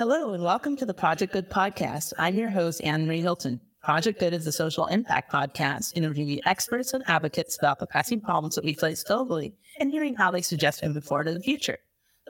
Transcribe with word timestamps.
Hello, 0.00 0.32
and 0.32 0.42
welcome 0.42 0.76
to 0.76 0.86
the 0.86 0.94
Project 0.94 1.34
Good 1.34 1.50
podcast. 1.50 2.14
I'm 2.16 2.34
your 2.34 2.48
host, 2.48 2.82
Anne 2.82 3.06
Marie 3.06 3.20
Hilton. 3.20 3.60
Project 3.82 4.18
Good 4.18 4.32
is 4.32 4.46
a 4.46 4.50
social 4.50 4.86
impact 4.86 5.30
podcast 5.30 5.94
interviewing 5.94 6.40
experts 6.46 6.94
and 6.94 7.04
advocates 7.06 7.58
about 7.58 7.78
the 7.78 7.86
pressing 7.86 8.22
problems 8.22 8.54
that 8.54 8.64
we 8.64 8.72
face 8.72 9.04
globally 9.04 9.52
and 9.78 9.90
hearing 9.90 10.14
how 10.14 10.30
they 10.30 10.40
suggest 10.40 10.82
moving 10.82 11.02
forward 11.02 11.28
in 11.28 11.34
the 11.34 11.40
future. 11.40 11.76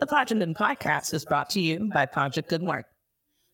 The 0.01 0.09
Project 0.09 0.41
Good 0.41 0.57
podcast 0.57 1.15
is 1.15 1.25
brought 1.25 1.49
to 1.51 1.61
you 1.61 1.89
by 1.95 2.07
Project 2.07 2.49
Good 2.49 2.63
Work. 2.63 2.87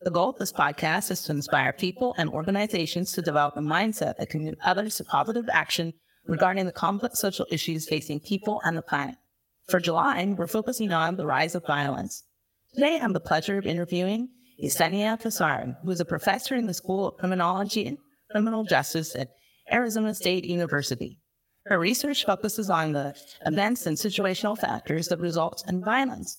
The 0.00 0.11
goal 0.11 0.30
of 0.30 0.39
this 0.39 0.51
podcast 0.51 1.11
is 1.11 1.21
to 1.25 1.33
inspire 1.33 1.75
people 1.75 2.14
and 2.17 2.30
organizations 2.30 3.12
to 3.12 3.21
develop 3.21 3.59
a 3.59 3.61
mindset 3.61 4.17
that 4.17 4.30
can 4.30 4.45
move 4.45 4.55
others 4.64 4.96
to 4.96 5.05
positive 5.05 5.51
action 5.53 5.93
regarding 6.25 6.64
the 6.64 6.73
complex 6.73 7.19
social 7.19 7.46
issues 7.51 7.87
facing 7.87 8.21
people 8.21 8.62
and 8.64 8.79
the 8.79 8.80
planet. 8.80 9.17
For 9.69 9.79
July, 9.79 10.25
we're 10.39 10.46
focusing 10.46 10.91
on 10.91 11.17
the 11.17 11.27
rise 11.27 11.55
of 11.55 11.67
violence. 11.67 12.23
Today, 12.77 12.96
I 12.96 12.98
have 12.98 13.14
the 13.14 13.20
pleasure 13.20 13.56
of 13.56 13.64
interviewing 13.64 14.29
Jesenia 14.62 15.18
Pizarro, 15.18 15.75
who 15.82 15.90
is 15.90 16.00
a 16.00 16.04
professor 16.04 16.54
in 16.54 16.67
the 16.67 16.75
School 16.75 17.08
of 17.08 17.17
Criminology 17.17 17.86
and 17.86 17.96
Criminal 18.30 18.64
Justice 18.64 19.17
at 19.17 19.30
Arizona 19.72 20.12
State 20.12 20.44
University. 20.44 21.18
Her 21.64 21.79
research 21.79 22.26
focuses 22.26 22.68
on 22.68 22.93
the 22.93 23.17
events 23.46 23.86
and 23.86 23.96
situational 23.96 24.58
factors 24.58 25.08
that 25.08 25.20
result 25.20 25.64
in 25.67 25.82
violence, 25.82 26.36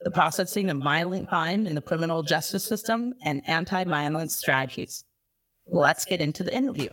the 0.00 0.10
processing 0.10 0.70
of 0.70 0.78
violent 0.78 1.28
crime 1.28 1.68
in 1.68 1.76
the 1.76 1.80
criminal 1.80 2.24
justice 2.24 2.64
system, 2.64 3.14
and 3.24 3.48
anti-violence 3.48 4.34
strategies. 4.34 5.04
Let's 5.68 6.04
get 6.04 6.20
into 6.20 6.42
the 6.42 6.52
interview. 6.52 6.88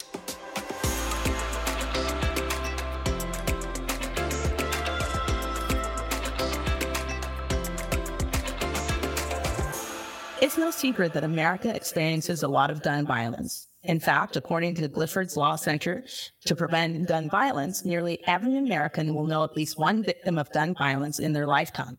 It's 10.54 10.60
no 10.60 10.70
secret 10.70 11.14
that 11.14 11.24
America 11.24 11.76
experiences 11.76 12.44
a 12.44 12.48
lot 12.48 12.70
of 12.70 12.84
gun 12.84 13.08
violence. 13.08 13.70
In 13.82 14.00
fact, 14.00 14.36
according 14.36 14.76
to 14.76 14.84
the 14.84 14.88
Giffords 14.88 15.36
Law 15.36 15.56
Center 15.56 16.04
to 16.46 16.56
Prevent 16.56 17.08
Gun 17.08 17.28
Violence, 17.28 17.84
nearly 17.84 18.20
every 18.28 18.58
American 18.58 19.16
will 19.16 19.26
know 19.26 19.44
at 19.44 19.58
least 19.58 19.80
one 19.80 20.04
victim 20.04 20.38
of 20.38 20.52
gun 20.52 20.76
violence 20.76 21.18
in 21.18 21.34
their 21.34 21.48
lifetime. 21.48 21.98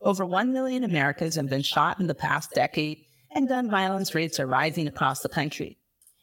Over 0.00 0.24
1 0.24 0.52
million 0.52 0.84
Americans 0.84 1.34
have 1.34 1.50
been 1.50 1.62
shot 1.62 1.98
in 1.98 2.06
the 2.06 2.14
past 2.14 2.52
decade, 2.52 3.06
and 3.32 3.48
gun 3.48 3.68
violence 3.68 4.14
rates 4.14 4.38
are 4.38 4.46
rising 4.46 4.86
across 4.86 5.22
the 5.22 5.28
country. 5.28 5.76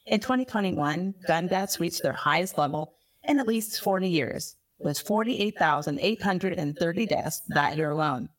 In 0.06 0.22
2021, 0.22 1.16
gun 1.28 1.48
deaths 1.48 1.82
reached 1.82 2.02
their 2.02 2.14
highest 2.14 2.58
level 2.58 2.94
in 3.24 3.42
at 3.42 3.48
least 3.48 3.82
40 3.82 4.08
years, 4.08 4.56
with 4.80 5.00
48,830 5.00 7.06
deaths 7.08 7.42
that 7.50 7.76
year 7.76 7.90
alone. 7.90 8.30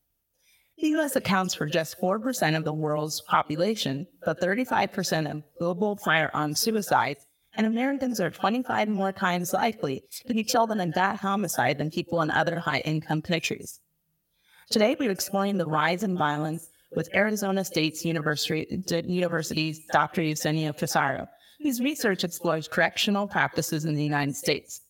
The 0.80 0.90
US 0.90 1.16
accounts 1.16 1.54
for 1.54 1.66
just 1.66 2.00
4% 2.00 2.56
of 2.56 2.64
the 2.64 2.72
world's 2.72 3.20
population, 3.22 4.06
but 4.24 4.40
35% 4.40 5.28
of 5.28 5.42
global 5.58 5.96
firearm 5.96 6.54
suicides, 6.54 7.26
and 7.56 7.66
Americans 7.66 8.20
are 8.20 8.30
25 8.30 8.88
more 8.88 9.10
times 9.10 9.52
likely 9.52 10.04
to 10.28 10.34
be 10.34 10.44
killed 10.44 10.70
in 10.70 10.78
a 10.78 10.86
gun 10.86 11.16
homicide 11.16 11.78
than 11.78 11.90
people 11.90 12.22
in 12.22 12.30
other 12.30 12.60
high 12.60 12.78
income 12.84 13.22
countries. 13.22 13.80
Today, 14.70 14.94
we're 15.00 15.10
exploring 15.10 15.58
the 15.58 15.66
rise 15.66 16.04
in 16.04 16.16
violence 16.16 16.68
with 16.94 17.12
Arizona 17.12 17.64
State's 17.64 18.04
University, 18.04 18.80
University's 19.04 19.84
Dr. 19.92 20.22
Jesenia 20.22 20.78
Pizarro, 20.78 21.26
whose 21.60 21.80
research 21.80 22.22
explores 22.22 22.68
correctional 22.68 23.26
practices 23.26 23.84
in 23.84 23.96
the 23.96 24.04
United 24.04 24.36
States. 24.36 24.82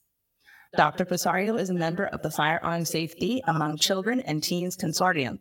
Dr. 0.76 1.06
Pizarro 1.06 1.56
is 1.56 1.70
a 1.70 1.74
member 1.74 2.04
of 2.04 2.20
the 2.20 2.30
Firearm 2.30 2.84
Safety 2.84 3.42
Among 3.46 3.78
Children 3.78 4.20
and 4.20 4.42
Teens 4.42 4.76
Consortium, 4.76 5.38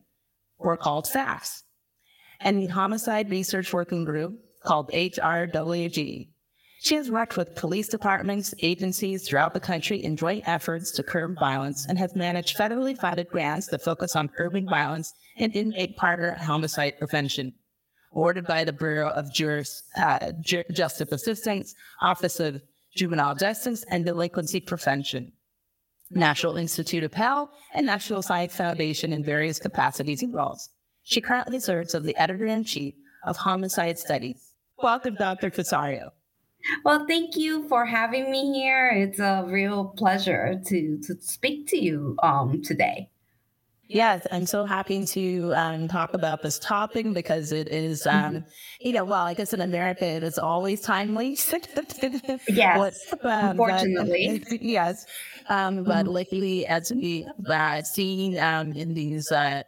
or 0.58 0.78
called 0.78 1.08
FACTS, 1.08 1.64
and 2.40 2.60
the 2.60 2.68
Homicide 2.68 3.30
Research 3.30 3.74
Working 3.74 4.06
Group 4.06 4.40
called 4.64 4.90
HRWG. 4.92 6.30
She 6.80 6.96
has 6.96 7.10
worked 7.10 7.38
with 7.38 7.56
police 7.56 7.88
departments, 7.88 8.54
agencies 8.62 9.28
throughout 9.28 9.54
the 9.54 9.60
country 9.60 10.04
in 10.04 10.16
joint 10.16 10.48
efforts 10.48 10.92
to 10.92 11.04
curb 11.04 11.38
violence 11.40 11.88
and 11.88 11.98
has 11.98 12.16
managed 12.16 12.58
federally 12.58 12.96
funded 12.96 13.30
grants 13.30 13.68
that 13.68 13.82
focus 13.82 14.16
on 14.16 14.28
curbing 14.28 14.70
violence 14.70 15.14
and 15.38 15.56
intimate 15.56 15.98
partner 15.98 16.36
homicide 16.36 17.00
prevention. 17.00 17.54
Awarded 18.14 18.46
by 18.46 18.64
the 18.64 18.74
Bureau 18.74 19.10
of 19.10 19.34
Juris, 19.34 19.84
uh, 19.98 20.32
Justice 20.42 21.12
Assistance, 21.12 21.76
Office 22.02 22.40
of 22.40 22.62
Juvenile 22.96 23.36
Justice, 23.36 23.84
and 23.90 24.06
Delinquency 24.06 24.60
Prevention. 24.60 25.32
National 26.10 26.58
Institute 26.58 27.04
of 27.04 27.14
Health, 27.14 27.50
and 27.74 27.86
National 27.86 28.22
Science 28.22 28.56
Foundation 28.56 29.14
in 29.14 29.24
various 29.24 29.60
capacities 29.60 30.24
and 30.24 30.34
roles. 30.34 30.70
She 31.04 31.22
currently 31.22 31.60
serves 31.60 31.96
as 31.96 32.04
the 32.04 32.16
editor 32.18 32.46
in 32.46 32.64
chief 32.64 32.94
of 33.26 33.38
Homicide 33.38 33.98
Studies. 33.98 34.54
Welcome, 34.82 35.16
Dr. 35.16 35.50
Pizarro. 35.50 36.12
Well, 36.84 37.06
thank 37.08 37.36
you 37.36 37.68
for 37.68 37.86
having 37.86 38.32
me 38.32 38.54
here. 38.54 38.90
It's 38.90 39.20
a 39.20 39.46
real 39.48 39.94
pleasure 39.98 40.62
to 40.66 41.00
to 41.04 41.16
speak 41.22 41.68
to 41.70 41.78
you 41.78 42.16
um, 42.22 42.62
today. 42.64 43.10
Yes, 43.90 44.28
I'm 44.32 44.46
so 44.46 44.66
happy 44.66 45.06
to 45.06 45.54
um, 45.56 45.88
talk 45.88 46.14
about 46.14 46.42
this 46.42 46.60
topic 46.60 47.14
because 47.14 47.54
it 47.54 47.70
is, 47.70 48.06
um, 48.06 48.36
mm-hmm. 48.36 48.48
you 48.82 48.94
know, 48.94 49.06
well, 49.06 49.22
I 49.22 49.34
guess 49.34 49.54
in 49.54 49.62
America 49.62 50.06
it 50.06 50.24
is 50.24 50.38
always 50.38 50.82
timely. 50.82 51.38
yes, 52.50 53.00
but, 53.10 53.26
um, 53.26 53.50
unfortunately. 53.52 54.44
But, 54.50 54.62
yes, 54.62 55.06
um, 55.48 55.84
but 55.84 56.06
mm-hmm. 56.06 56.14
lately, 56.14 56.66
as 56.66 56.92
we 56.92 57.26
uh, 57.50 57.82
seen 57.82 58.38
um, 58.40 58.74
in 58.74 58.94
these, 58.94 59.32
uh, 59.32 59.64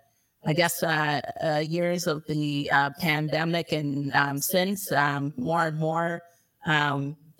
I 0.46 0.53
guess, 0.53 0.84
uh, 0.84 1.22
uh 1.41 1.63
years 1.66 2.06
of 2.06 2.25
the 2.28 2.69
uh, 2.72 2.90
pandemic 3.00 3.72
and 3.72 4.13
um, 4.16 4.40
since 4.40 4.91
more 5.38 5.68
and 5.68 5.79
more 5.79 6.22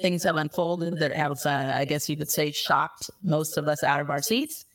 things 0.01 0.23
have 0.23 0.38
unfolded 0.38 0.97
that 1.00 1.13
have, 1.13 1.38
uh, 1.45 1.73
I 1.75 1.85
guess 1.85 2.09
you 2.09 2.16
could 2.16 2.31
say, 2.31 2.51
shocked 2.51 3.09
most 3.23 3.57
of 3.57 3.68
us 3.68 3.84
out 3.84 4.00
of 4.00 4.09
our 4.09 4.22
seats. 4.22 4.66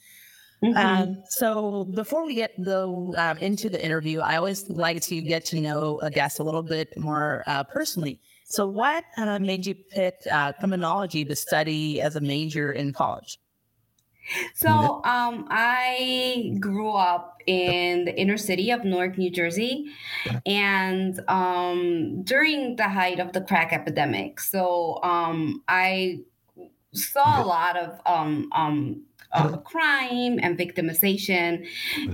Mm-hmm. 0.65 0.77
Um, 0.77 1.23
so 1.29 1.85
before 1.85 2.25
we 2.25 2.35
get 2.35 2.53
though 2.57 3.15
um, 3.19 3.37
into 3.39 3.69
the 3.69 3.85
interview, 3.85 4.21
I 4.21 4.37
always 4.37 4.69
like 4.71 5.03
to 5.03 5.21
get 5.21 5.45
to 5.47 5.61
know 5.61 5.99
a 6.01 6.11
guest 6.11 6.39
a 6.39 6.43
little 6.43 6.63
bit 6.63 6.97
more 6.97 7.45
uh, 7.47 7.65
personally. 7.65 8.21
So, 8.47 8.67
what 8.67 9.05
uh, 9.17 9.39
made 9.39 9.67
you 9.67 9.75
pick 9.75 10.17
uh, 10.31 10.53
criminology 10.53 11.25
to 11.25 11.35
study 11.35 12.01
as 12.01 12.17
a 12.17 12.21
major 12.21 12.73
in 12.73 12.93
college? 12.93 13.41
So, 14.55 15.03
um, 15.05 15.47
I 15.51 16.55
grew 16.61 16.93
up 16.93 17.43
in 17.47 18.05
the 18.05 18.19
inner 18.19 18.37
city 18.37 18.71
of 18.71 18.85
Newark, 18.85 19.19
New 19.19 19.31
Jersey, 19.31 19.87
and 20.47 21.21
um, 21.29 22.23
during 22.23 22.77
the 22.77 22.89
height 22.89 23.19
of 23.19 23.33
the 23.33 23.41
crack 23.41 23.73
epidemic. 23.73 24.41
So, 24.41 25.03
um, 25.03 25.63
I 25.69 26.21
saw 26.93 27.43
a 27.43 27.45
lot 27.45 27.77
of 27.77 28.01
um, 29.35 29.47
um, 29.47 29.55
uh, 29.55 29.57
crime 29.59 30.39
and 30.43 30.59
victimization. 30.59 31.67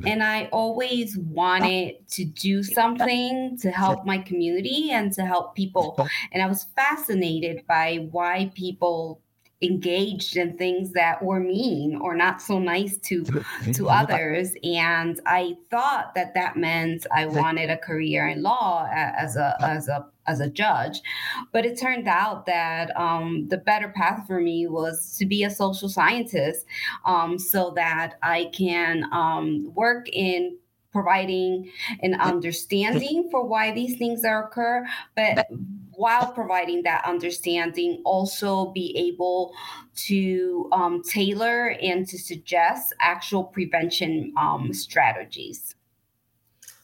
And 0.07 0.23
I 0.23 0.47
always 0.53 1.17
wanted 1.19 2.09
to 2.11 2.25
do 2.25 2.63
something 2.63 3.59
to 3.59 3.71
help 3.71 4.05
my 4.05 4.19
community 4.19 4.91
and 4.91 5.13
to 5.13 5.25
help 5.25 5.55
people. 5.55 6.09
And 6.33 6.43
I 6.43 6.47
was 6.47 6.67
fascinated 6.77 7.67
by 7.67 8.09
why 8.11 8.51
people 8.55 9.21
engaged 9.63 10.39
in 10.39 10.57
things 10.57 10.93
that 10.93 11.23
were 11.23 11.39
mean 11.39 11.95
or 11.97 12.15
not 12.15 12.41
so 12.41 12.59
nice 12.59 12.97
to 12.97 13.25
to 13.75 13.89
others. 13.91 14.55
And 14.65 15.21
i 15.27 15.55
thought 15.71 16.15
that 16.15 16.33
that 16.33 16.57
meant 16.57 17.07
i 17.13 17.27
wanted 17.27 17.69
a 17.69 17.77
career 17.77 18.29
in 18.29 18.43
law 18.43 18.89
as 18.91 19.37
a 19.37 19.57
as 19.61 19.89
a 19.89 20.07
as 20.31 20.41
a 20.41 20.49
judge 20.49 21.01
but 21.53 21.67
it 21.67 21.79
turned 21.79 22.09
out 22.09 22.47
that 22.47 22.97
um, 22.97 23.47
the 23.49 23.59
better 23.59 23.89
path 23.89 24.27
for 24.27 24.41
me 24.41 24.67
was 24.67 25.17
to 25.17 25.27
be 25.27 25.45
a 25.45 25.51
social 25.51 25.89
scientist 25.89 26.67
um, 27.05 27.39
so 27.39 27.73
that 27.75 28.15
i 28.23 28.51
can 28.53 29.05
um, 29.13 29.73
work 29.75 30.07
in 30.13 30.57
providing 30.93 31.71
an 32.03 32.15
understanding 32.15 33.29
for 33.31 33.45
why 33.47 33.73
these 33.73 33.97
things 33.97 34.25
occur 34.25 34.85
but 35.15 35.47
while 36.01 36.33
providing 36.33 36.83
that 36.83 37.05
understanding, 37.05 38.01
also 38.07 38.73
be 38.73 38.97
able 38.97 39.53
to 39.95 40.67
um, 40.73 41.03
tailor 41.03 41.77
and 41.83 42.09
to 42.09 42.19
suggest 42.19 42.95
actual 43.01 43.45
prevention 43.45 44.33
um, 44.39 44.73
strategies. 44.73 45.75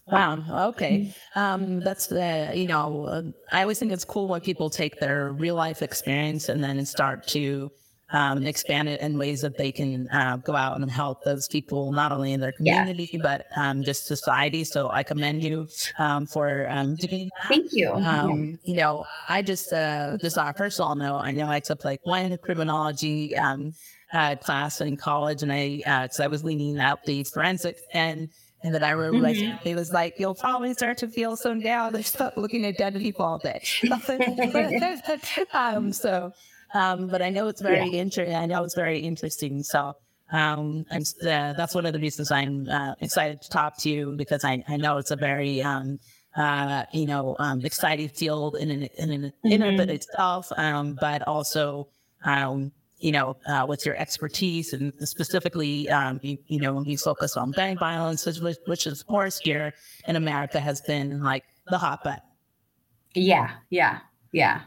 Wow. 0.08 0.68
Okay. 0.68 1.12
Um, 1.34 1.80
that's 1.80 2.06
the, 2.06 2.52
you 2.54 2.68
know, 2.68 3.06
uh, 3.06 3.22
I 3.50 3.62
always 3.62 3.78
think 3.78 3.90
it's 3.90 4.04
cool 4.04 4.28
when 4.28 4.40
people 4.40 4.70
take 4.70 5.00
their 5.00 5.32
real 5.32 5.56
life 5.56 5.82
experience 5.82 6.48
and 6.48 6.62
then 6.62 6.84
start 6.86 7.26
to 7.28 7.70
um, 8.10 8.46
expand 8.46 8.88
it 8.88 9.00
in 9.00 9.18
ways 9.18 9.40
that 9.40 9.58
they 9.58 9.72
can 9.72 10.08
uh, 10.10 10.36
go 10.36 10.54
out 10.54 10.80
and 10.80 10.88
help 10.88 11.24
those 11.24 11.48
people, 11.48 11.90
not 11.90 12.12
only 12.12 12.34
in 12.34 12.40
their 12.40 12.52
community, 12.52 13.10
yeah. 13.12 13.20
but 13.20 13.46
um, 13.56 13.82
just 13.82 14.06
society. 14.06 14.62
So 14.62 14.88
I 14.90 15.02
commend 15.02 15.42
you 15.42 15.66
um, 15.98 16.24
for 16.24 16.68
um, 16.70 16.94
doing 16.94 17.28
that. 17.40 17.48
Thank 17.48 17.72
you. 17.72 17.90
Um, 17.90 18.60
you 18.62 18.76
know, 18.76 19.04
I 19.28 19.42
just, 19.42 19.72
uh, 19.72 20.18
just 20.20 20.38
on 20.38 20.46
a 20.46 20.54
personal 20.54 20.94
note, 20.94 21.18
I 21.18 21.32
know 21.32 21.48
I 21.48 21.58
took 21.58 21.84
like 21.84 22.00
one 22.04 22.38
criminology 22.38 23.36
um, 23.36 23.74
uh, 24.12 24.36
class 24.36 24.80
in 24.80 24.96
college 24.96 25.42
and 25.42 25.52
I, 25.52 25.82
uh, 25.84 26.06
cause 26.06 26.20
I 26.20 26.28
was 26.28 26.44
leaning 26.44 26.78
out 26.78 27.04
the 27.04 27.24
forensic 27.24 27.78
and 27.92 28.28
And 28.66 28.74
then 28.74 28.82
I 28.82 28.90
remember 28.90 29.28
mm-hmm. 29.28 29.68
it 29.68 29.76
was 29.76 29.92
like, 29.92 30.18
you'll 30.18 30.34
probably 30.34 30.74
start 30.74 30.98
to 30.98 31.06
feel 31.06 31.36
so 31.36 31.54
down. 31.54 31.92
They 31.92 32.02
start 32.02 32.36
looking 32.36 32.66
at 32.66 32.76
dead 32.76 32.96
people 32.96 33.24
all 33.24 33.38
day. 33.38 33.62
um, 35.52 35.92
so, 35.92 36.32
um, 36.74 37.06
but 37.06 37.22
I 37.22 37.30
know 37.30 37.46
it's 37.46 37.60
very 37.60 37.88
yeah. 37.88 38.00
interesting. 38.00 38.34
I 38.34 38.44
know 38.46 38.64
it's 38.64 38.74
very 38.74 38.98
interesting. 38.98 39.62
So, 39.62 39.94
um, 40.32 40.84
and 40.90 41.06
uh, 41.22 41.52
that's 41.52 41.76
one 41.76 41.86
of 41.86 41.92
the 41.92 42.00
reasons 42.00 42.32
I'm 42.32 42.68
uh, 42.68 42.94
excited 43.00 43.40
to 43.42 43.50
talk 43.50 43.78
to 43.82 43.88
you 43.88 44.16
because 44.16 44.44
I, 44.44 44.64
I 44.66 44.76
know 44.78 44.98
it's 44.98 45.12
a 45.12 45.16
very, 45.16 45.62
um, 45.62 46.00
uh, 46.36 46.86
you 46.92 47.06
know, 47.06 47.36
um, 47.38 47.64
exciting 47.64 48.08
field 48.08 48.56
in, 48.56 48.68
in, 48.72 48.82
in, 48.82 49.12
in, 49.12 49.22
mm-hmm. 49.22 49.62
in 49.62 49.80
of 49.80 49.88
itself, 49.90 50.50
um, 50.56 50.98
but 51.00 51.22
also, 51.22 51.86
um, 52.24 52.72
you 52.98 53.12
know, 53.12 53.36
uh, 53.46 53.66
with 53.68 53.84
your 53.84 53.96
expertise 53.96 54.72
and 54.72 54.92
specifically, 55.06 55.88
um, 55.90 56.18
you, 56.22 56.38
you 56.46 56.60
know, 56.60 56.72
when 56.72 56.84
you 56.84 56.96
focus 56.96 57.36
on 57.36 57.50
gang 57.50 57.76
violence, 57.76 58.24
which, 58.26 58.56
which 58.66 58.86
of 58.86 59.06
course 59.06 59.38
here 59.38 59.74
in 60.08 60.16
America 60.16 60.58
has 60.60 60.80
been 60.80 61.22
like 61.22 61.44
the 61.68 61.78
hot 61.78 62.02
button. 62.02 62.22
Yeah, 63.14 63.50
yeah, 63.70 63.98
yeah. 64.32 64.62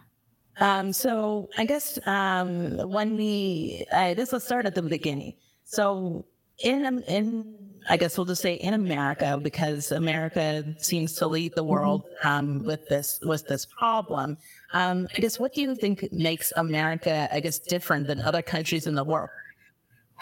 Um, 0.60 0.92
so 0.94 1.50
I 1.58 1.66
guess 1.66 1.98
um, 2.06 2.78
when 2.90 3.16
we, 3.16 3.86
uh, 3.92 4.14
this 4.14 4.32
will 4.32 4.40
start 4.40 4.66
at 4.66 4.76
the 4.76 4.82
beginning. 4.82 5.34
So 5.64 6.26
in 6.64 7.04
in 7.04 7.56
I 7.88 7.98
guess 7.98 8.18
we'll 8.18 8.26
just 8.26 8.42
say 8.42 8.56
in 8.56 8.74
America 8.74 9.40
because 9.42 9.92
America 9.92 10.64
seems 10.78 11.14
to 11.16 11.28
lead 11.28 11.54
the 11.56 11.64
world 11.64 12.04
mm-hmm. 12.04 12.28
um, 12.28 12.64
with 12.64 12.88
this 12.88 13.20
with 13.24 13.48
this 13.48 13.66
problem. 13.66 14.38
Um, 14.74 15.08
I 15.16 15.20
guess 15.22 15.40
what 15.40 15.54
do 15.54 15.62
you 15.62 15.76
think 15.76 16.12
makes 16.12 16.52
America, 16.56 17.30
I 17.32 17.40
guess, 17.40 17.60
different 17.60 18.08
than 18.08 18.20
other 18.22 18.42
countries 18.42 18.88
in 18.88 18.96
the 18.96 19.04
world? 19.04 19.30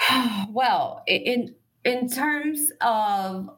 Well, 0.52 1.04
in 1.08 1.56
in 1.84 2.10
terms 2.10 2.72
of 2.82 3.50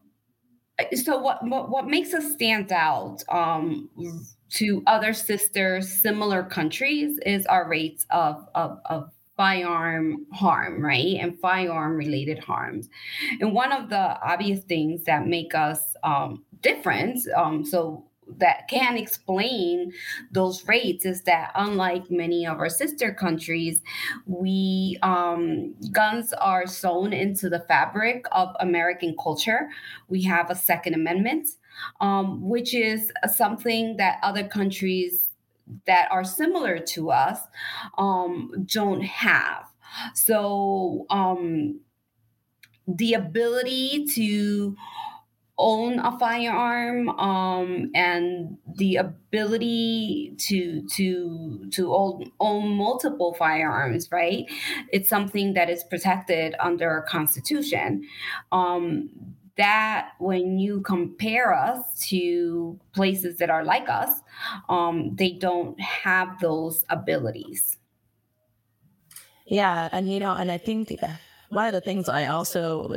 so 0.96 1.18
what 1.18 1.46
what, 1.46 1.70
what 1.70 1.88
makes 1.88 2.14
us 2.14 2.34
stand 2.34 2.72
out 2.72 3.24
um, 3.30 3.90
to 4.52 4.84
other 4.88 5.14
sister 5.14 5.82
similar 5.82 6.44
countries 6.44 7.20
is 7.26 7.46
our 7.46 7.68
rates 7.68 8.06
of 8.10 8.48
of, 8.56 8.80
of 8.86 9.12
firearm 9.40 10.26
harm, 10.34 10.84
right? 10.84 11.16
And 11.18 11.40
firearm 11.40 11.96
related 11.96 12.40
harms. 12.40 12.90
And 13.40 13.54
one 13.54 13.72
of 13.72 13.90
the 13.90 14.22
obvious 14.22 14.66
things 14.66 15.06
that 15.06 15.28
make 15.28 15.56
us 15.56 15.96
um, 16.04 16.44
different, 16.62 17.22
um, 17.38 17.64
so 17.64 18.04
that 18.38 18.68
can 18.68 18.98
explain 18.98 19.94
those 20.34 20.68
rates 20.68 21.06
is 21.06 21.24
that 21.24 21.52
unlike 21.56 22.12
many 22.12 22.46
of 22.46 22.60
our 22.60 22.70
sister 22.70 23.14
countries 23.14 23.82
we 24.26 24.98
um, 25.02 25.74
guns 25.92 26.34
are 26.34 26.68
sewn 26.68 27.12
into 27.12 27.50
the 27.50 27.62
fabric 27.62 28.26
of 28.32 28.50
american 28.60 29.16
culture 29.20 29.68
we 30.10 30.22
have 30.22 30.52
a 30.52 30.56
second 30.56 30.94
amendment 30.94 31.48
um, 32.02 32.48
which 32.48 32.76
is 32.76 33.12
something 33.34 33.98
that 33.98 34.20
other 34.22 34.48
countries 34.48 35.29
that 35.86 36.12
are 36.12 36.24
similar 36.24 36.80
to 36.80 37.12
us 37.12 37.40
um, 37.98 38.66
don't 38.66 39.02
have. 39.02 39.66
So 40.14 41.06
um, 41.10 41.80
the 42.88 43.14
ability 43.14 44.06
to 44.14 44.76
own 45.60 46.00
a 46.00 46.18
firearm 46.18 47.10
um, 47.10 47.92
and 47.94 48.58
the 48.78 48.96
ability 48.96 50.34
to 50.38 50.88
to 50.88 51.70
to 51.70 51.94
own, 51.94 52.32
own 52.40 52.78
multiple 52.78 53.36
firearms 53.38 54.10
right 54.10 54.50
it's 54.94 55.10
something 55.10 55.54
that 55.54 55.70
is 55.70 55.84
protected 55.84 56.56
under 56.62 56.90
our 56.90 57.02
constitution 57.02 58.02
um, 58.54 59.10
that 59.60 60.12
when 60.20 60.58
you 60.58 60.80
compare 60.82 61.54
us 61.54 61.84
to 62.08 62.80
places 62.94 63.38
that 63.40 63.50
are 63.50 63.66
like 63.66 63.90
us, 63.90 64.10
um, 64.70 65.14
they 65.16 65.34
don't 65.34 65.78
have 65.82 66.40
those 66.40 66.86
abilities. 66.90 67.78
Yeah, 69.46 69.90
and 69.92 70.10
you 70.10 70.22
know, 70.22 70.34
and 70.34 70.50
I 70.50 70.58
think 70.58 70.94
one 71.50 71.68
of 71.68 71.74
the 71.74 71.82
things 71.82 72.08
I 72.08 72.28
also, 72.28 72.90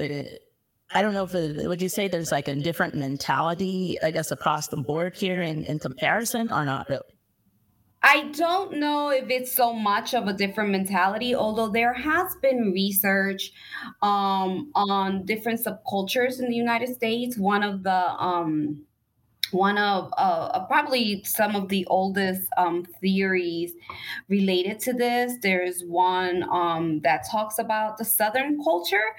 I 0.94 1.02
don't 1.02 1.14
know 1.14 1.24
if 1.24 1.34
it, 1.34 1.66
would 1.66 1.82
you 1.82 1.88
say 1.88 2.06
there's 2.06 2.30
like 2.30 2.46
a 2.46 2.54
different 2.54 2.94
mentality, 2.94 3.98
I 4.00 4.12
guess, 4.12 4.30
across 4.30 4.68
the 4.68 4.76
board 4.76 5.16
here 5.16 5.42
in, 5.42 5.64
in 5.64 5.80
comparison, 5.80 6.52
or 6.52 6.64
not 6.64 6.88
really? 6.88 7.02
I 8.02 8.24
don't 8.32 8.78
know 8.78 9.10
if 9.10 9.30
it's 9.30 9.52
so 9.52 9.72
much 9.72 10.12
of 10.12 10.26
a 10.26 10.32
different 10.32 10.70
mentality, 10.70 11.34
although 11.34 11.68
there 11.68 11.92
has 11.92 12.34
been 12.42 12.72
research 12.72 13.52
um, 14.02 14.72
on 14.74 15.24
different 15.24 15.60
subcultures 15.64 16.40
in 16.40 16.48
the 16.48 16.56
United 16.56 16.94
States. 16.94 17.38
One 17.38 17.62
of 17.62 17.84
the 17.84 17.92
um, 17.92 18.84
one 19.52 19.78
of 19.78 20.12
uh, 20.16 20.64
probably 20.66 21.22
some 21.24 21.54
of 21.54 21.68
the 21.68 21.86
oldest 21.86 22.42
um, 22.56 22.84
theories 23.00 23.72
related 24.28 24.80
to 24.80 24.92
this. 24.92 25.34
There's 25.42 25.82
one 25.84 26.44
um, 26.50 27.00
that 27.00 27.26
talks 27.30 27.58
about 27.58 27.98
the 27.98 28.04
Southern 28.04 28.62
culture 28.62 29.16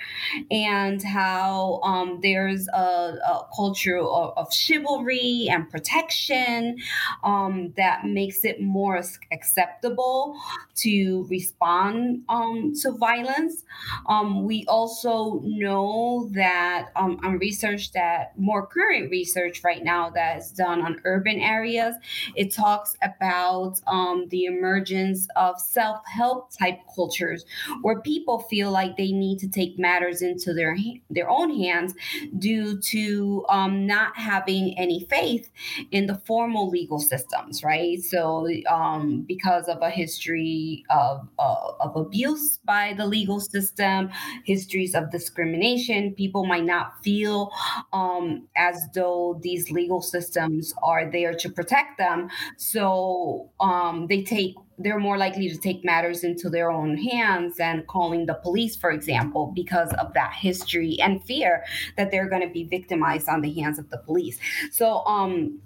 and 0.51 1.01
how 1.03 1.80
um, 1.83 2.19
there's 2.21 2.68
a, 2.69 2.77
a 2.77 3.47
culture 3.56 3.97
of, 3.97 4.33
of, 4.38 4.53
chivalry 4.53 5.47
and 5.50 5.69
protection 5.69 6.77
um, 7.24 7.74
that 7.77 8.06
makes 8.06 8.45
it 8.45 8.62
more 8.62 9.01
acceptable 9.31 10.38
to 10.75 11.25
respond 11.29 12.23
um, 12.29 12.73
to 12.81 12.91
violence. 12.91 13.63
Um, 14.07 14.45
we 14.45 14.65
also 14.67 15.41
know 15.43 16.29
that 16.33 16.89
on 16.95 17.19
research 17.37 17.91
that 17.91 18.37
more 18.37 18.65
current 18.65 19.11
research 19.11 19.63
right 19.63 19.83
now 19.83 20.09
that's 20.09 20.51
done 20.51 20.81
on 20.81 21.01
urban 21.05 21.39
areas. 21.39 21.95
It 22.35 22.53
talks 22.53 22.95
about 23.01 23.79
um, 23.87 24.27
the 24.29 24.45
emergence 24.45 25.27
of 25.35 25.59
self 25.59 26.01
help 26.05 26.51
type 26.57 26.79
cultures 26.95 27.45
where 27.81 28.01
people 28.01 28.39
feel 28.39 28.71
like 28.71 28.97
they 28.97 29.11
need 29.11 29.39
to 29.39 29.47
take 29.47 29.77
matters 29.77 30.21
into 30.21 30.53
their, 30.53 30.75
their 31.09 31.29
own 31.29 31.55
hands 31.55 31.93
due 32.37 32.79
to 32.79 33.45
um, 33.49 33.85
not 33.85 34.17
having 34.17 34.77
any 34.77 35.05
faith 35.09 35.49
in 35.91 36.07
the 36.07 36.15
formal 36.15 36.69
legal 36.69 36.99
systems, 36.99 37.63
right? 37.63 38.01
So, 38.01 38.47
um, 38.69 39.21
because 39.27 39.67
of 39.67 39.81
a 39.81 39.89
history 39.89 40.62
of, 40.89 41.27
uh, 41.39 41.71
of 41.80 41.95
abuse 41.95 42.60
by 42.65 42.94
the 42.98 43.06
legal 43.06 43.39
system, 43.39 44.10
histories 44.45 44.94
of 44.95 45.12
discrimination, 45.12 46.13
people 46.13 46.45
might 46.45 46.65
not 46.65 46.94
feel 47.04 47.51
um, 47.92 48.48
as 48.56 48.88
though 48.94 49.39
these 49.42 49.71
legal 49.71 50.01
systems 50.01 50.74
are 50.83 51.10
there 51.10 51.33
to 51.33 51.50
protect 51.50 51.98
them. 51.98 52.30
So 52.57 53.50
um, 53.60 54.08
they 54.08 54.24
take 54.24 54.55
they're 54.79 55.00
more 55.00 55.17
likely 55.17 55.50
to 55.50 55.58
take 55.58 55.86
matters 55.86 56.24
into 56.24 56.50
their 56.50 56.72
own 56.72 56.98
hands 56.98 57.58
than 57.58 57.84
calling 57.88 58.25
the 58.25 58.34
police, 58.34 58.75
for 58.75 58.91
example, 58.91 59.51
because 59.55 59.93
of 59.93 60.13
that 60.13 60.34
history 60.34 60.98
and 61.00 61.24
fear 61.24 61.63
that 61.96 62.10
they're 62.12 62.29
going 62.29 62.41
to 62.41 62.53
be 62.53 62.63
victimized 62.63 63.29
on 63.29 63.41
the 63.41 63.53
hands 63.53 63.77
of 63.77 63.89
the 63.91 64.00
police. 64.00 64.39
So 64.72 65.05
um, 65.05 65.60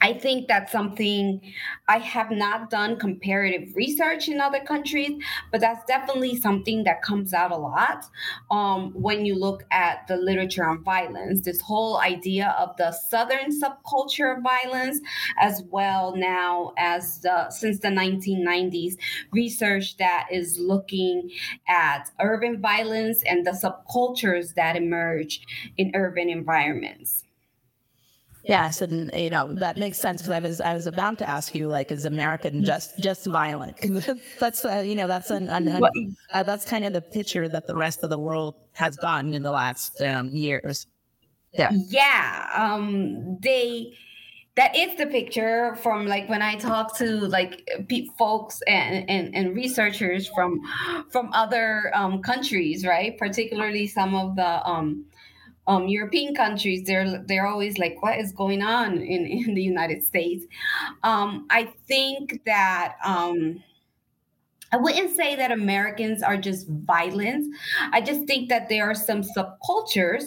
I 0.00 0.12
think 0.12 0.48
that's 0.48 0.70
something 0.70 1.40
I 1.88 1.98
have 1.98 2.30
not 2.30 2.70
done 2.70 2.98
comparative 2.98 3.74
research 3.74 4.28
in 4.28 4.40
other 4.40 4.60
countries, 4.60 5.22
but 5.50 5.60
that's 5.60 5.84
definitely 5.86 6.36
something 6.36 6.84
that 6.84 7.02
comes 7.02 7.34
out 7.34 7.50
a 7.50 7.56
lot 7.56 8.04
um, 8.50 8.92
when 8.92 9.26
you 9.26 9.34
look 9.34 9.64
at 9.70 10.06
the 10.06 10.16
literature 10.16 10.64
on 10.64 10.84
violence. 10.84 11.42
This 11.42 11.60
whole 11.60 11.98
idea 11.98 12.54
of 12.58 12.76
the 12.76 12.92
Southern 12.92 13.50
subculture 13.50 14.36
of 14.36 14.42
violence, 14.42 15.00
as 15.38 15.62
well 15.70 16.14
now 16.16 16.72
as 16.78 17.20
the, 17.20 17.50
since 17.50 17.80
the 17.80 17.88
1990s, 17.88 18.96
research 19.32 19.96
that 19.96 20.28
is 20.30 20.58
looking 20.58 21.30
at 21.68 22.10
urban 22.20 22.60
violence 22.60 23.22
and 23.24 23.46
the 23.46 23.50
subcultures 23.50 24.54
that 24.54 24.76
emerge 24.76 25.40
in 25.76 25.90
urban 25.94 26.28
environments. 26.28 27.24
Yes, 28.48 28.80
and 28.80 29.10
you 29.14 29.28
know 29.28 29.52
that 29.54 29.76
makes 29.76 29.98
sense 29.98 30.22
because 30.22 30.32
I 30.32 30.40
was 30.40 30.60
I 30.62 30.72
was 30.72 30.86
about 30.86 31.18
to 31.18 31.28
ask 31.28 31.54
you 31.54 31.68
like 31.68 31.92
is 31.92 32.06
American 32.06 32.64
just 32.64 32.98
just 32.98 33.26
violent? 33.26 33.76
that's 34.40 34.64
uh, 34.64 34.82
you 34.84 34.94
know 34.94 35.06
that's 35.06 35.30
an, 35.30 35.50
an, 35.50 35.68
an 35.68 36.16
uh, 36.32 36.42
that's 36.42 36.64
kind 36.64 36.86
of 36.86 36.94
the 36.94 37.02
picture 37.02 37.46
that 37.46 37.66
the 37.66 37.76
rest 37.76 38.02
of 38.02 38.08
the 38.08 38.18
world 38.18 38.54
has 38.72 38.96
gotten 38.96 39.34
in 39.34 39.42
the 39.42 39.50
last 39.50 40.00
um, 40.00 40.30
years. 40.30 40.86
Yeah, 41.52 41.72
yeah. 41.72 42.48
Um, 42.56 43.38
they 43.40 43.92
that 44.56 44.74
is 44.74 44.96
the 44.96 45.06
picture 45.06 45.76
from 45.76 46.06
like 46.06 46.26
when 46.30 46.40
I 46.40 46.56
talk 46.56 46.96
to 46.98 47.04
like 47.04 47.68
pe- 47.88 48.08
folks 48.18 48.62
and, 48.66 49.08
and, 49.10 49.34
and 49.34 49.54
researchers 49.54 50.26
from 50.26 50.60
from 51.10 51.30
other 51.34 51.92
um, 51.94 52.22
countries, 52.22 52.86
right? 52.86 53.16
Particularly 53.18 53.86
some 53.86 54.14
of 54.14 54.36
the 54.36 54.66
um, 54.66 55.04
um, 55.68 55.86
European 55.86 56.34
countries, 56.34 56.84
they're 56.84 57.22
they're 57.26 57.46
always 57.46 57.78
like, 57.78 58.02
what 58.02 58.18
is 58.18 58.32
going 58.32 58.62
on 58.62 58.98
in, 58.98 59.26
in 59.46 59.54
the 59.54 59.62
United 59.62 60.02
States? 60.02 60.44
Um, 61.04 61.46
I 61.50 61.72
think 61.86 62.42
that 62.46 62.96
um, 63.04 63.62
I 64.70 64.76
wouldn't 64.76 65.16
say 65.16 65.34
that 65.36 65.50
Americans 65.50 66.22
are 66.22 66.36
just 66.36 66.68
violent. 66.68 67.54
I 67.92 68.02
just 68.02 68.26
think 68.26 68.50
that 68.50 68.68
there 68.68 68.90
are 68.90 68.94
some 68.94 69.22
subcultures 69.22 70.24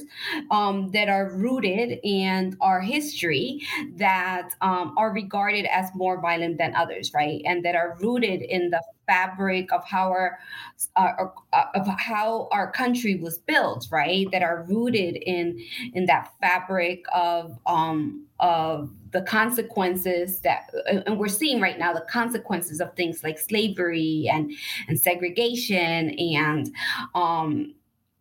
um, 0.50 0.90
that 0.92 1.10
are 1.10 1.32
rooted 1.36 2.00
in 2.04 2.58
our 2.60 2.82
history 2.82 3.62
that 3.98 4.50
um, 4.62 4.96
are 4.98 5.14
regarded 5.14 5.66
as 5.66 5.90
more 5.94 6.20
violent 6.20 6.58
than 6.58 6.76
others, 6.76 7.12
right? 7.14 7.42
And 7.46 7.64
that 7.66 7.76
are 7.76 7.98
rooted 8.02 8.42
in 8.42 8.72
the 8.72 8.82
fabric 9.08 9.72
of 9.72 9.84
how 9.86 10.10
our 10.10 10.40
uh, 10.96 11.26
uh, 11.54 11.64
of 11.76 11.88
how 11.88 12.48
our 12.52 12.72
country 12.72 13.16
was 13.16 13.38
built, 13.40 13.88
right? 13.92 14.28
That 14.32 14.44
are 14.44 14.66
rooted 14.68 15.16
in 15.16 15.60
in 15.94 16.06
that 16.06 16.32
fabric 16.42 17.04
of 17.14 17.58
um, 17.66 18.26
of 18.40 18.90
the 19.12 19.22
consequences 19.22 20.40
that 20.42 20.72
and 21.06 21.20
we're 21.20 21.28
seeing 21.28 21.62
right 21.62 21.78
now 21.78 21.94
the 21.94 22.06
consequences 22.10 22.82
of 22.82 22.94
things 22.96 23.24
like 23.24 23.38
slavery 23.38 24.28
and 24.32 24.52
and 24.88 25.00
segregation 25.00 26.10
and 26.12 26.74
um 27.14 27.74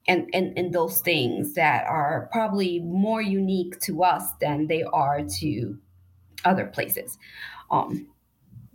and, 0.08 0.28
and 0.34 0.56
and 0.58 0.74
those 0.74 1.00
things 1.00 1.54
that 1.54 1.86
are 1.86 2.28
probably 2.32 2.80
more 2.80 3.22
unique 3.22 3.78
to 3.80 4.02
us 4.02 4.32
than 4.40 4.66
they 4.66 4.82
are 4.82 5.22
to 5.38 5.78
other 6.44 6.66
places 6.66 7.16
um 7.70 8.09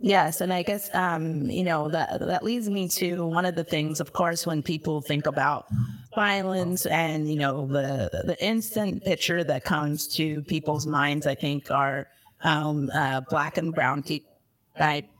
Yes, 0.06 0.40
and 0.40 0.52
I 0.52 0.62
guess 0.62 0.88
um, 0.94 1.50
you 1.50 1.64
know 1.64 1.88
that 1.88 2.20
that 2.20 2.44
leads 2.44 2.70
me 2.70 2.86
to 2.90 3.26
one 3.26 3.44
of 3.44 3.56
the 3.56 3.64
things, 3.64 3.98
of 3.98 4.12
course, 4.12 4.46
when 4.46 4.62
people 4.62 5.00
think 5.00 5.26
about 5.26 5.66
violence 6.14 6.86
and 6.86 7.28
you 7.28 7.36
know 7.36 7.66
the 7.66 8.22
the 8.24 8.36
instant 8.40 9.04
picture 9.04 9.42
that 9.42 9.64
comes 9.64 10.06
to 10.14 10.42
people's 10.42 10.86
minds, 10.86 11.26
I 11.26 11.34
think, 11.34 11.72
are 11.72 12.06
um, 12.44 12.88
uh, 12.94 13.22
black 13.22 13.58
and 13.58 13.74
brown 13.74 14.04
people, 14.04 14.30
right? 14.78 15.10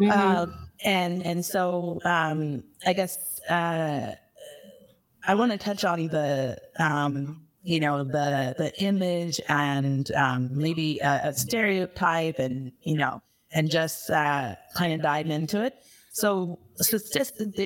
Mm-hmm. 0.00 0.10
Uh, 0.10 0.46
and 0.84 1.26
and 1.26 1.44
so 1.44 2.00
um, 2.06 2.64
I 2.86 2.94
guess 2.94 3.42
uh, 3.50 4.14
I 5.28 5.34
want 5.34 5.52
to 5.52 5.58
touch 5.58 5.84
on 5.84 6.06
the 6.06 6.56
um, 6.78 7.42
you 7.62 7.78
know 7.78 8.04
the 8.04 8.54
the 8.56 8.72
image 8.82 9.38
and 9.50 10.10
um, 10.12 10.48
maybe 10.50 10.98
a, 11.00 11.20
a 11.24 11.34
stereotype 11.34 12.38
and 12.38 12.72
you 12.84 12.96
know 12.96 13.20
and 13.52 13.70
just 13.70 14.10
uh, 14.10 14.54
kind 14.74 14.92
of 14.92 15.02
dive 15.02 15.26
into 15.28 15.64
it. 15.64 15.74
So, 16.12 16.58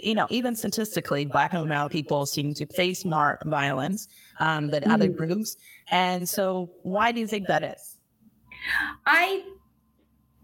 you 0.03 0.15
know, 0.15 0.27
even 0.29 0.55
statistically, 0.55 1.25
Black 1.25 1.55
and 1.55 1.67
brown 1.67 1.89
people 1.89 2.27
seem 2.27 2.53
to 2.55 2.67
face 2.67 3.05
more 3.05 3.39
violence 3.45 4.07
um, 4.39 4.69
than 4.69 4.83
mm 4.83 4.93
other 4.93 5.09
groups. 5.09 5.57
And 5.91 6.29
so, 6.29 6.71
why 6.83 7.11
do 7.13 7.21
you 7.21 7.27
think 7.27 7.47
that 7.49 7.63
is? 7.63 7.97
I 9.07 9.45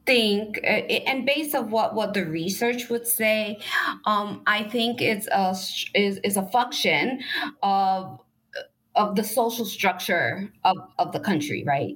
think, 0.06 0.59
uh, 0.64 0.66
and 0.66 1.26
based 1.26 1.54
on 1.54 1.70
what 1.70 1.94
what 1.94 2.14
the 2.14 2.25
research 2.25 2.88
would 2.88 3.06
say, 3.06 3.59
um, 4.06 4.42
I 4.47 4.64
think 4.64 5.00
it's 5.00 5.26
a 5.28 5.50
is 5.94 6.18
is 6.25 6.37
a 6.37 6.47
function 6.49 7.20
of 7.62 8.20
of 9.00 9.16
the 9.16 9.25
social 9.25 9.64
structure 9.64 10.52
of, 10.64 10.76
of 10.99 11.12
the 11.12 11.21
country, 11.21 11.64
right? 11.66 11.95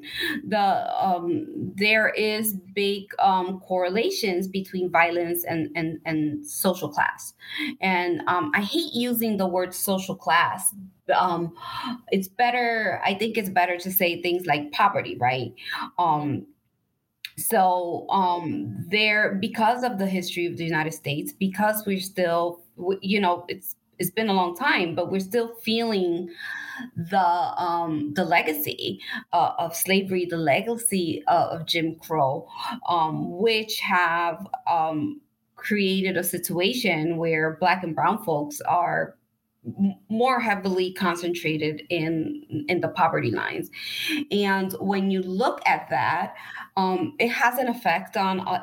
The 0.48 1.04
um, 1.04 1.72
there 1.76 2.08
is 2.08 2.54
big 2.74 3.02
um, 3.18 3.60
correlations 3.60 4.48
between 4.48 4.90
violence 4.90 5.44
and, 5.44 5.70
and, 5.76 6.00
and 6.06 6.46
social 6.46 6.88
class, 6.88 7.34
and 7.80 8.22
um, 8.26 8.50
I 8.54 8.62
hate 8.62 8.94
using 8.94 9.36
the 9.36 9.46
word 9.46 9.74
social 9.74 10.16
class. 10.16 10.74
Um, 11.14 11.54
it's 12.10 12.28
better. 12.28 13.02
I 13.04 13.12
think 13.14 13.36
it's 13.36 13.50
better 13.50 13.76
to 13.76 13.90
say 13.92 14.22
things 14.22 14.46
like 14.46 14.72
poverty, 14.72 15.18
right? 15.20 15.52
Um, 15.98 16.46
so 17.36 18.06
um, 18.08 18.86
there, 18.88 19.34
because 19.34 19.84
of 19.84 19.98
the 19.98 20.06
history 20.06 20.46
of 20.46 20.56
the 20.56 20.64
United 20.64 20.94
States, 20.94 21.32
because 21.32 21.84
we're 21.86 22.00
still, 22.00 22.62
you 23.02 23.20
know, 23.20 23.44
it's 23.48 23.76
it's 23.98 24.10
been 24.10 24.28
a 24.28 24.32
long 24.32 24.56
time, 24.56 24.94
but 24.94 25.10
we're 25.10 25.20
still 25.20 25.54
feeling 25.62 26.30
the 26.96 27.18
um, 27.18 28.12
the 28.14 28.24
legacy 28.24 29.00
uh, 29.32 29.52
of 29.58 29.74
slavery, 29.74 30.26
the 30.26 30.36
legacy 30.36 31.22
uh, 31.26 31.48
of 31.50 31.66
Jim 31.66 31.96
Crow, 31.96 32.48
um, 32.88 33.38
which 33.38 33.80
have 33.80 34.46
um, 34.70 35.20
created 35.56 36.16
a 36.16 36.24
situation 36.24 37.16
where 37.16 37.56
Black 37.60 37.82
and 37.82 37.94
Brown 37.94 38.22
folks 38.24 38.60
are 38.62 39.16
more 40.10 40.40
heavily 40.40 40.92
concentrated 40.92 41.82
in 41.88 42.64
in 42.68 42.80
the 42.80 42.88
poverty 42.88 43.30
lines. 43.30 43.70
And 44.30 44.72
when 44.80 45.10
you 45.10 45.22
look 45.22 45.60
at 45.66 45.88
that 45.88 46.34
um, 46.76 47.14
it 47.18 47.28
has 47.28 47.58
an 47.58 47.68
effect 47.68 48.16
on 48.16 48.40
uh, 48.40 48.62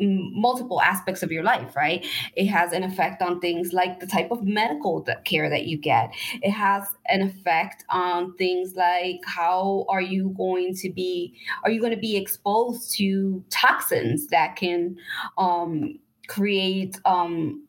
multiple 0.00 0.80
aspects 0.80 1.22
of 1.22 1.30
your 1.30 1.42
life, 1.42 1.76
right? 1.76 2.04
It 2.36 2.46
has 2.46 2.72
an 2.72 2.82
effect 2.82 3.22
on 3.22 3.40
things 3.40 3.72
like 3.72 4.00
the 4.00 4.06
type 4.06 4.30
of 4.30 4.42
medical 4.42 5.06
care 5.24 5.50
that 5.50 5.66
you 5.66 5.78
get. 5.78 6.10
It 6.42 6.50
has 6.50 6.84
an 7.08 7.22
effect 7.22 7.84
on 7.90 8.34
things 8.36 8.74
like 8.74 9.20
how 9.24 9.84
are 9.88 10.00
you 10.00 10.34
going 10.36 10.74
to 10.76 10.90
be, 10.90 11.34
are 11.64 11.70
you 11.70 11.80
going 11.80 11.94
to 11.94 12.00
be 12.00 12.16
exposed 12.16 12.94
to 12.96 13.44
toxins 13.50 14.28
that 14.28 14.56
can 14.56 14.96
um, 15.38 15.98
create 16.28 16.98
um, 17.04 17.66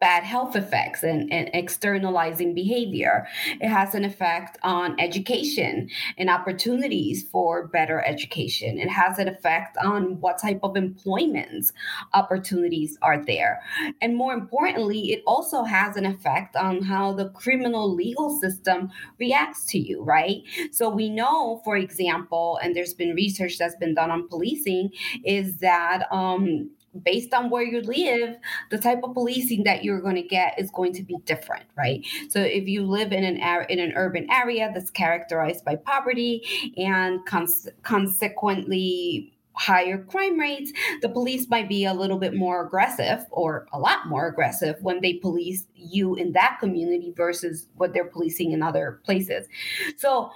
bad 0.00 0.22
health 0.22 0.54
effects 0.54 1.02
and, 1.02 1.32
and, 1.32 1.50
externalizing 1.54 2.54
behavior. 2.54 3.26
It 3.60 3.68
has 3.68 3.94
an 3.94 4.04
effect 4.04 4.58
on 4.62 4.98
education 5.00 5.88
and 6.16 6.30
opportunities 6.30 7.26
for 7.32 7.66
better 7.68 8.04
education. 8.06 8.78
It 8.78 8.90
has 8.90 9.18
an 9.18 9.28
effect 9.28 9.76
on 9.78 10.20
what 10.20 10.38
type 10.38 10.60
of 10.62 10.76
employment 10.76 11.72
opportunities 12.14 12.96
are 13.02 13.24
there. 13.24 13.60
And 14.00 14.14
more 14.14 14.34
importantly, 14.34 15.12
it 15.12 15.22
also 15.26 15.64
has 15.64 15.96
an 15.96 16.06
effect 16.06 16.54
on 16.54 16.82
how 16.82 17.12
the 17.12 17.30
criminal 17.30 17.92
legal 17.92 18.38
system 18.38 18.90
reacts 19.18 19.64
to 19.66 19.78
you, 19.78 20.02
right? 20.02 20.42
So 20.70 20.88
we 20.88 21.08
know, 21.08 21.60
for 21.64 21.76
example, 21.76 22.58
and 22.62 22.76
there's 22.76 22.94
been 22.94 23.14
research 23.14 23.58
that's 23.58 23.76
been 23.76 23.94
done 23.94 24.10
on 24.10 24.28
policing, 24.28 24.90
is 25.24 25.58
that 25.58 26.06
um, 26.12 26.70
based 27.04 27.34
on 27.34 27.50
where 27.50 27.62
you 27.62 27.80
live, 27.80 28.36
the 28.70 28.78
type 28.78 29.00
of 29.02 29.14
policing 29.14 29.64
that 29.64 29.84
you're 29.84 30.00
going 30.00 30.16
to 30.16 30.22
get 30.22 30.58
is 30.58 30.70
going 30.70 30.92
to 30.94 31.02
be 31.02 31.16
different, 31.24 31.64
right? 31.76 32.06
So 32.28 32.40
if 32.40 32.66
you 32.68 32.84
live 32.84 33.12
in 33.12 33.24
an 33.24 33.36
in 33.68 33.78
an 33.78 33.92
urban 33.96 34.30
area 34.30 34.70
that's 34.74 34.90
characterized 34.90 35.64
by 35.64 35.76
poverty 35.76 36.72
and 36.76 37.24
cons- 37.26 37.68
consequently 37.82 39.32
higher 39.58 39.98
crime 40.04 40.38
rates, 40.38 40.72
the 41.02 41.08
police 41.08 41.48
might 41.48 41.68
be 41.68 41.84
a 41.84 41.92
little 41.92 42.18
bit 42.18 42.34
more 42.34 42.64
aggressive 42.64 43.26
or 43.30 43.66
a 43.72 43.78
lot 43.78 44.06
more 44.06 44.28
aggressive 44.28 44.76
when 44.82 45.00
they 45.00 45.14
police 45.14 45.66
you 45.74 46.14
in 46.14 46.32
that 46.32 46.58
community 46.60 47.12
versus 47.16 47.66
what 47.74 47.92
they're 47.92 48.04
policing 48.04 48.52
in 48.52 48.62
other 48.62 49.00
places. 49.04 49.48
So 49.96 50.30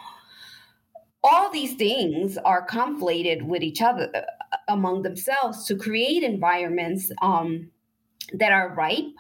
all 1.23 1.53
these 1.53 1.75
things 1.75 2.37
are 2.39 2.67
conflated 2.67 3.43
with 3.43 3.63
each 3.63 3.81
other 3.81 4.11
among 4.69 5.03
themselves 5.03 5.67
to 5.67 5.77
create 5.77 6.23
environments 6.23 7.11
um, 7.21 7.71
that 8.35 8.53
are 8.53 8.75
ripe 8.75 9.15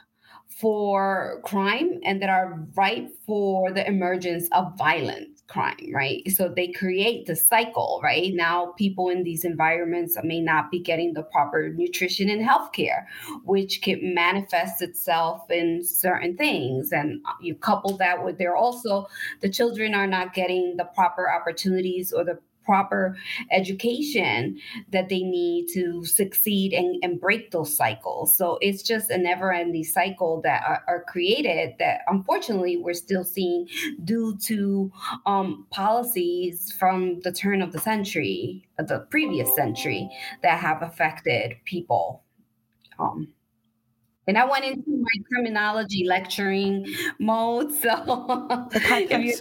for 0.60 1.40
crime 1.44 2.00
and 2.04 2.20
that 2.22 2.28
are 2.28 2.66
ripe 2.74 3.08
for 3.26 3.72
the 3.72 3.86
emergence 3.86 4.48
of 4.52 4.76
violence 4.76 5.42
crime, 5.48 5.90
right? 5.92 6.22
So 6.30 6.48
they 6.48 6.68
create 6.68 7.26
the 7.26 7.36
cycle, 7.36 8.00
right? 8.02 8.32
Now 8.34 8.72
people 8.78 9.08
in 9.08 9.22
these 9.22 9.44
environments 9.44 10.16
may 10.24 10.40
not 10.40 10.70
be 10.70 10.78
getting 10.78 11.12
the 11.12 11.24
proper 11.24 11.68
nutrition 11.68 12.30
and 12.30 12.46
healthcare, 12.46 13.04
which 13.44 13.82
can 13.82 14.14
manifest 14.14 14.80
itself 14.80 15.50
in 15.50 15.84
certain 15.84 16.36
things. 16.36 16.92
And 16.92 17.20
you 17.40 17.54
couple 17.54 17.96
that 17.98 18.24
with 18.24 18.38
they're 18.38 18.56
also 18.56 19.06
the 19.40 19.50
children 19.50 19.94
are 19.94 20.06
not 20.06 20.32
getting 20.32 20.76
the 20.76 20.84
proper 20.94 21.30
opportunities 21.30 22.12
or 22.12 22.24
the 22.24 22.38
proper 22.64 23.16
education 23.50 24.58
that 24.90 25.08
they 25.08 25.22
need 25.22 25.66
to 25.74 26.04
succeed 26.04 26.72
and, 26.72 27.02
and 27.02 27.20
break 27.20 27.50
those 27.50 27.76
cycles. 27.76 28.36
So 28.36 28.58
it's 28.60 28.82
just 28.82 29.10
a 29.10 29.18
never 29.18 29.52
ending 29.52 29.84
cycle 29.84 30.40
that 30.42 30.62
are, 30.66 30.82
are, 30.88 31.04
created 31.08 31.74
that 31.78 32.00
unfortunately 32.06 32.76
we're 32.76 32.94
still 32.94 33.24
seeing 33.24 33.68
due 34.04 34.36
to 34.44 34.90
um, 35.26 35.66
policies 35.70 36.72
from 36.72 37.20
the 37.20 37.32
turn 37.32 37.60
of 37.60 37.72
the 37.72 37.80
century, 37.80 38.64
the 38.78 39.06
previous 39.10 39.54
century, 39.54 40.08
that 40.42 40.60
have 40.60 40.82
affected 40.82 41.56
people. 41.64 42.22
Um, 42.98 43.28
and 44.26 44.38
I 44.38 44.44
went 44.44 44.64
into 44.64 44.90
my 44.90 45.24
criminology 45.30 46.04
lecturing 46.06 46.86
mode. 47.18 47.72
So 47.82 48.68
if 48.72 49.40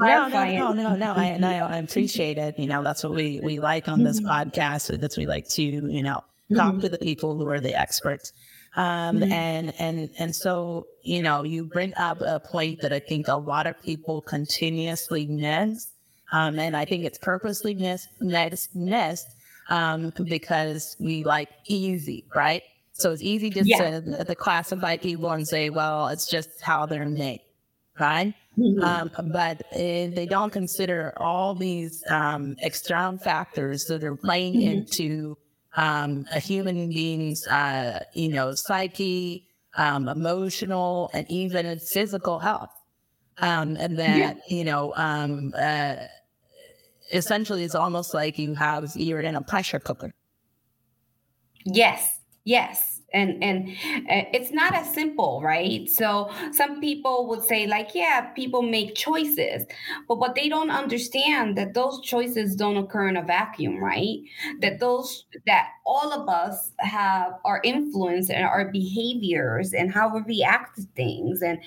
no, 0.00 0.28
no, 0.28 0.44
no, 0.44 0.72
no, 0.72 0.96
no. 0.96 1.12
I, 1.12 1.36
no, 1.36 1.48
I 1.48 1.78
appreciate 1.78 2.38
it. 2.38 2.58
You 2.58 2.66
know, 2.66 2.82
that's 2.82 3.04
what 3.04 3.14
we, 3.14 3.40
we 3.42 3.60
like 3.60 3.88
on 3.88 4.02
this 4.02 4.20
mm-hmm. 4.20 4.30
podcast. 4.30 4.98
That's 5.00 5.16
we 5.16 5.26
like 5.26 5.48
to, 5.50 5.62
you 5.62 6.02
know, 6.02 6.24
talk 6.54 6.72
mm-hmm. 6.72 6.80
to 6.80 6.88
the 6.88 6.98
people 6.98 7.36
who 7.36 7.48
are 7.48 7.60
the 7.60 7.78
experts. 7.78 8.32
Um, 8.76 9.18
mm-hmm. 9.18 9.32
and, 9.32 9.74
and, 9.78 10.10
and 10.18 10.34
so, 10.34 10.86
you 11.02 11.22
know, 11.22 11.42
you 11.42 11.64
bring 11.64 11.92
up 11.96 12.20
a 12.20 12.40
point 12.40 12.80
that 12.82 12.92
I 12.92 13.00
think 13.00 13.28
a 13.28 13.36
lot 13.36 13.66
of 13.66 13.80
people 13.82 14.20
continuously 14.22 15.26
miss. 15.26 15.88
Um, 16.32 16.58
and 16.58 16.76
I 16.76 16.84
think 16.84 17.04
it's 17.04 17.18
purposely 17.18 17.74
missed, 17.74 18.08
missed, 18.20 18.74
missed 18.76 19.28
um, 19.68 20.12
because 20.24 20.96
we 21.00 21.24
like 21.24 21.48
easy, 21.66 22.24
right? 22.34 22.62
So 22.92 23.10
it's 23.10 23.22
easy 23.22 23.50
just 23.50 23.68
yeah. 23.68 24.00
to, 24.00 24.24
to 24.24 24.34
classify 24.34 24.96
people 24.96 25.30
and 25.30 25.48
say, 25.48 25.70
well, 25.70 26.08
it's 26.08 26.26
just 26.28 26.60
how 26.60 26.86
they're 26.86 27.06
made, 27.06 27.40
right? 27.98 28.34
Mm-hmm. 28.60 28.84
Um, 28.84 29.30
but 29.32 29.62
uh, 29.72 30.12
they 30.14 30.26
don't 30.28 30.52
consider 30.52 31.14
all 31.16 31.54
these 31.54 32.04
um, 32.10 32.56
external 32.58 33.18
factors 33.18 33.86
that 33.86 34.04
are 34.04 34.16
playing 34.16 34.54
mm-hmm. 34.54 34.78
into 34.78 35.38
um, 35.76 36.26
a 36.32 36.40
human 36.40 36.90
being's, 36.90 37.46
uh, 37.46 38.04
you 38.12 38.28
know, 38.28 38.54
psyche, 38.54 39.48
um, 39.76 40.08
emotional, 40.08 41.10
and 41.14 41.26
even 41.30 41.78
physical 41.78 42.38
health. 42.38 42.70
Um, 43.38 43.76
and 43.76 43.98
that, 43.98 44.18
yeah. 44.18 44.34
you 44.48 44.64
know, 44.64 44.92
um, 44.96 45.54
uh, 45.58 45.96
essentially 47.12 47.64
it's 47.64 47.74
almost 47.74 48.12
like 48.12 48.38
you 48.38 48.54
have, 48.54 48.90
you're 48.94 49.20
in 49.20 49.36
a 49.36 49.42
pressure 49.42 49.80
cooker. 49.80 50.12
Yes, 51.64 52.18
yes 52.44 52.89
and 53.12 53.42
and 53.42 53.68
uh, 54.10 54.28
it's 54.32 54.52
not 54.52 54.74
as 54.74 54.92
simple 54.92 55.40
right? 55.42 55.88
So 55.88 56.30
some 56.52 56.80
people 56.80 57.26
would 57.28 57.44
say 57.44 57.66
like 57.66 57.90
yeah 57.94 58.20
people 58.32 58.62
make 58.62 58.94
choices 58.94 59.66
but 60.08 60.18
what 60.18 60.34
they 60.34 60.48
don't 60.48 60.70
understand 60.70 61.56
that 61.58 61.74
those 61.74 62.00
choices 62.02 62.54
don't 62.56 62.76
occur 62.76 63.08
in 63.08 63.16
a 63.16 63.22
vacuum 63.22 63.82
right? 63.82 64.18
That 64.60 64.80
those 64.80 65.26
that 65.46 65.68
all 65.84 66.12
of 66.12 66.28
us 66.28 66.72
have 66.78 67.32
our 67.44 67.60
influence 67.64 68.30
and 68.30 68.44
our 68.44 68.70
behaviors 68.70 69.72
and 69.72 69.92
how 69.92 70.14
we 70.14 70.20
react 70.22 70.76
to 70.76 70.82
things 70.94 71.42
and 71.42 71.58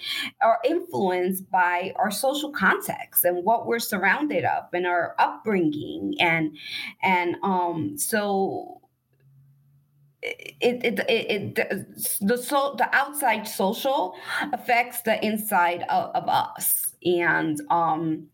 are 0.41 0.59
influenced 0.65 1.50
by 1.51 1.93
our 1.97 2.12
social 2.12 2.51
context 2.51 3.25
and 3.25 3.43
what 3.43 3.67
we're 3.67 3.79
surrounded 3.79 4.45
of 4.45 4.65
and 4.73 4.85
our 4.88 5.15
upbringing 5.19 6.15
and 6.19 6.55
and 7.01 7.35
um 7.43 7.97
so 7.97 8.81
it, 10.24 10.86
it, 10.86 11.00
it, 11.10 11.60
it 11.60 11.86
the 12.22 12.38
so 12.38 12.75
the 12.77 12.96
outside 12.96 13.48
social 13.48 14.15
affects 14.53 15.01
the 15.01 15.24
inside 15.25 15.84
of, 15.89 16.15
of 16.15 16.27
us 16.30 16.96
and 17.03 17.60
um 17.70 18.27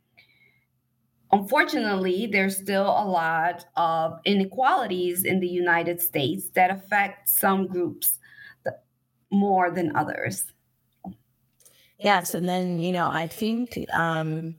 unfortunately 1.32 2.28
there's 2.28 2.58
still 2.58 2.86
a 2.86 3.06
lot 3.06 3.66
of 3.76 4.20
inequalities 4.26 5.24
in 5.24 5.40
the 5.40 5.48
united 5.48 6.00
states 6.00 6.50
that 6.50 6.70
affect 6.70 7.28
some 7.28 7.66
groups 7.68 8.20
more 9.32 9.72
than 9.72 9.96
others 9.96 10.46
yes 12.00 12.36
and 12.36 12.48
then 12.48 12.80
you 12.80 12.92
know 12.92 13.10
i 13.12 13.26
think 13.26 13.78
um 13.94 14.56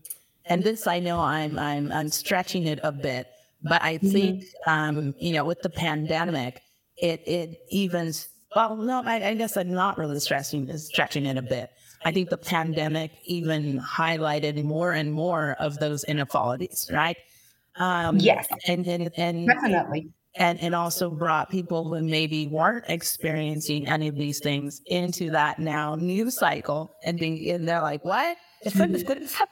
and 0.46 0.64
this 0.64 0.86
i 0.86 0.98
know 0.98 1.20
i'm 1.20 1.58
i'm 1.58 1.92
i'm 1.92 2.08
stretching 2.08 2.66
it 2.66 2.80
a 2.82 2.90
bit 2.90 3.28
but 3.62 3.82
i 3.82 3.96
mm-hmm. 3.96 4.10
think 4.10 4.44
um 4.66 5.14
you 5.18 5.32
know 5.32 5.44
with 5.44 5.60
the 5.62 5.70
pandemic 5.70 6.62
it 7.00 7.22
it 7.26 7.58
even 7.70 8.12
well 8.54 8.76
no 8.76 9.02
I, 9.04 9.28
I 9.28 9.34
guess 9.34 9.56
I'm 9.56 9.72
not 9.72 9.98
really 9.98 10.20
stretching 10.20 10.76
stretching 10.76 11.26
it 11.26 11.36
a 11.36 11.42
bit. 11.42 11.70
I 12.04 12.12
think 12.12 12.30
the 12.30 12.38
pandemic 12.38 13.12
even 13.24 13.78
highlighted 13.80 14.62
more 14.64 14.92
and 14.92 15.12
more 15.12 15.54
of 15.58 15.78
those 15.78 16.02
inequalities, 16.04 16.90
right? 16.92 17.16
Um, 17.76 18.16
yes, 18.16 18.48
and 18.66 18.86
and, 18.86 19.10
and 19.16 19.46
definitely. 19.46 20.12
And, 20.36 20.60
and 20.60 20.76
also 20.76 21.10
brought 21.10 21.50
people 21.50 21.88
who 21.88 22.00
maybe 22.04 22.46
weren't 22.46 22.84
experiencing 22.86 23.88
any 23.88 24.06
of 24.06 24.14
these 24.14 24.38
things 24.38 24.80
into 24.86 25.28
that 25.32 25.58
now 25.58 25.96
new 25.96 26.30
cycle 26.30 26.94
and 27.04 27.18
being 27.18 27.50
and 27.50 27.68
they're 27.68 27.82
like, 27.82 28.04
what? 28.04 28.36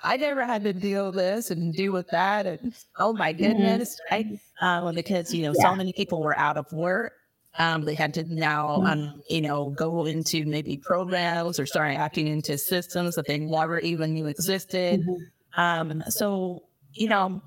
I 0.05 0.17
never 0.17 0.45
had 0.47 0.63
to 0.63 0.73
deal 0.73 1.07
with 1.07 1.17
this 1.17 1.51
and 1.51 1.75
deal 1.75 1.93
with 1.93 2.07
that. 2.13 2.47
And 2.47 2.73
oh 2.97 3.13
my 3.13 3.33
mm-hmm. 3.33 3.43
goodness, 3.43 4.01
mm-hmm. 4.09 4.31
right? 4.31 4.41
Uh, 4.61 4.83
when 4.85 4.95
the 4.95 5.03
kids, 5.03 5.35
you 5.35 5.43
know, 5.43 5.55
yeah. 5.57 5.71
so 5.71 5.75
many 5.75 5.93
people 5.93 6.23
were 6.23 6.39
out 6.39 6.57
of 6.57 6.73
work 6.73 7.13
um, 7.57 7.83
they 7.85 7.95
had 7.95 8.15
to 8.15 8.23
now, 8.25 8.79
mm-hmm. 8.79 8.87
um, 8.87 9.23
you 9.29 9.41
know, 9.41 9.71
go 9.71 10.07
into 10.07 10.45
maybe 10.47 10.77
programs 10.77 11.59
or 11.59 11.67
start 11.67 11.97
acting 11.97 12.27
into 12.29 12.59
systems 12.59 13.15
that 13.17 13.27
they 13.27 13.39
never 13.39 13.79
even 13.81 14.15
knew 14.15 14.27
existed. 14.27 15.01
Mm-hmm. 15.01 15.61
Um, 15.61 16.03
so, 16.09 16.65
you 16.93 17.09
know, 17.09 17.43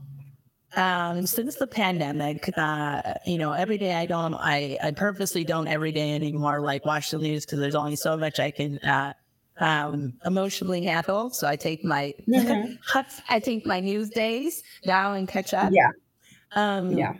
um, 0.75 1.25
since 1.25 1.55
the 1.55 1.67
pandemic, 1.67 2.49
uh, 2.57 3.01
you 3.25 3.37
know, 3.37 3.51
every 3.53 3.77
day 3.77 3.93
I 3.93 4.05
don't, 4.05 4.33
I, 4.33 4.77
I 4.83 4.91
purposely 4.91 5.43
don't 5.43 5.67
every 5.67 5.91
day 5.91 6.13
anymore, 6.13 6.61
like 6.61 6.85
watch 6.85 7.11
the 7.11 7.17
news 7.17 7.45
because 7.45 7.59
there's 7.59 7.75
only 7.75 7.95
so 7.95 8.17
much 8.17 8.39
I 8.39 8.51
can, 8.51 8.79
uh, 8.79 9.13
um, 9.59 10.13
emotionally 10.25 10.83
handle. 10.83 11.29
So 11.29 11.47
I 11.47 11.55
take 11.55 11.85
my, 11.85 12.13
mm-hmm. 12.27 12.73
I 13.29 13.39
take 13.39 13.65
my 13.65 13.79
news 13.79 14.09
days 14.09 14.63
now 14.85 15.13
and 15.13 15.27
catch 15.27 15.53
up. 15.53 15.71
Yeah. 15.71 15.91
Um, 16.53 16.97
yeah. 16.97 17.13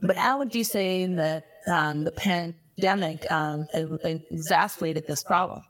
But 0.00 0.16
how 0.16 0.38
would 0.38 0.54
you 0.54 0.64
say 0.64 1.06
that 1.06 1.44
um, 1.66 2.04
the 2.04 2.12
pandemic 2.12 3.30
um, 3.30 3.66
exacerbated 3.74 5.06
this 5.06 5.22
problem? 5.22 5.62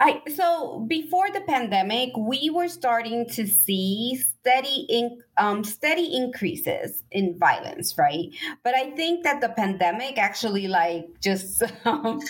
I 0.00 0.20
so 0.34 0.80
before 0.88 1.30
the 1.30 1.40
pandemic, 1.42 2.10
we 2.16 2.50
were 2.50 2.68
starting 2.68 3.28
to 3.30 3.46
see 3.46 4.16
steady 4.16 4.86
in, 4.88 5.18
um, 5.38 5.64
steady 5.64 6.14
increases 6.14 7.02
in 7.10 7.36
violence, 7.38 7.96
right? 7.98 8.28
But 8.62 8.74
I 8.74 8.90
think 8.90 9.24
that 9.24 9.40
the 9.40 9.48
pandemic 9.48 10.18
actually 10.18 10.68
like 10.68 11.08
just 11.20 11.62
um, 11.84 12.20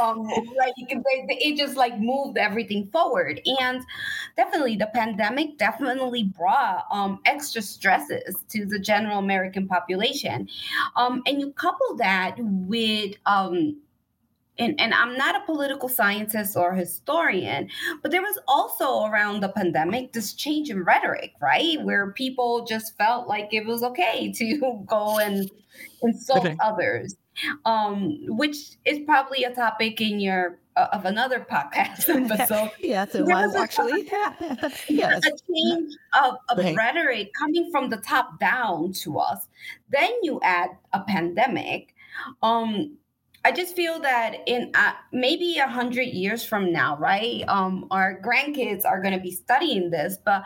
um 0.00 0.22
like 0.22 0.74
it 0.78 1.56
just 1.56 1.76
like 1.76 1.98
moved 1.98 2.38
everything 2.38 2.86
forward, 2.86 3.40
and 3.60 3.82
definitely 4.36 4.76
the 4.76 4.90
pandemic 4.94 5.58
definitely 5.58 6.24
brought 6.24 6.84
um 6.90 7.18
extra 7.26 7.60
stresses 7.60 8.36
to 8.50 8.64
the 8.64 8.78
general 8.78 9.18
American 9.18 9.66
population, 9.66 10.48
um, 10.96 11.22
and 11.26 11.40
you 11.40 11.52
couple 11.52 11.96
that 11.96 12.36
with 12.38 13.14
um 13.26 13.76
and, 14.58 14.78
and 14.80 14.92
I'm 14.92 15.16
not 15.16 15.36
a 15.36 15.44
political 15.46 15.88
scientist 15.88 16.56
or 16.56 16.74
historian, 16.74 17.68
but 18.02 18.10
there 18.10 18.22
was 18.22 18.38
also 18.48 19.04
around 19.04 19.40
the 19.40 19.48
pandemic 19.48 20.12
this 20.12 20.32
change 20.32 20.70
in 20.70 20.84
rhetoric, 20.84 21.32
right? 21.40 21.80
Where 21.82 22.12
people 22.12 22.64
just 22.64 22.96
felt 22.96 23.28
like 23.28 23.48
it 23.52 23.66
was 23.66 23.82
okay 23.82 24.32
to 24.32 24.82
go 24.86 25.18
and 25.18 25.50
insult 26.02 26.46
okay. 26.46 26.56
others, 26.60 27.16
um, 27.64 28.18
which 28.26 28.56
is 28.84 28.98
probably 29.06 29.44
a 29.44 29.54
topic 29.54 30.00
in 30.00 30.20
your 30.20 30.58
uh, 30.76 30.88
of 30.92 31.04
another 31.04 31.46
podcast 31.50 32.08
episode. 32.30 32.70
yes, 32.80 33.14
it 33.14 33.24
was 33.24 33.54
actually. 33.54 34.08
yes. 34.88 35.26
A 35.26 35.30
change 35.52 35.94
of, 36.22 36.34
of 36.48 36.58
right. 36.58 36.76
rhetoric 36.76 37.32
coming 37.38 37.68
from 37.70 37.90
the 37.90 37.96
top 37.98 38.38
down 38.38 38.92
to 38.92 39.18
us. 39.18 39.48
Then 39.90 40.10
you 40.22 40.40
add 40.42 40.70
a 40.92 41.00
pandemic. 41.00 41.94
Um, 42.42 42.96
I 43.44 43.52
just 43.52 43.76
feel 43.76 44.00
that 44.00 44.38
in 44.46 44.72
uh, 44.74 44.92
maybe 45.12 45.58
a 45.58 45.68
hundred 45.68 46.08
years 46.08 46.44
from 46.44 46.72
now, 46.72 46.96
right? 46.98 47.44
Um, 47.48 47.86
our 47.90 48.20
grandkids 48.20 48.84
are 48.84 49.00
going 49.00 49.14
to 49.14 49.20
be 49.20 49.30
studying 49.30 49.90
this, 49.90 50.18
but 50.24 50.42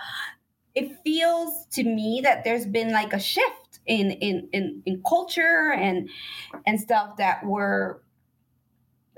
it 0.74 0.98
feels 1.02 1.66
to 1.72 1.84
me 1.84 2.20
that 2.22 2.44
there's 2.44 2.66
been 2.66 2.92
like 2.92 3.12
a 3.12 3.18
shift 3.18 3.80
in 3.86 4.12
in 4.12 4.48
in, 4.52 4.82
in 4.86 5.02
culture 5.06 5.72
and 5.72 6.08
and 6.66 6.80
stuff 6.80 7.16
that 7.16 7.44
we're 7.44 7.98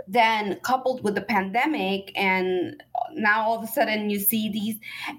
then 0.06 0.58
coupled 0.62 1.02
with 1.02 1.14
the 1.14 1.22
pandemic 1.22 2.12
and 2.16 2.82
now 3.12 3.42
all 3.42 3.58
of 3.58 3.64
a 3.64 3.66
sudden 3.66 4.10
you 4.10 4.18
see 4.18 4.48
these 4.48 4.76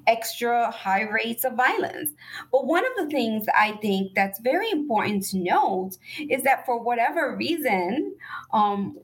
extra 0.07 0.71
high 0.71 1.03
rates 1.03 1.43
of 1.43 1.53
violence 1.53 2.11
but 2.51 2.65
one 2.65 2.83
of 2.85 2.91
the 2.97 3.09
things 3.09 3.45
i 3.55 3.71
think 3.81 4.13
that's 4.15 4.39
very 4.39 4.69
important 4.71 5.23
to 5.23 5.37
note 5.37 5.91
is 6.29 6.43
that 6.43 6.65
for 6.65 6.81
whatever 6.81 7.35
reason 7.35 8.15
um, 8.53 8.97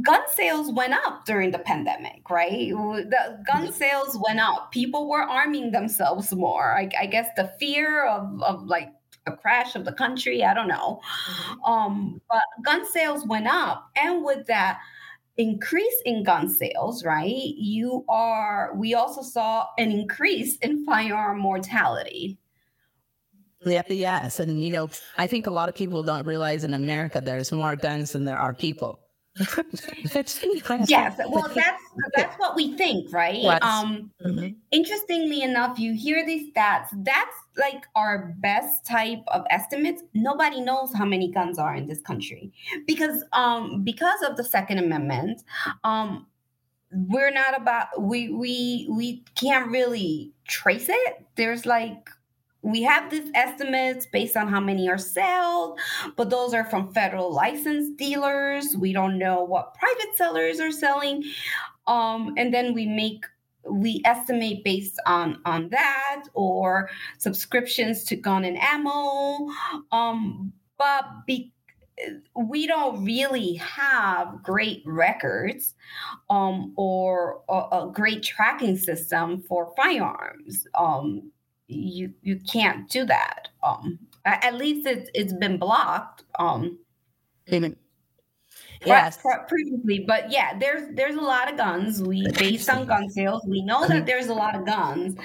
gun 0.00 0.22
sales 0.32 0.72
went 0.72 0.94
up 0.94 1.26
during 1.26 1.50
the 1.50 1.58
pandemic, 1.58 2.30
right? 2.30 2.70
The 2.70 3.44
gun 3.46 3.72
sales 3.72 4.18
went 4.26 4.40
up. 4.40 4.72
People 4.72 5.08
were 5.08 5.22
arming 5.22 5.70
themselves 5.70 6.32
more. 6.32 6.74
I, 6.74 6.88
I 6.98 7.06
guess 7.06 7.28
the 7.36 7.52
fear 7.60 8.06
of, 8.06 8.42
of 8.42 8.64
like 8.64 8.88
a 9.26 9.32
crash 9.36 9.76
of 9.76 9.84
the 9.84 9.92
country. 9.92 10.44
I 10.44 10.54
don't 10.54 10.68
know. 10.68 11.00
Mm-hmm. 11.28 11.64
Um, 11.64 12.20
but 12.28 12.40
gun 12.64 12.90
sales 12.90 13.26
went 13.26 13.46
up. 13.46 13.90
And 13.96 14.24
with 14.24 14.46
that 14.46 14.80
increase 15.36 16.02
in 16.04 16.22
gun 16.24 16.48
sales, 16.48 17.04
right, 17.04 17.54
you 17.56 18.04
are, 18.08 18.72
we 18.74 18.94
also 18.94 19.22
saw 19.22 19.66
an 19.78 19.90
increase 19.90 20.56
in 20.58 20.84
firearm 20.84 21.38
mortality. 21.38 22.38
Yeah, 23.64 23.82
yes. 23.88 24.40
And, 24.40 24.62
you 24.62 24.72
know, 24.72 24.90
I 25.16 25.26
think 25.26 25.46
a 25.46 25.50
lot 25.50 25.68
of 25.68 25.74
people 25.74 26.02
don't 26.02 26.26
realize 26.26 26.64
in 26.64 26.74
America 26.74 27.20
there's 27.20 27.52
more 27.52 27.76
guns 27.76 28.12
than 28.12 28.24
there 28.24 28.38
are 28.38 28.52
people. 28.52 29.01
yes, 30.88 31.18
well, 31.28 31.50
that's 31.54 31.82
that's 32.14 32.38
what 32.38 32.54
we 32.54 32.76
think, 32.76 33.10
right? 33.12 33.42
Um, 33.62 34.10
mm-hmm. 34.22 34.48
Interestingly 34.70 35.42
enough, 35.42 35.78
you 35.78 35.94
hear 35.94 36.26
these 36.26 36.52
stats. 36.52 36.88
That's 36.92 37.36
like 37.56 37.86
our 37.94 38.34
best 38.40 38.84
type 38.84 39.22
of 39.28 39.44
estimates. 39.48 40.02
Nobody 40.12 40.60
knows 40.60 40.92
how 40.92 41.06
many 41.06 41.30
guns 41.30 41.58
are 41.58 41.74
in 41.74 41.86
this 41.86 42.02
country 42.02 42.52
because 42.86 43.24
um 43.32 43.82
because 43.82 44.20
of 44.22 44.36
the 44.36 44.44
Second 44.44 44.78
Amendment, 44.78 45.42
um, 45.82 46.26
we're 46.92 47.32
not 47.32 47.58
about 47.58 48.02
we 48.02 48.28
we 48.28 48.86
we 48.90 49.24
can't 49.34 49.70
really 49.70 50.30
trace 50.46 50.90
it. 50.90 51.24
There's 51.36 51.64
like 51.64 52.10
we 52.62 52.82
have 52.82 53.10
these 53.10 53.30
estimates 53.34 54.06
based 54.06 54.36
on 54.36 54.48
how 54.48 54.60
many 54.60 54.88
are 54.88 54.98
sold, 54.98 55.78
but 56.16 56.30
those 56.30 56.54
are 56.54 56.64
from 56.64 56.92
federal 56.92 57.32
licensed 57.32 57.96
dealers. 57.96 58.76
We 58.76 58.92
don't 58.92 59.18
know 59.18 59.42
what 59.42 59.74
private 59.74 60.16
sellers 60.16 60.60
are 60.60 60.72
selling. 60.72 61.24
Um, 61.86 62.34
and 62.36 62.54
then 62.54 62.72
we 62.72 62.86
make 62.86 63.26
we 63.68 64.02
estimate 64.04 64.64
based 64.64 64.98
on 65.06 65.40
on 65.44 65.68
that 65.70 66.24
or 66.34 66.90
subscriptions 67.18 68.04
to 68.04 68.16
gun 68.16 68.44
and 68.44 68.58
ammo. 68.58 69.48
Um, 69.90 70.52
but 70.78 71.04
be, 71.26 71.52
we 72.34 72.66
don't 72.66 73.04
really 73.04 73.54
have 73.54 74.42
great 74.42 74.82
records 74.84 75.74
um, 76.30 76.72
or 76.76 77.42
a, 77.48 77.52
a, 77.52 77.90
great 77.92 78.22
tracking 78.22 78.76
system 78.76 79.42
for 79.42 79.72
firearms. 79.76 80.66
Um, 80.74 81.31
you 81.72 82.12
you 82.22 82.40
can't 82.50 82.88
do 82.88 83.04
that. 83.06 83.48
Um, 83.62 83.98
at 84.24 84.54
least 84.54 84.86
it's 84.86 85.10
it's 85.14 85.32
been 85.32 85.58
blocked. 85.58 86.24
Um, 86.38 86.78
Amen. 87.52 87.76
Yes. 88.84 89.18
previously, 89.48 90.04
but 90.06 90.30
yeah, 90.30 90.58
there's 90.58 90.94
there's 90.94 91.14
a 91.14 91.20
lot 91.20 91.50
of 91.50 91.56
guns. 91.56 92.02
We 92.02 92.26
based 92.32 92.68
on 92.68 92.86
gun 92.86 93.08
sales, 93.10 93.42
we 93.46 93.62
know 93.62 93.86
that 93.86 94.06
there's 94.06 94.26
a 94.26 94.34
lot 94.34 94.54
of 94.54 94.66
guns. 94.66 95.16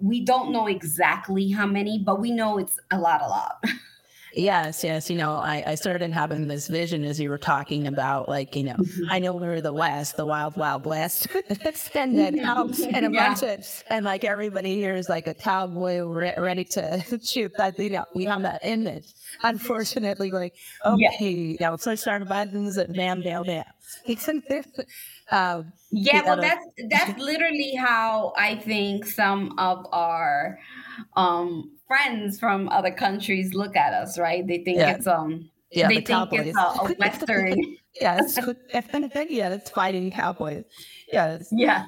We 0.00 0.24
don't 0.24 0.52
know 0.52 0.66
exactly 0.66 1.50
how 1.50 1.66
many, 1.66 1.98
but 1.98 2.20
we 2.20 2.32
know 2.32 2.58
it's 2.58 2.78
a 2.90 2.98
lot, 2.98 3.22
a 3.22 3.28
lot. 3.28 3.62
Yes, 4.36 4.84
yes. 4.84 5.08
You 5.08 5.16
know, 5.16 5.32
I, 5.32 5.64
I 5.66 5.74
started 5.76 6.12
having 6.12 6.46
this 6.46 6.68
vision 6.68 7.04
as 7.04 7.18
you 7.18 7.30
were 7.30 7.38
talking 7.38 7.86
about, 7.86 8.28
like, 8.28 8.54
you 8.54 8.64
know, 8.64 8.74
mm-hmm. 8.74 9.10
I 9.10 9.18
know 9.18 9.34
we're 9.34 9.62
the 9.62 9.72
West, 9.72 10.18
the 10.18 10.26
wild, 10.26 10.56
wild 10.56 10.84
West, 10.84 11.26
and 11.94 12.18
then 12.18 12.40
out 12.40 12.78
and 12.80 13.06
a 13.06 13.10
yeah. 13.10 13.28
bunch 13.28 13.42
of, 13.42 13.84
and 13.88 14.04
like 14.04 14.24
everybody 14.24 14.74
here 14.74 14.94
is 14.94 15.08
like 15.08 15.26
a 15.26 15.32
cowboy 15.32 16.00
re- 16.00 16.34
ready 16.36 16.64
to 16.64 17.02
shoot. 17.24 17.52
That 17.56 17.78
you 17.78 17.90
know, 17.90 18.04
we 18.14 18.24
have 18.24 18.42
that 18.42 18.60
image. 18.62 19.14
Unfortunately, 19.42 20.30
like, 20.30 20.54
okay, 20.84 21.00
yeah. 21.00 21.26
you 21.26 21.56
know, 21.58 21.78
push 21.78 22.06
our 22.06 22.22
buttons 22.24 22.76
and 22.76 22.94
bam, 22.94 23.22
bam, 23.22 23.44
bam. 23.44 23.64
Um, 25.30 25.72
yeah, 25.90 26.22
well, 26.24 26.40
that's 26.40 26.64
that's 26.88 27.18
literally 27.18 27.74
how 27.74 28.32
I 28.36 28.56
think 28.56 29.06
some 29.06 29.58
of 29.58 29.86
our 29.92 30.58
um 31.16 31.72
friends 31.86 32.38
from 32.38 32.68
other 32.68 32.90
countries 32.90 33.54
look 33.54 33.76
at 33.76 33.92
us, 33.92 34.18
right? 34.18 34.46
They 34.46 34.58
think 34.58 34.78
yeah. 34.78 34.92
it's 34.92 35.06
um 35.06 35.50
yeah, 35.70 35.88
they 35.88 35.96
the 35.96 36.00
think 36.02 36.08
cowboys. 36.08 36.46
it's 36.46 36.58
a, 36.58 36.60
a 36.80 36.94
western. 36.98 37.76
yes, 38.00 38.38
yeah, 39.28 39.48
it's 39.50 39.70
fighting 39.70 40.10
cowboys. 40.10 40.64
Yes. 41.12 41.48
Yeah. 41.50 41.86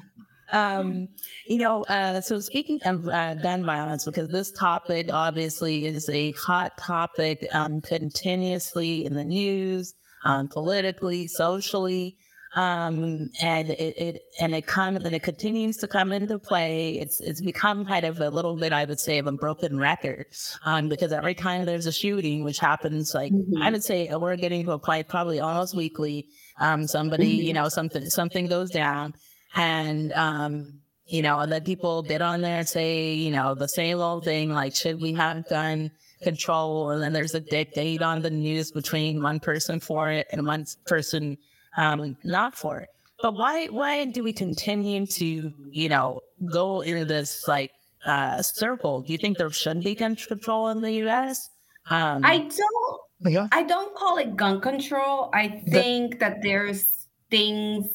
Um, 0.51 1.09
you 1.45 1.59
know, 1.59 1.83
uh, 1.83 2.21
so 2.21 2.39
speaking 2.39 2.79
of 2.83 3.07
uh, 3.07 3.35
gun 3.35 3.63
violence, 3.63 4.05
because 4.05 4.29
this 4.29 4.51
topic 4.51 5.13
obviously 5.13 5.85
is 5.85 6.09
a 6.09 6.31
hot 6.31 6.75
topic 6.77 7.47
um, 7.53 7.81
continuously 7.81 9.05
in 9.05 9.13
the 9.13 9.23
news, 9.23 9.93
um, 10.25 10.47
politically, 10.47 11.27
socially 11.27 12.17
um, 12.55 13.29
and 13.41 13.69
it, 13.69 13.97
it 13.97 14.21
and 14.39 14.55
it 14.55 14.65
comes 14.65 15.03
and 15.05 15.13
it 15.13 15.21
continues 15.21 15.77
to 15.77 15.87
come 15.87 16.11
into 16.11 16.39
play. 16.39 16.93
It's 16.93 17.19
it's 17.19 17.41
become 17.41 17.85
kind 17.85 18.05
of 18.05 18.19
a 18.19 18.29
little 18.29 18.55
bit, 18.55 18.73
I 18.73 18.85
would 18.85 18.99
say, 18.99 19.19
of 19.19 19.27
a 19.27 19.31
broken 19.31 19.77
record, 19.77 20.25
um, 20.65 20.89
because 20.89 21.11
every 21.11 21.35
time 21.35 21.65
there's 21.65 21.85
a 21.85 21.91
shooting, 21.91 22.43
which 22.43 22.59
happens, 22.59 23.13
like 23.13 23.31
mm-hmm. 23.31 23.61
I 23.61 23.69
would 23.69 23.83
say, 23.83 24.09
we're 24.15 24.35
getting 24.35 24.65
to 24.65 24.71
a 24.71 24.79
point 24.79 25.07
probably 25.07 25.39
almost 25.39 25.75
weekly. 25.75 26.27
Um, 26.59 26.87
somebody, 26.87 27.37
mm-hmm. 27.37 27.47
you 27.47 27.53
know, 27.53 27.69
something 27.69 28.09
something 28.09 28.47
goes 28.47 28.71
down, 28.71 29.13
and 29.55 30.11
um, 30.13 30.79
you 31.05 31.21
know, 31.21 31.39
and 31.39 31.51
then 31.51 31.63
people 31.63 32.01
bid 32.01 32.21
on 32.21 32.41
there 32.41 32.59
and 32.59 32.67
say, 32.67 33.13
you 33.13 33.31
know, 33.31 33.53
the 33.53 33.67
same 33.67 33.99
old 33.99 34.25
thing, 34.25 34.49
like, 34.49 34.75
should 34.75 34.99
we 34.99 35.13
have 35.13 35.47
gun 35.49 35.91
control? 36.23 36.89
And 36.89 37.01
then 37.01 37.13
there's 37.13 37.35
a 37.35 37.39
debate 37.39 38.01
on 38.01 38.21
the 38.21 38.29
news 38.29 38.71
between 38.71 39.21
one 39.21 39.39
person 39.39 39.79
for 39.79 40.09
it 40.09 40.27
and 40.31 40.45
one 40.45 40.65
person 40.85 41.37
um, 41.79 42.17
not 42.23 42.55
for 42.55 42.79
it. 42.79 42.89
But 43.21 43.33
why 43.33 43.67
why 43.67 44.05
do 44.05 44.23
we 44.23 44.33
continue 44.33 45.05
to, 45.05 45.53
you 45.71 45.89
know, 45.89 46.21
go 46.51 46.81
into 46.81 47.05
this 47.05 47.47
like 47.47 47.71
uh, 48.05 48.41
circle? 48.41 49.01
Do 49.01 49.11
you 49.11 49.17
think 49.17 49.37
there 49.37 49.49
should 49.49 49.83
be 49.83 49.95
gun 49.95 50.15
control 50.15 50.69
in 50.69 50.81
the 50.81 50.91
US? 51.07 51.49
Um, 51.89 52.21
I 52.23 52.37
don't 52.37 53.01
yeah. 53.31 53.47
I 53.51 53.63
don't 53.63 53.95
call 53.95 54.17
it 54.17 54.35
gun 54.35 54.61
control. 54.61 55.29
I 55.33 55.63
think 55.69 56.13
the, 56.13 56.17
that 56.19 56.37
there's 56.41 57.07
things 57.29 57.87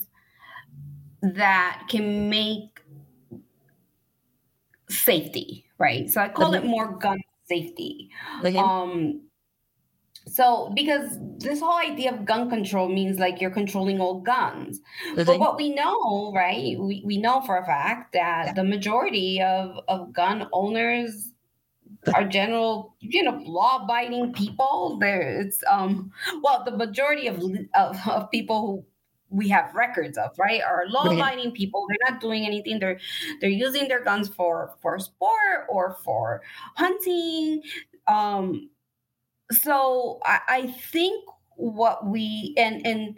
that 1.22 1.84
can 1.88 2.28
make 2.28 2.80
safety, 4.88 5.64
right? 5.78 6.10
So 6.10 6.20
I 6.20 6.28
call 6.28 6.54
it 6.54 6.64
more 6.64 6.98
gun 6.98 7.18
safety. 7.48 8.10
Um 8.56 9.22
so, 10.26 10.72
because 10.74 11.18
this 11.38 11.60
whole 11.60 11.78
idea 11.78 12.12
of 12.12 12.24
gun 12.24 12.48
control 12.48 12.88
means 12.88 13.18
like 13.18 13.40
you're 13.40 13.50
controlling 13.50 14.00
all 14.00 14.20
guns. 14.20 14.80
But 15.14 15.38
what 15.38 15.56
we 15.56 15.74
know, 15.74 16.32
right? 16.34 16.78
We, 16.78 17.02
we 17.04 17.18
know 17.18 17.42
for 17.42 17.58
a 17.58 17.64
fact 17.64 18.14
that 18.14 18.46
yeah. 18.46 18.52
the 18.54 18.64
majority 18.64 19.42
of, 19.42 19.78
of 19.86 20.12
gun 20.12 20.48
owners 20.52 21.30
are 22.14 22.24
general, 22.24 22.94
you 23.00 23.22
know, 23.22 23.40
law 23.44 23.84
abiding 23.84 24.32
people. 24.32 24.98
There, 24.98 25.40
it's 25.40 25.62
um, 25.70 26.10
well, 26.42 26.64
the 26.64 26.76
majority 26.76 27.28
of, 27.28 27.42
of, 27.74 28.08
of 28.08 28.30
people 28.30 28.60
who 28.66 28.84
we 29.30 29.48
have 29.48 29.74
records 29.74 30.16
of, 30.16 30.30
right, 30.38 30.62
are 30.62 30.84
law 30.88 31.04
abiding 31.04 31.52
people. 31.52 31.86
They're 31.88 32.12
not 32.12 32.20
doing 32.20 32.46
anything. 32.46 32.78
They're 32.78 32.98
they're 33.40 33.50
using 33.50 33.88
their 33.88 34.02
guns 34.02 34.28
for 34.28 34.74
for 34.80 34.98
sport 34.98 35.66
or 35.68 35.96
for 36.04 36.42
hunting. 36.76 37.62
Um, 38.06 38.68
so 39.52 40.20
I, 40.24 40.40
I 40.48 40.66
think 40.66 41.24
what 41.56 42.06
we 42.06 42.54
and 42.56 42.86
and 42.86 43.16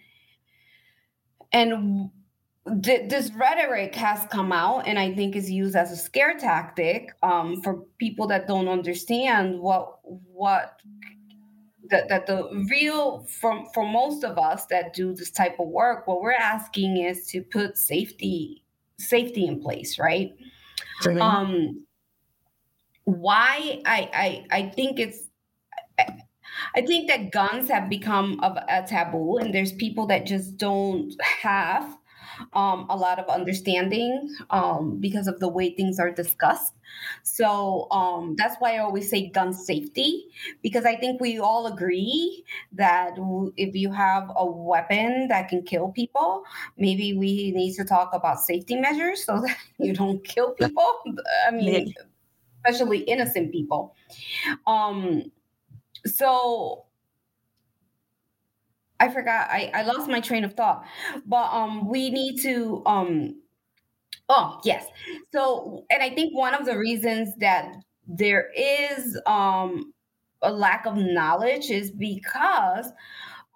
and 1.52 2.10
th- 2.82 3.08
this 3.08 3.30
rhetoric 3.32 3.94
has 3.94 4.26
come 4.30 4.52
out 4.52 4.86
and 4.86 4.98
i 4.98 5.12
think 5.14 5.36
is 5.36 5.50
used 5.50 5.76
as 5.76 5.92
a 5.92 5.96
scare 5.96 6.36
tactic 6.36 7.12
um, 7.22 7.60
for 7.62 7.84
people 7.98 8.26
that 8.26 8.46
don't 8.46 8.68
understand 8.68 9.58
what 9.58 9.98
what 10.04 10.80
that, 11.88 12.08
that 12.08 12.26
the 12.26 12.66
real 12.68 13.24
from 13.40 13.66
for 13.72 13.86
most 13.86 14.24
of 14.24 14.38
us 14.38 14.66
that 14.66 14.92
do 14.92 15.14
this 15.14 15.30
type 15.30 15.58
of 15.60 15.68
work 15.68 16.06
what 16.06 16.20
we're 16.20 16.32
asking 16.32 16.96
is 16.96 17.26
to 17.26 17.42
put 17.42 17.78
safety 17.78 18.64
safety 18.98 19.46
in 19.46 19.60
place 19.60 19.98
right? 19.98 20.34
Um 21.20 21.86
why 23.06 23.80
i 23.86 24.10
i 24.12 24.44
i 24.50 24.68
think 24.70 24.98
it's 24.98 25.25
I 25.98 26.82
think 26.82 27.08
that 27.08 27.32
guns 27.32 27.68
have 27.68 27.88
become 27.88 28.40
of 28.40 28.56
a 28.56 28.82
taboo, 28.86 29.38
and 29.38 29.54
there's 29.54 29.72
people 29.72 30.06
that 30.06 30.26
just 30.26 30.56
don't 30.56 31.14
have 31.42 31.96
um, 32.52 32.86
a 32.88 32.96
lot 32.96 33.18
of 33.18 33.28
understanding 33.28 34.34
um, 34.50 34.98
because 35.00 35.26
of 35.26 35.40
the 35.40 35.48
way 35.48 35.70
things 35.70 35.98
are 35.98 36.10
discussed. 36.10 36.74
So 37.22 37.88
um, 37.90 38.34
that's 38.36 38.56
why 38.58 38.76
I 38.76 38.78
always 38.78 39.10
say 39.10 39.28
gun 39.28 39.52
safety, 39.52 40.26
because 40.62 40.84
I 40.84 40.96
think 40.96 41.20
we 41.20 41.38
all 41.38 41.66
agree 41.66 42.44
that 42.72 43.14
if 43.56 43.74
you 43.74 43.92
have 43.92 44.30
a 44.36 44.46
weapon 44.46 45.28
that 45.28 45.48
can 45.48 45.62
kill 45.62 45.88
people, 45.88 46.44
maybe 46.76 47.14
we 47.14 47.52
need 47.52 47.74
to 47.74 47.84
talk 47.84 48.10
about 48.12 48.40
safety 48.40 48.76
measures 48.76 49.24
so 49.24 49.40
that 49.46 49.56
you 49.78 49.92
don't 49.92 50.24
kill 50.24 50.52
people. 50.52 51.02
I 51.48 51.50
mean, 51.50 51.92
especially 52.64 52.98
innocent 53.00 53.52
people. 53.52 53.94
Um, 54.66 55.30
so 56.04 56.84
I 58.98 59.08
forgot 59.08 59.48
I, 59.50 59.70
I 59.74 59.82
lost 59.82 60.08
my 60.08 60.20
train 60.20 60.44
of 60.44 60.54
thought. 60.54 60.84
But 61.26 61.52
um 61.52 61.88
we 61.88 62.10
need 62.10 62.40
to 62.42 62.82
um 62.86 63.40
oh 64.28 64.60
yes. 64.64 64.86
So 65.32 65.84
and 65.90 66.02
I 66.02 66.10
think 66.10 66.34
one 66.34 66.54
of 66.54 66.66
the 66.66 66.78
reasons 66.78 67.34
that 67.38 67.72
there 68.06 68.50
is 68.56 69.20
um 69.26 69.92
a 70.42 70.52
lack 70.52 70.86
of 70.86 70.96
knowledge 70.96 71.70
is 71.70 71.90
because 71.90 72.92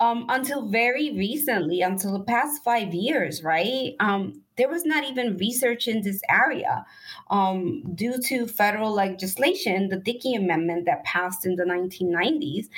um, 0.01 0.25
until 0.31 0.67
very 0.67 1.11
recently, 1.17 1.83
until 1.83 2.15
the 2.15 2.25
past 2.25 2.65
five 2.65 2.95
years, 2.95 3.43
right? 3.43 3.93
Um, 4.01 4.43
there 4.61 4.69
was 4.69 4.85
not 4.85 5.05
even 5.05 5.39
research 5.39 5.89
in 5.89 6.03
this 6.03 6.21
area. 6.29 6.85
Um, 7.31 7.83
due 7.95 8.19
to 8.25 8.47
federal 8.47 8.93
legislation, 8.93 9.89
the 9.89 9.97
Dickey 9.97 10.35
Amendment 10.35 10.85
that 10.85 11.03
passed 11.05 11.47
in 11.47 11.57
the 11.57 11.65
1990s, 11.65 12.69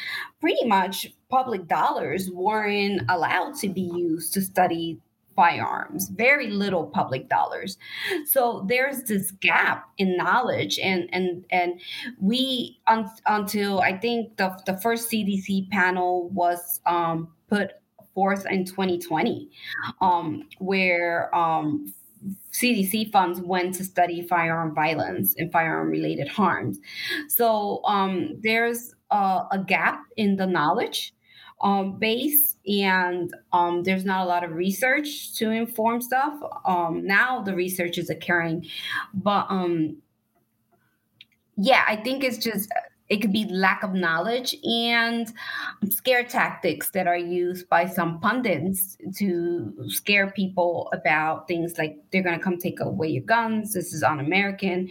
pretty 0.41 0.65
much 0.65 1.13
public 1.29 1.67
dollars 1.67 2.31
weren't 2.31 3.03
allowed 3.09 3.57
to 3.57 3.69
be 3.69 3.81
used 3.81 4.33
to 4.35 4.43
study 4.43 5.01
firearms, 5.35 6.09
very 6.11 6.51
little 6.51 6.87
public 6.87 7.29
dollars. 7.29 7.79
So 8.27 8.65
there's 8.69 9.03
this 9.05 9.33
gap 9.33 9.89
in 9.99 10.17
knowledge 10.17 10.79
and 10.79 11.09
and 11.13 11.45
and 11.51 11.81
we 12.21 12.79
un, 12.87 13.11
until 13.27 13.81
I 13.81 13.99
think 13.99 14.37
the 14.37 14.57
the 14.67 14.77
first 14.79 15.11
CDC 15.11 15.71
panel 15.71 16.29
was 16.29 16.81
um, 16.87 17.29
put 17.49 17.73
forth 18.15 18.47
in 18.51 18.65
2020 18.65 19.51
um, 20.01 20.49
where 20.59 21.35
um, 21.35 21.93
CDC 22.53 23.11
funds 23.11 23.41
went 23.41 23.75
to 23.75 23.85
study 23.85 24.23
firearm 24.23 24.75
violence 24.75 25.35
and 25.39 25.51
firearm 25.51 25.89
related 25.89 26.29
harms. 26.29 26.79
So 27.29 27.83
um, 27.85 28.39
there's 28.43 28.95
a, 29.11 29.47
a, 29.53 29.65
gap 29.67 30.03
in 30.17 30.37
the 30.37 30.47
knowledge 30.47 31.15
um, 31.63 31.99
base, 31.99 32.57
and 32.67 33.35
um, 33.53 33.83
there's 33.83 34.05
not 34.05 34.25
a 34.25 34.29
lot 34.29 34.45
of 34.45 34.53
research 34.53 35.35
to 35.37 35.51
inform 35.51 36.01
stuff. 36.01 36.35
Um, 36.65 37.07
now 37.07 37.43
the 37.43 37.55
research 37.55 37.99
is 37.99 38.11
occurring, 38.11 38.67
but 39.15 39.47
um, 39.49 39.97
yeah, 41.57 41.85
I 41.87 41.97
think 41.97 42.25
it's 42.25 42.39
just 42.39 42.71
it 43.13 43.21
could 43.21 43.33
be 43.33 43.45
lack 43.51 43.83
of 43.83 43.93
knowledge 43.93 44.57
and 44.65 45.31
scare 45.91 46.25
tactics 46.25 46.89
that 46.93 47.07
are 47.07 47.19
used 47.19 47.69
by 47.69 47.87
some 47.87 48.19
pundits 48.21 48.97
to 49.17 49.71
scare 49.89 50.31
people 50.31 50.89
about 50.95 51.47
things 51.47 51.77
like 51.77 51.99
they're 52.11 52.23
going 52.23 52.39
to 52.39 52.43
come 52.43 52.57
take 52.57 52.81
away 52.81 53.09
your 53.09 53.23
guns. 53.23 53.75
This 53.75 53.93
is 53.93 54.03
un 54.03 54.19
American 54.19 54.89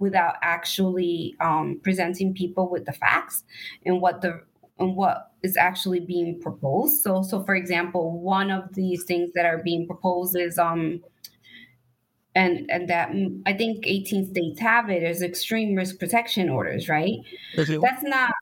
without 0.00 0.34
actually 0.42 1.36
um, 1.38 1.78
presenting 1.84 2.34
people 2.34 2.68
with 2.68 2.86
the 2.86 2.92
facts 2.92 3.44
and 3.86 4.00
what 4.00 4.20
the 4.20 4.42
and 4.80 4.96
what 4.96 5.30
is 5.42 5.56
actually 5.56 6.00
being 6.00 6.40
proposed. 6.40 7.02
So, 7.02 7.22
so 7.22 7.44
for 7.44 7.54
example, 7.54 8.18
one 8.18 8.50
of 8.50 8.74
these 8.74 9.04
things 9.04 9.30
that 9.34 9.44
are 9.44 9.58
being 9.58 9.86
proposed 9.86 10.36
is 10.36 10.58
um, 10.58 11.02
and 12.34 12.70
and 12.70 12.88
that 12.88 13.10
mm, 13.10 13.42
I 13.46 13.52
think 13.52 13.86
18 13.86 14.30
states 14.30 14.60
have 14.60 14.88
it 14.90 15.02
as 15.02 15.22
extreme 15.22 15.74
risk 15.74 15.98
protection 15.98 16.48
orders, 16.48 16.88
right? 16.88 17.18
That's 17.80 18.02
not 18.02 18.32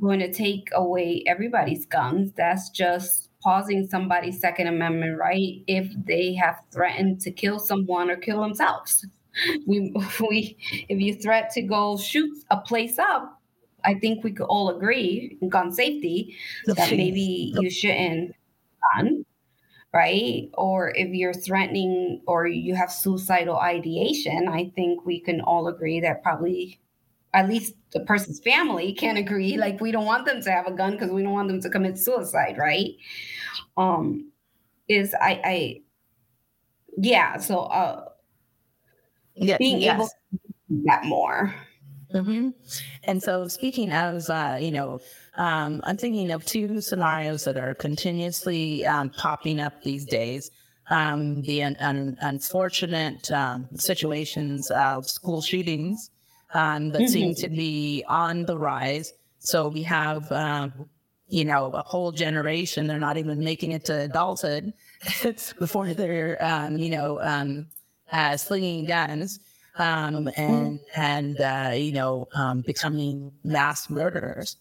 going 0.00 0.20
to 0.20 0.32
take 0.32 0.68
away 0.72 1.22
everybody's 1.26 1.86
guns. 1.86 2.32
That's 2.36 2.70
just 2.70 3.30
pausing 3.42 3.86
somebody's 3.86 4.40
Second 4.40 4.68
Amendment 4.68 5.18
right 5.18 5.62
if 5.66 5.92
they 6.06 6.34
have 6.34 6.56
threatened 6.72 7.20
to 7.20 7.30
kill 7.30 7.58
someone 7.58 8.10
or 8.10 8.16
kill 8.16 8.40
themselves. 8.40 9.06
We, 9.66 9.92
we, 10.30 10.56
if 10.88 11.00
you 11.00 11.16
threat 11.16 11.50
to 11.54 11.62
go 11.62 11.98
shoot 11.98 12.30
a 12.52 12.56
place 12.56 13.00
up, 13.00 13.42
I 13.84 13.94
think 13.94 14.22
we 14.22 14.30
could 14.30 14.46
all 14.46 14.68
agree 14.68 15.36
in 15.40 15.48
gun 15.48 15.72
safety 15.72 16.36
that 16.66 16.92
maybe 16.92 17.52
you 17.58 17.68
shouldn't 17.68 18.36
gun 18.94 19.23
right? 19.94 20.50
Or 20.54 20.92
if 20.96 21.14
you're 21.14 21.32
threatening 21.32 22.20
or 22.26 22.48
you 22.48 22.74
have 22.74 22.90
suicidal 22.90 23.56
ideation, 23.56 24.48
I 24.48 24.72
think 24.74 25.06
we 25.06 25.20
can 25.20 25.40
all 25.40 25.68
agree 25.68 26.00
that 26.00 26.22
probably 26.22 26.80
at 27.32 27.48
least 27.48 27.74
the 27.92 28.00
person's 28.00 28.40
family 28.40 28.92
can 28.92 29.16
agree 29.16 29.56
like 29.64 29.80
we 29.80 29.92
don't 29.92 30.04
want 30.04 30.26
them 30.26 30.42
to 30.42 30.50
have 30.50 30.66
a 30.66 30.72
gun 30.72 30.92
because 30.92 31.10
we 31.10 31.22
don't 31.22 31.32
want 31.32 31.48
them 31.48 31.60
to 31.62 31.70
commit 31.70 31.96
suicide, 31.96 32.56
right? 32.58 32.90
Um 33.76 34.32
is 34.88 35.14
I 35.14 35.40
I 35.44 35.80
yeah, 36.98 37.38
so 37.38 37.60
uh 37.60 38.08
yeah, 39.36 39.56
being 39.58 39.80
yes. 39.80 39.94
able 39.94 40.08
to 40.08 40.38
do 40.68 40.82
that 40.86 41.04
more. 41.04 41.54
Mm-hmm. 42.12 42.50
And 43.02 43.20
so, 43.20 43.48
speaking 43.48 43.92
of, 43.92 44.30
uh, 44.30 44.58
you 44.60 44.70
know, 44.70 45.00
um, 45.36 45.80
I'm 45.84 45.96
thinking 45.96 46.30
of 46.30 46.44
two 46.44 46.80
scenarios 46.80 47.44
that 47.44 47.56
are 47.56 47.74
continuously 47.74 48.86
um, 48.86 49.10
popping 49.10 49.60
up 49.60 49.82
these 49.82 50.04
days. 50.04 50.50
Um, 50.90 51.40
the 51.42 51.62
un- 51.62 51.76
un- 51.80 52.16
unfortunate 52.20 53.30
um, 53.32 53.68
situations 53.74 54.70
of 54.70 55.08
school 55.08 55.40
shootings 55.40 56.10
um, 56.52 56.90
that 56.90 57.02
mm-hmm. 57.02 57.12
seem 57.12 57.34
to 57.36 57.48
be 57.48 58.04
on 58.06 58.44
the 58.44 58.58
rise. 58.58 59.12
So 59.38 59.68
we 59.68 59.82
have, 59.84 60.30
um, 60.30 60.88
you 61.26 61.44
know, 61.44 61.70
a 61.72 61.82
whole 61.82 62.12
generation. 62.12 62.86
They're 62.86 62.98
not 62.98 63.16
even 63.16 63.38
making 63.38 63.72
it 63.72 63.86
to 63.86 64.02
adulthood 64.02 64.74
before 65.58 65.94
they're, 65.94 66.38
you 66.70 66.90
know, 66.90 67.18
uh, 68.12 68.36
slinging 68.36 68.84
guns 68.84 69.40
um, 69.76 70.28
and 70.36 70.80
and 70.94 71.40
uh, 71.40 71.72
you 71.74 71.92
know 71.92 72.28
um, 72.34 72.60
becoming 72.60 73.32
mass 73.42 73.90
murderers. 73.90 74.56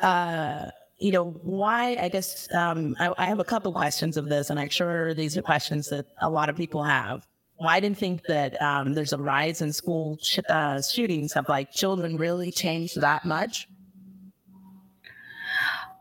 Uh, 0.00 0.70
you 0.98 1.12
know 1.12 1.30
why? 1.42 1.96
I 2.00 2.08
guess 2.08 2.52
um, 2.54 2.96
I, 2.98 3.12
I, 3.18 3.26
have 3.26 3.40
a 3.40 3.44
couple 3.44 3.72
questions 3.72 4.16
of 4.16 4.28
this, 4.28 4.50
and 4.50 4.58
I'm 4.58 4.68
sure 4.68 5.12
these 5.14 5.36
are 5.36 5.42
questions 5.42 5.88
that 5.90 6.06
a 6.20 6.30
lot 6.30 6.48
of 6.48 6.56
people 6.56 6.82
have. 6.82 7.26
Why 7.56 7.80
didn't 7.80 7.98
think 7.98 8.24
that 8.26 8.60
um, 8.60 8.94
there's 8.94 9.12
a 9.12 9.18
rise 9.18 9.60
in 9.62 9.72
school 9.72 10.18
sh- 10.20 10.40
uh, 10.48 10.80
shootings? 10.82 11.32
Have 11.34 11.48
like 11.48 11.72
children 11.72 12.16
really 12.16 12.50
changed 12.50 13.00
that 13.00 13.24
much? 13.24 13.68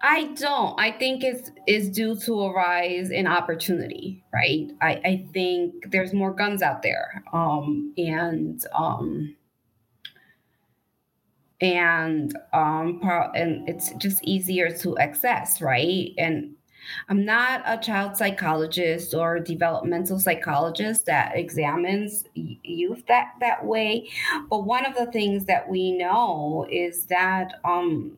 I 0.04 0.26
don't. 0.34 0.78
I 0.78 0.92
think 0.92 1.24
it's 1.24 1.50
is 1.66 1.90
due 1.90 2.16
to 2.26 2.42
a 2.42 2.54
rise 2.54 3.10
in 3.10 3.26
opportunity, 3.26 4.22
right? 4.34 4.70
I, 4.82 4.92
I 5.06 5.28
think 5.34 5.92
there's 5.92 6.12
more 6.12 6.34
guns 6.34 6.62
out 6.62 6.84
there. 6.84 7.24
Um 7.32 7.94
and 7.98 8.62
um 8.76 9.34
and 11.64 12.38
um 12.52 13.00
and 13.34 13.68
it's 13.68 13.92
just 13.94 14.24
easier 14.24 14.70
to 14.70 14.98
access, 14.98 15.62
right? 15.62 16.12
And 16.18 16.56
I'm 17.08 17.24
not 17.24 17.64
a 17.66 17.78
child 17.78 18.18
psychologist 18.18 19.14
or 19.14 19.40
developmental 19.40 20.20
psychologist 20.20 21.06
that 21.06 21.32
examines 21.36 22.26
youth 22.36 23.06
that 23.08 23.32
that 23.40 23.66
way, 23.66 24.10
but 24.50 24.66
one 24.66 24.86
of 24.86 24.96
the 24.96 25.10
things 25.12 25.46
that 25.46 25.70
we 25.70 25.94
know 25.94 26.68
is 26.70 27.06
that 27.06 27.54
um 27.64 28.18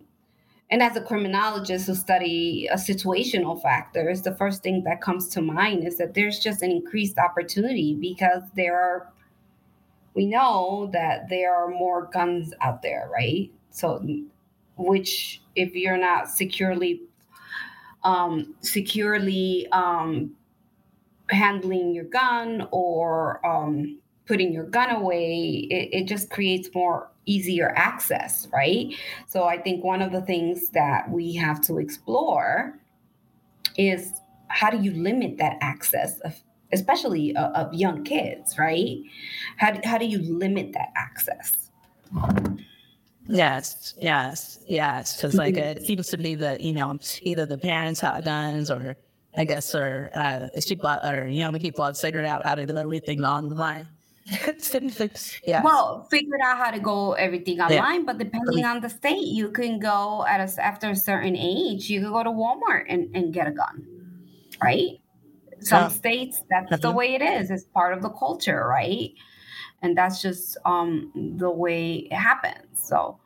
and 0.71 0.81
as 0.81 0.95
a 0.95 1.01
criminologist 1.01 1.86
who 1.86 1.93
study 1.93 2.67
a 2.71 2.75
situational 2.75 3.62
factors, 3.62 4.23
the 4.23 4.36
first 4.36 4.63
thing 4.63 4.84
that 4.86 4.99
comes 4.99 5.27
to 5.29 5.41
mind 5.41 5.88
is 5.88 5.97
that 5.99 6.15
there's 6.15 6.39
just 6.39 6.63
an 6.63 6.71
increased 6.71 7.19
opportunity 7.19 7.93
because 7.93 8.41
there 8.55 8.75
are, 8.75 9.13
we 10.15 10.25
know 10.25 10.89
that 10.93 11.30
there 11.30 11.54
are 11.54 11.69
more 11.69 12.10
guns 12.12 12.54
out 12.62 12.82
there, 12.82 13.10
right? 13.12 13.51
So, 13.69 14.06
which 14.78 15.41
if 15.56 15.75
you're 15.75 15.97
not 15.97 16.30
securely, 16.30 17.01
um, 18.04 18.56
securely 18.62 19.67
um, 19.71 20.36
handling 21.30 21.93
your 21.93 22.06
gun 22.06 22.67
or 22.71 23.45
um, 23.45 23.99
putting 24.25 24.54
your 24.54 24.65
gun 24.65 24.89
away, 24.89 25.67
it, 25.69 25.89
it 25.91 26.08
just 26.08 26.30
creates 26.30 26.69
more 26.73 27.10
easier 27.25 27.73
access, 27.75 28.47
right? 28.54 28.93
So 29.28 29.43
I 29.43 29.58
think 29.58 29.84
one 29.84 30.01
of 30.01 30.12
the 30.12 30.21
things 30.21 30.69
that 30.69 31.10
we 31.10 31.34
have 31.36 31.62
to 31.62 31.78
explore 31.78 32.80
is 33.78 34.13
how 34.47 34.69
do 34.69 34.78
you 34.78 34.91
limit 34.91 35.38
that 35.38 35.58
access 35.62 36.19
of 36.21 36.36
especially 36.73 37.36
of, 37.36 37.54
of 37.54 37.73
young 37.73 38.04
kids, 38.04 38.58
right? 38.58 38.97
How 39.58 39.78
how 39.84 39.97
do 39.97 40.06
you 40.06 40.19
limit 40.19 40.73
that 40.73 40.91
access? 40.95 41.69
Yes, 43.28 43.95
yes, 43.99 44.60
yes. 44.67 45.17
Because 45.17 45.36
like 45.36 45.58
it 45.58 45.84
seems 45.86 46.08
to 46.10 46.17
be 46.17 46.36
that 46.36 46.62
you 46.62 46.73
know 46.73 46.97
either 47.21 47.45
the 47.45 47.58
parents 47.58 47.99
have 48.01 48.23
guns 48.23 48.69
or 48.69 48.95
I 49.38 49.45
guess 49.45 49.73
or 49.75 50.12
uh, 50.13 50.47
people 50.67 50.97
or 51.04 51.28
young 51.28 51.58
people 51.60 51.86
have 51.86 51.97
figured 51.97 52.25
out 52.25 52.45
how 52.45 52.56
to 52.56 52.65
do 52.65 52.78
everything 52.78 53.23
online. 53.23 53.88
yeah. 55.45 55.62
Well, 55.62 56.08
figured 56.10 56.39
out 56.43 56.58
how 56.58 56.71
to 56.71 56.80
go 56.80 57.13
everything 57.13 57.62
online, 57.62 57.99
yeah. 57.99 58.06
but 58.06 58.17
depending 58.17 58.65
on 58.65 58.82
the 58.82 58.89
state, 58.89 59.28
you 59.28 59.51
can 59.51 59.80
go 59.80 60.25
at 60.28 60.39
a, 60.39 60.63
after 60.63 60.89
a 60.89 60.95
certain 60.95 61.36
age, 61.36 61.91
you 61.91 62.01
can 62.01 62.12
go 62.12 62.23
to 62.23 62.32
Walmart 62.32 62.86
and, 62.89 63.15
and 63.15 63.32
get 63.32 63.47
a 63.47 63.51
gun, 63.51 63.86
right? 64.63 64.99
Some 65.65 65.84
yeah. 65.84 65.88
states, 65.89 66.41
that's 66.49 66.71
mm-hmm. 66.71 66.82
the 66.82 66.91
way 66.91 67.15
it 67.15 67.21
is. 67.21 67.49
It's 67.49 67.65
part 67.65 67.93
of 67.93 68.01
the 68.01 68.10
culture, 68.10 68.65
right? 68.67 69.12
And 69.82 69.97
that's 69.97 70.21
just 70.21 70.58
um, 70.65 71.12
the 71.38 71.49
way 71.49 72.08
it 72.12 72.13
happens. 72.13 72.88
So 72.88 73.19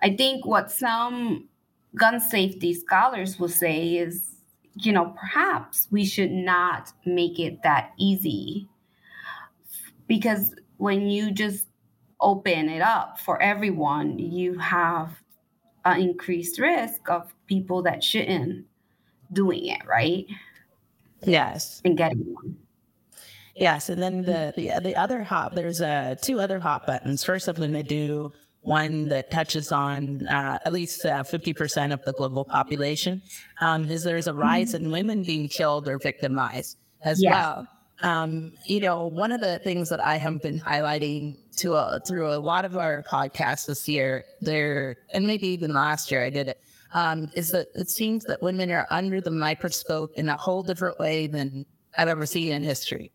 I 0.00 0.16
think 0.16 0.46
what 0.46 0.70
some 0.70 1.48
gun 1.94 2.20
safety 2.20 2.74
scholars 2.74 3.38
will 3.38 3.48
say 3.48 3.96
is, 3.96 4.30
you 4.74 4.92
know, 4.92 5.14
perhaps 5.18 5.88
we 5.90 6.04
should 6.04 6.30
not 6.30 6.92
make 7.04 7.38
it 7.38 7.62
that 7.62 7.92
easy 7.98 8.68
because 10.06 10.54
when 10.78 11.08
you 11.08 11.30
just 11.30 11.66
open 12.20 12.68
it 12.68 12.80
up 12.80 13.18
for 13.18 13.40
everyone, 13.42 14.18
you 14.18 14.58
have 14.58 15.22
an 15.84 16.00
increased 16.00 16.58
risk 16.58 17.08
of 17.08 17.34
people 17.46 17.82
that 17.82 18.02
shouldn't 18.02 18.66
doing 19.32 19.66
it, 19.66 19.86
right? 19.86 20.26
Yes. 21.24 21.80
And 21.84 21.96
getting 21.96 22.34
one. 22.34 22.56
Yes, 23.54 23.90
and 23.90 24.02
then 24.02 24.22
the 24.22 24.52
the, 24.56 24.80
the 24.82 24.96
other 24.96 25.22
hot 25.22 25.54
there's 25.54 25.82
uh, 25.82 26.14
two 26.20 26.40
other 26.40 26.58
hot 26.58 26.86
buttons. 26.86 27.22
First 27.22 27.48
of 27.48 27.56
them, 27.56 27.72
they 27.72 27.82
do 27.82 28.32
one 28.62 29.08
that 29.08 29.30
touches 29.30 29.72
on 29.72 30.26
uh, 30.26 30.58
at 30.64 30.72
least 30.72 31.04
uh, 31.04 31.22
fifty 31.22 31.52
percent 31.52 31.92
of 31.92 32.02
the 32.04 32.14
global 32.14 32.44
population. 32.44 33.20
Um, 33.60 33.88
is 33.90 34.04
there's 34.04 34.26
a 34.26 34.34
rise 34.34 34.72
in 34.72 34.90
women 34.90 35.22
being 35.22 35.48
killed 35.48 35.86
or 35.86 35.98
victimized 35.98 36.78
as 37.02 37.22
yes. 37.22 37.32
well. 37.32 37.68
Um, 38.02 38.54
you 38.66 38.80
know, 38.80 39.06
one 39.06 39.32
of 39.32 39.40
the 39.40 39.58
things 39.58 39.90
that 39.90 40.00
I 40.00 40.16
have 40.16 40.40
been 40.40 40.58
highlighting 40.58 41.36
to 41.56 41.74
a, 41.74 42.00
through 42.06 42.32
a 42.32 42.36
lot 42.36 42.64
of 42.64 42.76
our 42.76 43.02
podcasts 43.02 43.66
this 43.66 43.88
year, 43.88 44.24
there, 44.40 44.96
and 45.12 45.26
maybe 45.26 45.46
even 45.48 45.72
last 45.72 46.10
year 46.10 46.24
I 46.24 46.30
did 46.30 46.48
it, 46.48 46.60
um, 46.94 47.30
is 47.34 47.50
that 47.50 47.68
it 47.74 47.90
seems 47.90 48.24
that 48.24 48.42
women 48.42 48.70
are 48.70 48.86
under 48.90 49.20
the 49.20 49.30
microscope 49.30 50.12
in 50.16 50.28
a 50.28 50.36
whole 50.36 50.62
different 50.62 50.98
way 50.98 51.26
than 51.26 51.64
I've 51.96 52.08
ever 52.08 52.26
seen 52.26 52.52
in 52.52 52.62
history. 52.62 53.12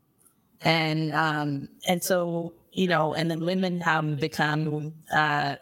and 0.62 1.14
um, 1.14 1.70
and 1.88 2.04
so 2.04 2.54
you 2.78 2.88
know, 2.88 3.16
and 3.16 3.30
then 3.30 3.44
women 3.44 3.82
have 3.82 4.20
become, 4.20 4.94
uh, 5.12 5.56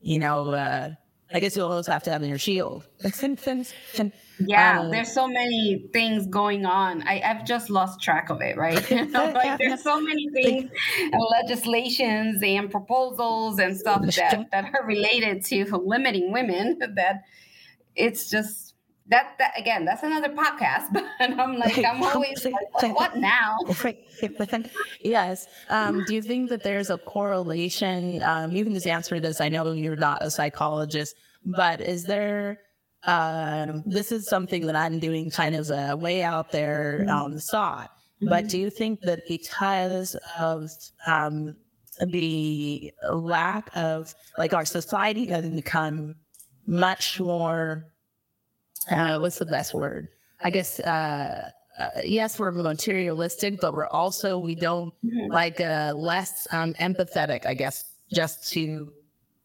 you 0.00 0.18
know, 0.18 0.52
uh, 0.52 0.90
I 1.34 1.40
guess 1.40 1.56
you 1.56 1.64
always 1.64 1.86
have 1.86 2.02
to 2.04 2.10
have 2.10 2.22
in 2.22 2.28
your 2.28 2.38
shield. 2.38 2.86
yeah, 4.46 4.80
um, 4.80 4.90
there's 4.90 5.12
so 5.12 5.26
many 5.26 5.88
things 5.92 6.26
going 6.26 6.64
on. 6.66 7.02
I, 7.02 7.18
have 7.18 7.44
just 7.44 7.70
lost 7.70 8.00
track 8.00 8.30
of 8.30 8.40
it, 8.40 8.56
right? 8.56 8.90
like 9.10 9.58
there's 9.58 9.82
so 9.82 10.00
many 10.00 10.28
things 10.30 10.70
and 11.00 11.22
legislations 11.30 12.42
and 12.42 12.70
proposals 12.70 13.58
and 13.58 13.76
stuff 13.76 14.02
that, 14.16 14.46
that 14.50 14.74
are 14.74 14.86
related 14.86 15.44
to 15.46 15.64
limiting 15.76 16.32
women 16.32 16.78
that 16.94 17.22
it's 17.94 18.30
just 18.30 18.61
that, 19.08 19.34
that 19.38 19.52
again, 19.56 19.84
that's 19.84 20.02
another 20.02 20.28
podcast. 20.28 20.86
But 20.92 21.04
I'm 21.20 21.58
like, 21.58 21.78
I'm 21.78 22.02
always 22.02 22.44
like, 22.82 22.94
what 22.94 23.16
now? 23.16 23.58
yes. 25.00 25.46
Um, 25.68 26.04
do 26.06 26.14
you 26.14 26.22
think 26.22 26.50
that 26.50 26.62
there's 26.62 26.90
a 26.90 26.98
correlation? 26.98 28.22
Um, 28.22 28.52
you 28.52 28.64
can 28.64 28.74
just 28.74 28.86
answer 28.86 29.20
this. 29.20 29.40
I 29.40 29.48
know 29.48 29.72
you're 29.72 29.96
not 29.96 30.22
a 30.22 30.30
psychologist, 30.30 31.16
but 31.44 31.80
is 31.80 32.04
there? 32.04 32.60
Um, 33.04 33.82
this 33.84 34.12
is 34.12 34.28
something 34.28 34.66
that 34.66 34.76
I'm 34.76 35.00
doing 35.00 35.28
kind 35.30 35.56
of 35.56 35.68
a 35.70 35.96
way 35.96 36.22
out 36.22 36.52
there 36.52 37.04
on 37.10 37.32
the 37.32 37.40
thought. 37.40 37.90
But 38.20 38.48
do 38.48 38.58
you 38.58 38.70
think 38.70 39.00
that 39.00 39.22
because 39.26 40.14
of 40.38 40.70
um, 41.08 41.56
the 42.06 42.92
lack 43.12 43.70
of 43.76 44.14
like 44.38 44.52
our 44.52 44.64
society 44.64 45.26
has 45.26 45.48
become 45.48 46.14
much 46.66 47.20
more 47.20 47.91
uh, 48.90 49.18
what's 49.18 49.38
the 49.38 49.46
best 49.46 49.74
word? 49.74 50.08
I 50.42 50.50
guess, 50.50 50.80
uh, 50.80 51.50
uh, 51.78 51.88
yes, 52.04 52.38
we're 52.38 52.50
materialistic, 52.50 53.60
but 53.60 53.74
we're 53.74 53.86
also, 53.86 54.38
we 54.38 54.54
don't 54.54 54.92
mm-hmm. 55.04 55.30
like 55.32 55.60
uh, 55.60 55.92
less 55.94 56.46
um, 56.52 56.74
empathetic, 56.74 57.46
I 57.46 57.54
guess, 57.54 57.84
just 58.12 58.50
to, 58.52 58.92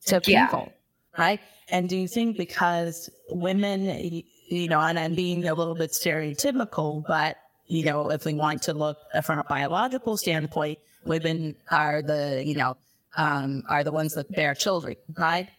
to 0.08 0.21
people. 0.21 0.71
Yeah. 0.71 1.21
Right. 1.23 1.39
And 1.69 1.89
do 1.89 1.97
you 1.97 2.08
think 2.08 2.38
because 2.38 3.10
women, 3.30 4.23
you 4.50 4.67
know, 4.67 4.80
and 4.80 4.97
I'm 4.97 5.15
being 5.15 5.47
a 5.47 5.54
little 5.54 5.76
bit 5.76 5.91
stereotypical, 5.91 7.04
but, 7.08 7.38
you 7.65 7.84
know, 7.84 8.10
if 8.12 8.26
we 8.26 8.34
want 8.34 8.62
to 8.63 8.73
look 8.73 8.97
from 9.23 9.39
a 9.39 9.43
biological 9.43 10.15
standpoint, 10.17 10.80
women 11.06 11.56
are 11.69 12.02
the, 12.02 12.43
you 12.45 12.56
know, 12.56 12.78
um, 13.17 13.63
are 13.67 13.84
the 13.84 13.91
ones 13.91 14.13
that 14.13 14.32
bear 14.32 14.54
children, 14.54 14.95
right? 15.17 15.50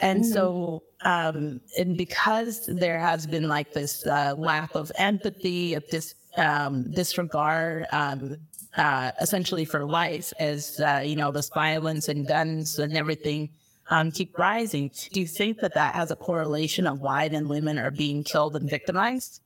And 0.00 0.22
mm-hmm. 0.22 0.32
so, 0.32 0.82
um, 1.02 1.60
and 1.78 1.96
because 1.96 2.66
there 2.66 2.98
has 2.98 3.26
been 3.26 3.48
like 3.48 3.72
this 3.72 4.06
uh, 4.06 4.34
lack 4.36 4.74
of 4.74 4.90
empathy, 4.96 5.74
of 5.74 5.88
this 5.90 6.14
um, 6.36 6.90
disregard, 6.90 7.86
um, 7.92 8.36
uh, 8.76 9.12
essentially 9.20 9.64
for 9.64 9.84
life, 9.84 10.32
as 10.38 10.80
uh, 10.80 11.02
you 11.04 11.16
know, 11.16 11.30
this 11.30 11.48
violence 11.48 12.08
and 12.08 12.26
guns 12.26 12.78
and 12.78 12.96
everything 12.96 13.50
um, 13.90 14.10
keep 14.10 14.36
rising. 14.38 14.90
Do 15.12 15.20
you 15.20 15.26
think 15.26 15.60
that 15.60 15.74
that 15.74 15.94
has 15.94 16.10
a 16.10 16.16
correlation 16.16 16.86
of 16.86 17.00
why 17.00 17.28
then 17.28 17.48
women 17.48 17.78
are 17.78 17.90
being 17.90 18.24
killed 18.24 18.56
and 18.56 18.68
victimized? 18.68 19.40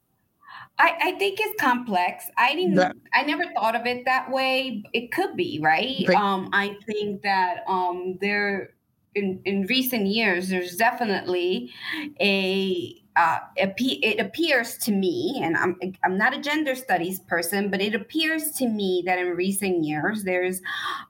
I, 0.78 0.94
I 1.00 1.12
think 1.18 1.40
it's 1.40 1.60
complex. 1.60 2.24
I 2.36 2.54
didn't. 2.54 2.76
Yeah. 2.76 2.92
I 3.12 3.22
never 3.22 3.44
thought 3.52 3.74
of 3.74 3.84
it 3.86 4.04
that 4.04 4.30
way. 4.30 4.84
It 4.92 5.12
could 5.12 5.36
be 5.36 5.60
right. 5.62 6.04
right. 6.06 6.16
Um, 6.16 6.50
I 6.52 6.76
think 6.86 7.22
that 7.22 7.64
um, 7.68 8.16
there 8.20 8.70
in, 9.14 9.40
in 9.44 9.66
recent 9.66 10.06
years, 10.06 10.48
there's 10.48 10.76
definitely 10.76 11.72
a 12.20 12.94
uh, 13.16 13.38
it 13.56 14.20
appears 14.20 14.78
to 14.78 14.92
me, 14.92 15.40
and 15.42 15.56
I'm 15.56 15.76
I'm 16.04 16.16
not 16.16 16.36
a 16.36 16.40
gender 16.40 16.76
studies 16.76 17.18
person, 17.18 17.68
but 17.68 17.80
it 17.80 17.94
appears 17.94 18.52
to 18.52 18.68
me 18.68 19.02
that 19.06 19.18
in 19.18 19.28
recent 19.28 19.84
years 19.84 20.22
there's 20.22 20.62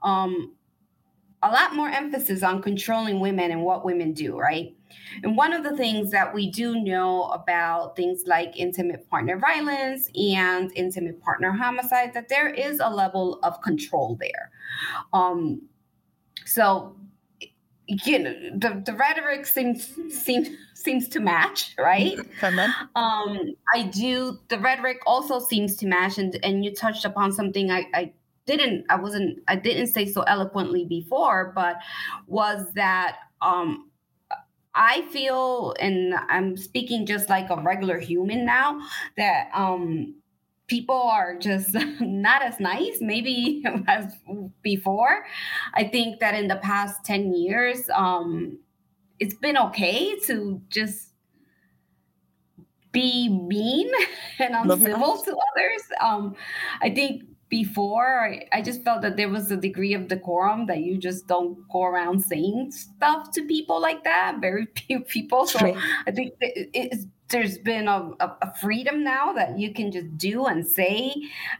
um, 0.02 0.54
a 1.42 1.50
lot 1.50 1.74
more 1.74 1.88
emphasis 1.88 2.42
on 2.42 2.62
controlling 2.62 3.20
women 3.20 3.50
and 3.50 3.62
what 3.62 3.84
women 3.84 4.12
do, 4.12 4.38
right? 4.38 4.74
And 5.22 5.36
one 5.36 5.52
of 5.52 5.62
the 5.62 5.76
things 5.76 6.10
that 6.10 6.34
we 6.34 6.50
do 6.50 6.80
know 6.82 7.24
about 7.24 7.94
things 7.94 8.24
like 8.26 8.56
intimate 8.56 9.08
partner 9.08 9.38
violence 9.38 10.08
and 10.16 10.72
intimate 10.74 11.20
partner 11.20 11.52
homicide, 11.52 12.14
that 12.14 12.28
there 12.28 12.48
is 12.48 12.80
a 12.80 12.88
level 12.88 13.38
of 13.42 13.60
control 13.60 14.16
there. 14.18 14.50
Um, 15.12 15.62
so 16.44 16.96
you 17.88 18.18
know 18.18 18.34
the, 18.54 18.82
the 18.84 18.92
rhetoric 18.92 19.46
seems 19.46 19.96
seems 20.10 20.48
seems 20.74 21.08
to 21.08 21.20
match 21.20 21.74
right 21.78 22.18
Come 22.38 22.58
on. 22.58 22.70
um 22.94 23.54
i 23.74 23.84
do 23.84 24.38
the 24.48 24.58
rhetoric 24.58 24.98
also 25.06 25.40
seems 25.40 25.76
to 25.78 25.86
match 25.86 26.18
and 26.18 26.38
and 26.42 26.64
you 26.64 26.74
touched 26.74 27.06
upon 27.06 27.32
something 27.32 27.70
i 27.70 27.86
i 27.94 28.12
didn't 28.44 28.84
i 28.90 28.96
wasn't 28.96 29.38
i 29.48 29.56
didn't 29.56 29.86
say 29.86 30.04
so 30.04 30.22
eloquently 30.22 30.84
before 30.84 31.52
but 31.54 31.76
was 32.26 32.66
that 32.74 33.16
um 33.40 33.90
i 34.74 35.00
feel 35.10 35.74
and 35.80 36.14
i'm 36.28 36.56
speaking 36.58 37.06
just 37.06 37.30
like 37.30 37.48
a 37.48 37.56
regular 37.62 37.98
human 37.98 38.44
now 38.44 38.78
that 39.16 39.48
um 39.54 40.14
people 40.68 41.02
are 41.02 41.36
just 41.36 41.74
not 42.00 42.42
as 42.42 42.60
nice 42.60 42.98
maybe 43.00 43.64
as 43.88 44.14
before. 44.62 45.24
I 45.74 45.84
think 45.84 46.20
that 46.20 46.34
in 46.34 46.46
the 46.48 46.56
past 46.56 47.04
10 47.04 47.34
years 47.34 47.90
um, 47.92 48.58
it's 49.18 49.34
been 49.34 49.56
okay 49.56 50.16
to 50.20 50.62
just 50.68 51.12
be 52.92 53.28
mean 53.28 53.90
and 54.38 54.54
uncivil 54.54 55.18
to 55.22 55.30
others. 55.30 55.82
Um, 56.00 56.36
i 56.80 56.88
think 56.88 57.24
before 57.50 58.20
I, 58.20 58.46
I, 58.52 58.60
just 58.60 58.84
felt 58.84 59.00
that 59.00 59.16
there 59.16 59.30
was 59.30 59.50
a 59.50 59.56
degree 59.56 59.94
of 59.94 60.08
decorum 60.08 60.66
that 60.66 60.80
you 60.80 60.98
just 60.98 61.26
don't 61.26 61.56
go 61.72 61.84
around 61.84 62.20
saying 62.20 62.72
stuff 62.72 63.30
to 63.32 63.42
people 63.46 63.80
like 63.80 64.04
that. 64.04 64.36
Very 64.38 64.66
few 64.76 65.00
people. 65.00 65.46
So 65.46 65.74
i 66.06 66.10
think 66.10 66.34
it's 66.40 67.06
there's 67.30 67.58
been 67.58 67.88
a, 67.88 68.10
a, 68.20 68.54
freedom 68.60 69.04
now 69.04 69.32
that 69.32 69.58
you 69.58 69.72
can 69.72 69.92
just 69.92 70.16
do 70.16 70.46
and 70.46 70.66
say 70.66 71.14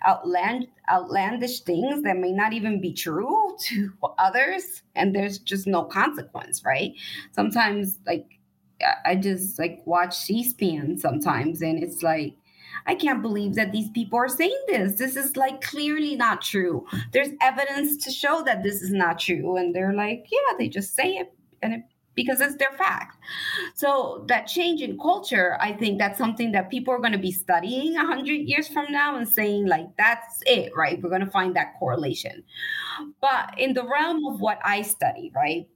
outland, 0.06 0.66
outlandish 0.90 1.60
things 1.60 2.02
that 2.02 2.16
may 2.16 2.32
not 2.32 2.52
even 2.52 2.80
be 2.80 2.92
true 2.92 3.56
to 3.60 3.92
others 4.18 4.82
and 4.94 5.14
there's 5.14 5.38
just 5.38 5.66
no 5.66 5.84
consequence 5.84 6.64
right 6.64 6.92
sometimes 7.32 7.98
like 8.06 8.26
i 9.04 9.14
just 9.14 9.58
like 9.58 9.82
watch 9.84 10.16
c-span 10.16 10.96
sometimes 10.96 11.62
and 11.62 11.82
it's 11.82 12.02
like 12.02 12.34
I 12.86 12.94
can't 12.94 13.20
believe 13.20 13.54
that 13.56 13.72
these 13.72 13.90
people 13.90 14.18
are 14.18 14.28
saying 14.28 14.58
this. 14.66 14.98
This 14.98 15.16
is 15.16 15.36
like 15.36 15.60
clearly 15.60 16.16
not 16.16 16.40
true. 16.40 16.86
There's 17.12 17.30
evidence 17.40 18.02
to 18.04 18.10
show 18.10 18.42
that 18.44 18.62
this 18.62 18.80
is 18.80 18.92
not 18.92 19.18
true. 19.18 19.56
And 19.56 19.74
they're 19.74 19.92
like, 19.92 20.26
yeah, 20.30 20.56
they 20.56 20.68
just 20.68 20.94
say 20.94 21.16
it 21.16 21.32
and 21.60 21.74
it 21.74 21.82
because 22.18 22.40
it's 22.40 22.56
their 22.56 22.72
fact. 22.72 23.16
So 23.74 24.24
that 24.26 24.48
change 24.48 24.82
in 24.82 24.98
culture, 24.98 25.56
I 25.60 25.72
think 25.72 26.00
that's 26.00 26.18
something 26.18 26.50
that 26.50 26.68
people 26.68 26.92
are 26.92 26.98
going 26.98 27.12
to 27.12 27.18
be 27.18 27.30
studying 27.30 27.96
a 27.96 28.04
hundred 28.04 28.40
years 28.40 28.66
from 28.66 28.90
now 28.90 29.16
and 29.16 29.28
saying 29.28 29.66
like 29.68 29.86
that's 29.96 30.42
it, 30.44 30.72
right? 30.74 31.00
We're 31.00 31.10
going 31.10 31.24
to 31.24 31.30
find 31.30 31.54
that 31.54 31.78
correlation. 31.78 32.42
But 33.20 33.54
in 33.56 33.72
the 33.72 33.86
realm 33.86 34.26
of 34.26 34.40
what 34.40 34.58
I 34.64 34.82
study, 34.82 35.30
right? 35.32 35.68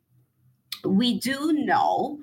We 0.85 1.21
do 1.21 1.53
know 1.53 2.19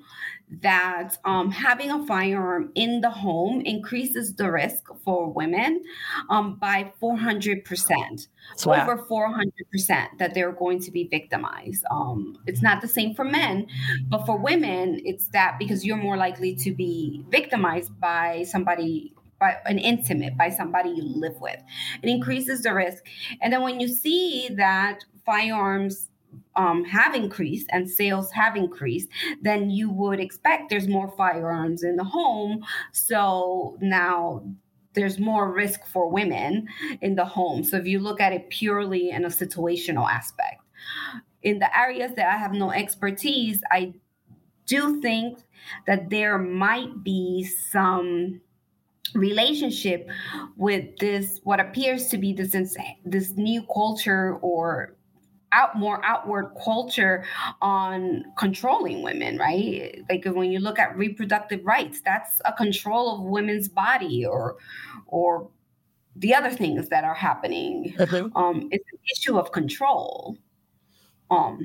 that 0.62 1.16
um, 1.24 1.50
having 1.50 1.90
a 1.90 2.04
firearm 2.06 2.72
in 2.74 3.00
the 3.00 3.10
home 3.10 3.60
increases 3.62 4.34
the 4.34 4.50
risk 4.50 4.88
for 5.04 5.30
women 5.30 5.82
um, 6.28 6.56
by 6.56 6.92
400%, 7.00 8.28
wow. 8.66 8.82
over 8.82 8.98
400% 8.98 10.18
that 10.18 10.34
they're 10.34 10.52
going 10.52 10.80
to 10.80 10.90
be 10.90 11.06
victimized. 11.08 11.84
Um, 11.90 12.36
it's 12.46 12.62
not 12.62 12.80
the 12.80 12.88
same 12.88 13.14
for 13.14 13.24
men, 13.24 13.68
but 14.08 14.26
for 14.26 14.36
women, 14.36 15.00
it's 15.04 15.28
that 15.28 15.56
because 15.58 15.84
you're 15.84 15.96
more 15.96 16.16
likely 16.16 16.54
to 16.56 16.72
be 16.72 17.24
victimized 17.28 17.98
by 18.00 18.44
somebody 18.44 19.14
by 19.38 19.56
an 19.64 19.78
intimate 19.78 20.36
by 20.36 20.50
somebody 20.50 20.90
you 20.90 21.02
live 21.02 21.40
with 21.40 21.56
it 22.02 22.08
increases 22.10 22.60
the 22.60 22.74
risk 22.74 23.02
and 23.40 23.50
then 23.50 23.62
when 23.62 23.80
you 23.80 23.88
see 23.88 24.50
that 24.50 25.02
firearms 25.24 26.09
um, 26.56 26.84
have 26.84 27.14
increased 27.14 27.66
and 27.70 27.88
sales 27.88 28.30
have 28.32 28.56
increased, 28.56 29.08
then 29.42 29.70
you 29.70 29.90
would 29.90 30.20
expect 30.20 30.70
there's 30.70 30.88
more 30.88 31.12
firearms 31.16 31.82
in 31.82 31.96
the 31.96 32.04
home. 32.04 32.64
So 32.92 33.76
now 33.80 34.44
there's 34.94 35.18
more 35.18 35.52
risk 35.52 35.86
for 35.86 36.08
women 36.08 36.68
in 37.00 37.14
the 37.14 37.24
home. 37.24 37.64
So 37.64 37.76
if 37.76 37.86
you 37.86 38.00
look 38.00 38.20
at 38.20 38.32
it 38.32 38.50
purely 38.50 39.10
in 39.10 39.24
a 39.24 39.28
situational 39.28 40.08
aspect, 40.10 40.62
in 41.42 41.58
the 41.58 41.76
areas 41.76 42.12
that 42.16 42.28
I 42.28 42.36
have 42.36 42.52
no 42.52 42.70
expertise, 42.70 43.60
I 43.70 43.94
do 44.66 45.00
think 45.00 45.38
that 45.86 46.10
there 46.10 46.38
might 46.38 47.02
be 47.02 47.44
some 47.44 48.40
relationship 49.14 50.08
with 50.56 50.96
this 50.98 51.40
what 51.42 51.58
appears 51.58 52.08
to 52.08 52.18
be 52.18 52.32
this 52.32 52.54
this 53.04 53.32
new 53.32 53.62
culture 53.72 54.36
or 54.36 54.94
out 55.52 55.76
more 55.76 56.04
outward 56.04 56.52
culture 56.62 57.24
on 57.60 58.24
controlling 58.38 59.02
women 59.02 59.36
right 59.38 60.02
like 60.08 60.24
when 60.24 60.52
you 60.52 60.60
look 60.60 60.78
at 60.78 60.96
reproductive 60.96 61.64
rights 61.64 62.00
that's 62.04 62.40
a 62.44 62.52
control 62.52 63.16
of 63.16 63.22
women's 63.22 63.68
body 63.68 64.24
or 64.24 64.56
or 65.06 65.50
the 66.16 66.34
other 66.34 66.50
things 66.50 66.88
that 66.88 67.04
are 67.04 67.14
happening. 67.14 67.94
Mm-hmm. 67.96 68.36
Um, 68.36 68.68
it's 68.70 68.84
an 68.92 68.98
issue 69.16 69.38
of 69.38 69.52
control. 69.52 70.36
Um, 71.30 71.60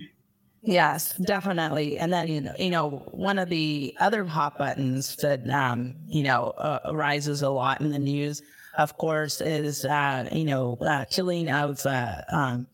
Yes, 0.68 1.16
definitely. 1.18 2.00
And 2.00 2.12
then 2.12 2.28
you 2.28 2.42
know, 2.42 2.54
you 2.58 2.72
know, 2.72 2.90
one 3.12 3.38
of 3.38 3.50
the 3.50 3.96
other 4.00 4.26
hot 4.26 4.58
buttons 4.58 5.16
that 5.18 5.48
um, 5.52 5.94
you 6.08 6.24
know 6.24 6.56
uh, 6.58 6.80
arises 6.86 7.44
a 7.44 7.50
lot 7.50 7.82
in 7.82 7.92
the 7.92 8.00
news, 8.00 8.42
of 8.80 8.98
course, 8.98 9.42
is 9.42 9.86
uh, 9.86 10.28
you 10.32 10.46
know 10.46 10.76
uh, 10.82 11.06
killing 11.06 11.52
of 11.52 11.86
uh, 11.86 12.22
um, 12.32 12.66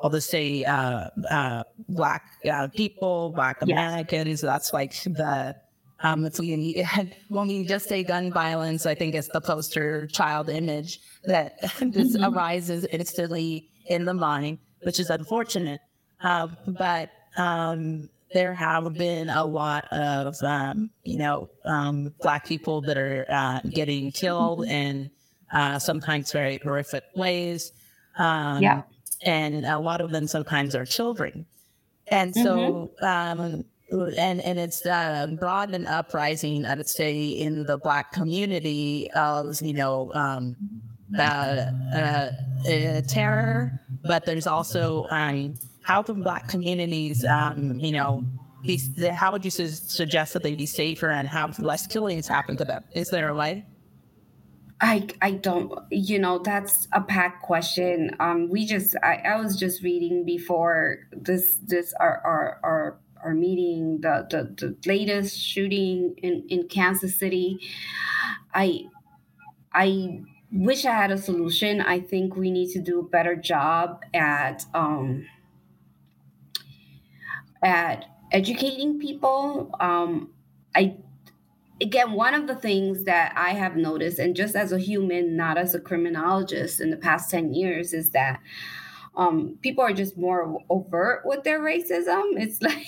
I'll 0.00 0.10
just 0.10 0.30
say 0.30 0.64
uh, 0.64 1.08
uh, 1.30 1.64
black 1.88 2.24
uh, 2.50 2.68
people, 2.68 3.32
black 3.34 3.62
Americans. 3.62 4.28
Yes. 4.28 4.40
That's 4.40 4.72
like 4.72 4.92
the 5.02 5.56
um, 6.00 6.24
if 6.24 6.38
we 6.38 6.84
when 7.28 7.48
we 7.48 7.64
just 7.64 7.88
say 7.88 8.04
gun 8.04 8.32
violence, 8.32 8.86
I 8.86 8.94
think 8.94 9.14
it's 9.14 9.28
the 9.28 9.40
poster 9.40 10.06
child 10.06 10.48
image 10.48 11.00
that 11.24 11.60
just 11.62 11.80
mm-hmm. 11.82 12.34
arises 12.34 12.84
instantly 12.86 13.68
in 13.86 14.04
the 14.04 14.14
mind, 14.14 14.58
which 14.82 15.00
is 15.00 15.10
unfortunate. 15.10 15.80
Uh, 16.20 16.48
but 16.66 17.10
um, 17.36 18.08
there 18.32 18.54
have 18.54 18.92
been 18.94 19.30
a 19.30 19.44
lot 19.44 19.86
of, 19.92 20.34
um, 20.42 20.90
you 21.04 21.18
know, 21.18 21.48
um, 21.64 22.14
Black 22.20 22.46
people 22.46 22.80
that 22.82 22.98
are 22.98 23.24
uh, 23.28 23.60
getting 23.70 24.12
killed 24.12 24.64
in 24.66 25.10
uh, 25.52 25.78
sometimes 25.78 26.32
very 26.32 26.58
horrific 26.58 27.04
ways. 27.14 27.72
Um, 28.18 28.62
yeah. 28.62 28.82
And 29.22 29.64
a 29.64 29.78
lot 29.78 30.00
of 30.00 30.10
them 30.10 30.26
sometimes 30.26 30.74
are 30.74 30.84
children. 30.84 31.46
And 32.06 32.34
so, 32.34 32.90
mm-hmm. 33.02 33.04
Um, 33.04 33.64
and 33.90 34.40
and 34.40 34.58
it's 34.58 34.84
uh, 34.84 35.28
broad 35.38 35.74
and 35.74 35.86
uprising, 35.86 36.66
I'd 36.66 36.88
say, 36.88 37.28
in 37.28 37.64
the 37.64 37.78
Black 37.78 38.12
community 38.12 39.10
of 39.12 39.60
you 39.62 39.72
know 39.72 40.12
um, 40.14 40.56
uh, 41.18 41.70
uh, 41.94 42.30
uh, 42.68 43.00
terror, 43.08 43.80
but 44.04 44.26
there's 44.26 44.46
also 44.46 45.06
um, 45.10 45.54
how 45.82 46.02
can 46.02 46.22
Black 46.22 46.48
communities, 46.48 47.24
um, 47.24 47.78
you 47.80 47.92
know, 47.92 48.24
be, 48.62 48.78
how 49.10 49.32
would 49.32 49.44
you 49.44 49.50
su- 49.50 49.68
suggest 49.68 50.34
that 50.34 50.42
they 50.42 50.54
be 50.54 50.66
safer 50.66 51.08
and 51.08 51.26
have 51.26 51.58
less 51.58 51.86
killings 51.86 52.28
happen 52.28 52.56
to 52.58 52.64
them? 52.64 52.84
Is 52.92 53.08
there 53.08 53.30
a 53.30 53.34
way? 53.34 53.64
I 54.80 55.08
I 55.20 55.32
don't 55.32 55.72
you 55.90 56.18
know 56.18 56.38
that's 56.38 56.86
a 56.92 57.00
packed 57.00 57.42
question. 57.42 58.14
Um, 58.20 58.48
we 58.48 58.64
just 58.64 58.96
I, 59.02 59.16
I 59.24 59.40
was 59.40 59.56
just 59.56 59.82
reading 59.82 60.24
before 60.24 61.00
this 61.12 61.56
this 61.64 61.92
our 61.98 62.20
our 62.24 62.60
our, 62.62 62.98
our 63.24 63.34
meeting 63.34 64.00
the, 64.02 64.26
the 64.30 64.66
the 64.66 64.76
latest 64.88 65.36
shooting 65.40 66.14
in 66.22 66.44
in 66.48 66.68
Kansas 66.68 67.18
City. 67.18 67.58
I 68.54 68.84
I 69.74 70.20
wish 70.52 70.84
I 70.84 70.92
had 70.92 71.10
a 71.10 71.18
solution. 71.18 71.80
I 71.80 72.00
think 72.00 72.36
we 72.36 72.50
need 72.50 72.70
to 72.72 72.80
do 72.80 73.00
a 73.00 73.04
better 73.04 73.34
job 73.34 74.02
at 74.14 74.64
um 74.74 75.26
at 77.62 78.04
educating 78.32 78.98
people. 78.98 79.74
Um, 79.80 80.30
I 80.74 80.96
again, 81.80 82.12
one 82.12 82.34
of 82.34 82.46
the 82.46 82.54
things 82.54 83.04
that 83.04 83.32
I 83.36 83.50
have 83.50 83.76
noticed, 83.76 84.18
and 84.18 84.34
just 84.34 84.56
as 84.56 84.72
a 84.72 84.78
human, 84.78 85.36
not 85.36 85.58
as 85.58 85.74
a 85.74 85.80
criminologist, 85.80 86.80
in 86.80 86.90
the 86.90 86.96
past 86.96 87.30
ten 87.30 87.54
years, 87.54 87.92
is 87.92 88.10
that 88.10 88.40
um, 89.16 89.58
people 89.62 89.84
are 89.84 89.92
just 89.92 90.16
more 90.16 90.60
overt 90.70 91.22
with 91.24 91.44
their 91.44 91.60
racism. 91.60 92.22
It's 92.36 92.62
like 92.62 92.86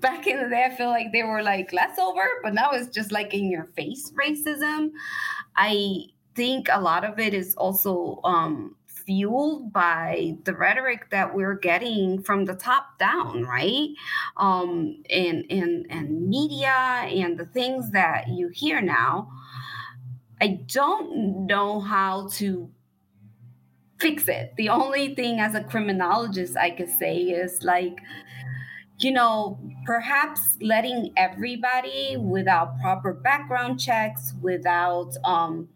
back 0.00 0.26
in 0.26 0.42
the 0.42 0.48
day, 0.48 0.64
I 0.64 0.74
feel 0.74 0.88
like 0.88 1.12
they 1.12 1.22
were 1.22 1.42
like 1.42 1.72
less 1.72 1.98
overt, 1.98 2.42
but 2.42 2.54
now 2.54 2.70
it's 2.70 2.88
just 2.88 3.12
like 3.12 3.34
in 3.34 3.50
your 3.50 3.64
face 3.76 4.12
racism. 4.12 4.90
I 5.56 6.06
think 6.34 6.68
a 6.70 6.80
lot 6.80 7.04
of 7.04 7.18
it 7.18 7.34
is 7.34 7.54
also 7.56 8.20
um, 8.24 8.76
fueled 9.10 9.72
by 9.72 10.36
the 10.44 10.54
rhetoric 10.54 11.10
that 11.10 11.34
we're 11.34 11.56
getting 11.56 12.22
from 12.22 12.44
the 12.44 12.54
top 12.54 12.96
down, 12.96 13.42
right? 13.42 13.88
Um, 14.36 15.02
and 15.10 15.44
and 15.50 15.84
and 15.90 16.28
media 16.28 16.68
and 16.70 17.36
the 17.36 17.46
things 17.46 17.90
that 17.90 18.28
you 18.28 18.50
hear 18.50 18.80
now. 18.80 19.28
I 20.40 20.60
don't 20.72 21.46
know 21.46 21.80
how 21.80 22.28
to 22.34 22.70
fix 23.98 24.28
it. 24.28 24.54
The 24.56 24.68
only 24.68 25.12
thing 25.16 25.40
as 25.40 25.56
a 25.56 25.64
criminologist 25.64 26.56
I 26.56 26.70
could 26.70 26.88
say 26.88 27.16
is 27.16 27.64
like, 27.64 27.98
you 29.00 29.10
know, 29.10 29.58
perhaps 29.86 30.40
letting 30.60 31.12
everybody 31.16 32.16
without 32.16 32.78
proper 32.80 33.12
background 33.12 33.80
checks, 33.80 34.34
without 34.40 35.16
um, 35.24 35.68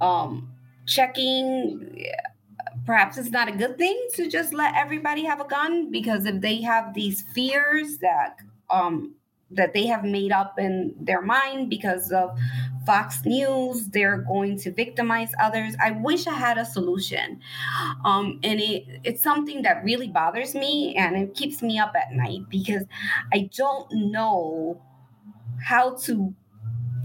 um, 0.00 0.50
checking 0.86 2.06
perhaps 2.86 3.18
it's 3.18 3.30
not 3.30 3.48
a 3.48 3.52
good 3.52 3.78
thing 3.78 3.98
to 4.14 4.28
just 4.28 4.52
let 4.52 4.74
everybody 4.76 5.24
have 5.24 5.40
a 5.40 5.46
gun 5.46 5.90
because 5.90 6.26
if 6.26 6.40
they 6.40 6.60
have 6.62 6.94
these 6.94 7.22
fears 7.34 7.98
that 7.98 8.36
um 8.70 9.14
that 9.50 9.72
they 9.72 9.86
have 9.86 10.04
made 10.04 10.32
up 10.32 10.58
in 10.58 10.94
their 11.00 11.22
mind 11.22 11.70
because 11.70 12.10
of 12.10 12.36
Fox 12.86 13.24
News, 13.24 13.86
they're 13.88 14.18
going 14.18 14.58
to 14.58 14.72
victimize 14.72 15.30
others. 15.40 15.76
I 15.80 15.92
wish 15.92 16.26
I 16.26 16.34
had 16.34 16.58
a 16.58 16.64
solution. 16.64 17.40
Um, 18.04 18.40
and 18.42 18.60
it, 18.60 18.84
it's 19.04 19.22
something 19.22 19.62
that 19.62 19.84
really 19.84 20.08
bothers 20.08 20.54
me 20.54 20.96
and 20.96 21.16
it 21.16 21.34
keeps 21.34 21.62
me 21.62 21.78
up 21.78 21.92
at 21.94 22.12
night 22.12 22.40
because 22.48 22.82
I 23.32 23.48
don't 23.56 24.10
know 24.10 24.80
how 25.62 25.94
to 25.98 26.34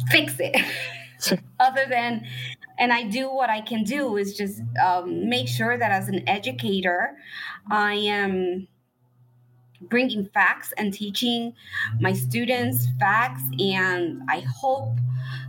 fix 0.10 0.36
it 0.40 0.56
other 1.60 1.86
than 1.90 2.26
and 2.80 2.94
I 2.94 3.04
do 3.04 3.30
what 3.30 3.50
I 3.50 3.62
can 3.62 3.84
do 3.84 4.16
is 4.18 4.36
just 4.36 4.62
um, 4.84 5.30
make 5.30 5.48
sure 5.48 5.78
that 5.78 5.92
as 5.92 6.08
an 6.08 6.28
educator, 6.28 7.18
I 7.70 7.96
am 7.96 8.68
bringing 9.82 10.26
facts 10.34 10.74
and 10.78 10.94
teaching 10.94 11.54
my 12.00 12.14
students 12.14 12.88
facts. 13.00 13.44
And 13.60 14.22
I 14.30 14.40
hope 14.40 14.98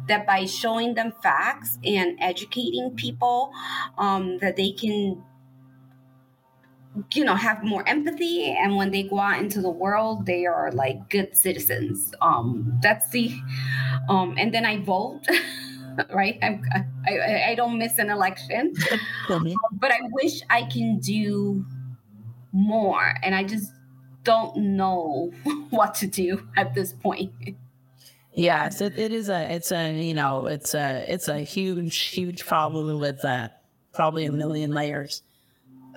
that 0.08 0.26
by 0.26 0.44
showing 0.44 0.94
them 0.94 1.12
facts 1.22 1.78
and 1.84 2.18
educating 2.20 2.94
people, 2.96 3.52
um, 3.96 4.38
that 4.38 4.56
they 4.56 4.72
can 4.72 5.22
you 7.14 7.24
know 7.24 7.36
have 7.36 7.62
more 7.62 7.88
empathy. 7.88 8.52
And 8.52 8.76
when 8.76 8.90
they 8.90 9.04
go 9.04 9.20
out 9.20 9.38
into 9.38 9.60
the 9.62 9.70
world 9.70 10.26
they 10.26 10.44
are 10.46 10.72
like 10.72 11.08
good 11.08 11.36
citizens. 11.36 12.12
Um 12.20 12.78
that's 12.82 13.08
the 13.10 13.32
um 14.08 14.34
and 14.38 14.52
then 14.52 14.64
i 14.66 14.78
vote 14.82 15.20
right? 16.12 16.38
I'm, 16.42 16.62
I, 17.06 17.50
I 17.50 17.54
don't 17.54 17.78
miss 17.78 17.98
an 17.98 18.10
election, 18.10 18.74
but 19.28 19.90
I 19.90 20.00
wish 20.12 20.40
I 20.50 20.62
can 20.64 20.98
do 20.98 21.64
more, 22.52 23.14
and 23.22 23.34
I 23.34 23.44
just 23.44 23.72
don't 24.24 24.56
know 24.56 25.32
what 25.70 25.94
to 25.96 26.06
do 26.06 26.46
at 26.56 26.74
this 26.74 26.92
point. 26.92 27.32
Yes, 28.32 28.80
it, 28.80 28.98
it 28.98 29.12
is 29.12 29.28
a 29.28 29.52
it's 29.52 29.72
a 29.72 29.92
you 29.92 30.14
know 30.14 30.46
it's 30.46 30.74
a 30.74 31.04
it's 31.08 31.28
a 31.28 31.40
huge 31.40 31.98
huge 31.98 32.46
problem 32.46 33.00
with 33.00 33.24
uh, 33.24 33.48
probably 33.92 34.24
a 34.24 34.32
million 34.32 34.70
layers. 34.70 35.22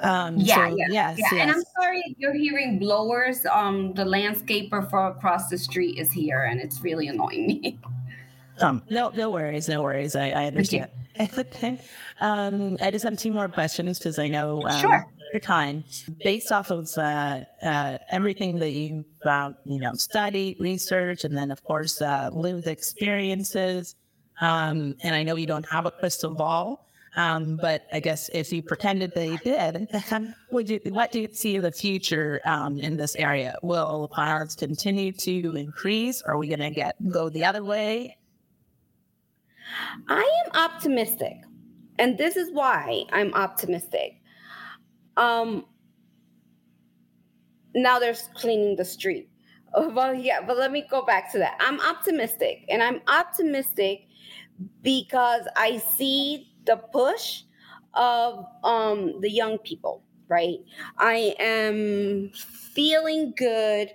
Um, 0.01 0.38
yeah, 0.38 0.56
so, 0.56 0.76
yeah, 0.76 0.86
yes, 0.89 1.18
yeah. 1.20 1.28
Yes. 1.32 1.41
And 1.41 1.51
I'm 1.51 1.64
sorry 1.80 2.16
you're 2.18 2.34
hearing 2.34 2.80
blowers. 2.80 3.45
Um, 3.45 3.93
the 3.93 4.04
landscaper 4.04 4.89
for 4.89 5.08
across 5.08 5.49
the 5.49 5.58
street 5.58 5.99
is 5.99 6.12
here, 6.12 6.43
and 6.43 6.60
it's 6.60 6.82
really 6.82 7.08
annoying 7.08 7.47
me. 7.47 7.80
Um, 8.60 8.84
no, 8.89 9.10
no 9.10 9.30
worries, 9.30 9.68
no 9.68 9.82
worries. 9.82 10.16
I, 10.16 10.30
I 10.30 10.45
understand. 10.45 10.89
um, 12.22 12.78
I 12.82 12.91
just 12.91 13.04
have 13.06 13.18
two 13.18 13.32
more 13.32 13.47
questions 13.47 13.99
because 13.99 14.20
I 14.20 14.28
know 14.28 14.64
um, 14.64 14.82
sure. 14.82 15.06
your 15.32 15.39
time. 15.39 15.84
Based 16.24 16.51
off 16.51 16.72
of 16.72 16.89
uh, 16.97 17.41
uh, 17.62 17.97
everything 18.12 18.60
that 18.60 18.72
you've 18.72 19.06
uh, 19.26 19.51
you 19.66 19.80
know 19.80 19.93
studied, 19.93 20.58
research, 20.60 21.24
and 21.24 21.36
then 21.36 21.51
of 21.51 21.64
course 21.64 22.01
uh, 22.01 22.30
lived 22.34 22.68
experiences. 22.68 23.95
Um, 24.41 24.95
and 25.04 25.16
I 25.16 25.24
know 25.24 25.36
you 25.36 25.45
don't 25.45 25.70
have 25.70 25.86
a 25.86 25.91
crystal 25.91 26.34
ball, 26.34 26.88
um, 27.16 27.58
but 27.58 27.86
I 27.93 27.99
guess 27.99 28.30
if 28.34 28.51
you 28.51 28.64
pretended 28.64 29.14
they 29.14 29.38
did, 29.38 29.88
would 30.51 30.70
you, 30.70 30.80
what 30.86 31.12
do 31.12 31.22
you 31.22 31.30
see 31.32 31.56
in 31.56 31.62
the 31.62 31.72
future 31.72 32.41
um, 32.45 32.80
in 32.80 32.97
this 32.97 33.16
area? 33.16 33.56
Will 33.62 34.10
violence 34.16 34.56
continue 34.56 35.12
to 35.12 35.56
increase? 35.56 36.22
Are 36.24 36.38
we 36.38 36.47
going 36.47 36.60
to 36.60 36.72
get 36.72 36.95
go 37.10 37.30
the 37.30 37.45
other 37.45 37.64
way? 37.64 38.18
I 40.07 40.43
am 40.45 40.51
optimistic. 40.53 41.38
And 41.99 42.18
this 42.18 42.36
is 42.36 42.51
why 42.51 43.03
I'm 43.11 43.34
optimistic. 43.34 44.22
Um 45.18 45.66
now 47.76 47.99
there's 47.99 48.30
cleaning 48.34 48.76
the 48.76 48.86
street. 48.86 49.30
Oh, 49.76 49.89
well, 49.89 50.14
yeah, 50.14 50.39
but 50.45 50.55
let 50.55 50.72
me 50.72 50.86
go 50.88 51.03
back 51.03 51.32
to 51.32 51.39
that. 51.39 51.57
I'm 51.59 51.82
optimistic, 51.82 52.64
and 52.70 52.84
I'm 52.84 53.01
optimistic 53.07 54.01
because 54.84 55.47
I 55.55 55.78
see 55.78 56.53
the 56.68 56.78
push 56.78 57.41
of 57.95 58.45
um, 58.64 59.20
the 59.22 59.32
young 59.32 59.57
people. 59.57 60.03
Right, 60.30 60.59
I 60.97 61.36
am 61.39 62.32
feeling 62.34 63.34
good 63.38 63.91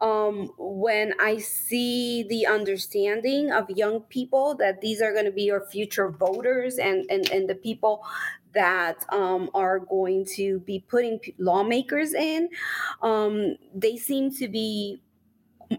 um, 0.00 0.50
when 0.58 1.14
I 1.20 1.38
see 1.38 2.22
the 2.22 2.46
understanding 2.46 3.50
of 3.50 3.68
young 3.70 4.00
people 4.02 4.54
that 4.56 4.80
these 4.80 5.00
are 5.02 5.12
going 5.12 5.24
to 5.24 5.32
be 5.32 5.42
your 5.42 5.66
future 5.66 6.10
voters 6.10 6.78
and, 6.78 7.04
and, 7.10 7.28
and 7.30 7.48
the 7.48 7.54
people 7.54 8.04
that 8.54 9.04
um, 9.10 9.50
are 9.54 9.78
going 9.78 10.24
to 10.36 10.60
be 10.60 10.84
putting 10.88 11.20
lawmakers 11.38 12.14
in, 12.14 12.48
um, 13.02 13.56
they 13.74 13.96
seem 13.96 14.34
to 14.34 14.48
be 14.48 15.00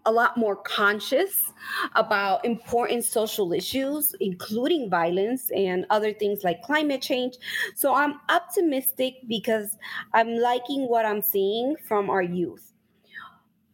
a 0.06 0.12
lot 0.12 0.38
more 0.38 0.56
conscious 0.56 1.52
about 1.96 2.46
important 2.46 3.04
social 3.04 3.54
issues, 3.54 4.16
including 4.20 4.90
violence 4.90 5.50
and 5.52 5.86
other 5.90 6.14
things 6.14 6.44
like 6.44 6.62
climate 6.62 7.02
change. 7.02 7.36
So 7.76 7.94
I'm 7.96 8.20
optimistic 8.30 9.16
because 9.28 9.78
I'm 10.14 10.36
liking 10.36 10.88
what 10.88 11.06
I'm 11.06 11.22
seeing 11.22 11.76
from 11.88 12.10
our 12.10 12.22
youth. 12.22 12.74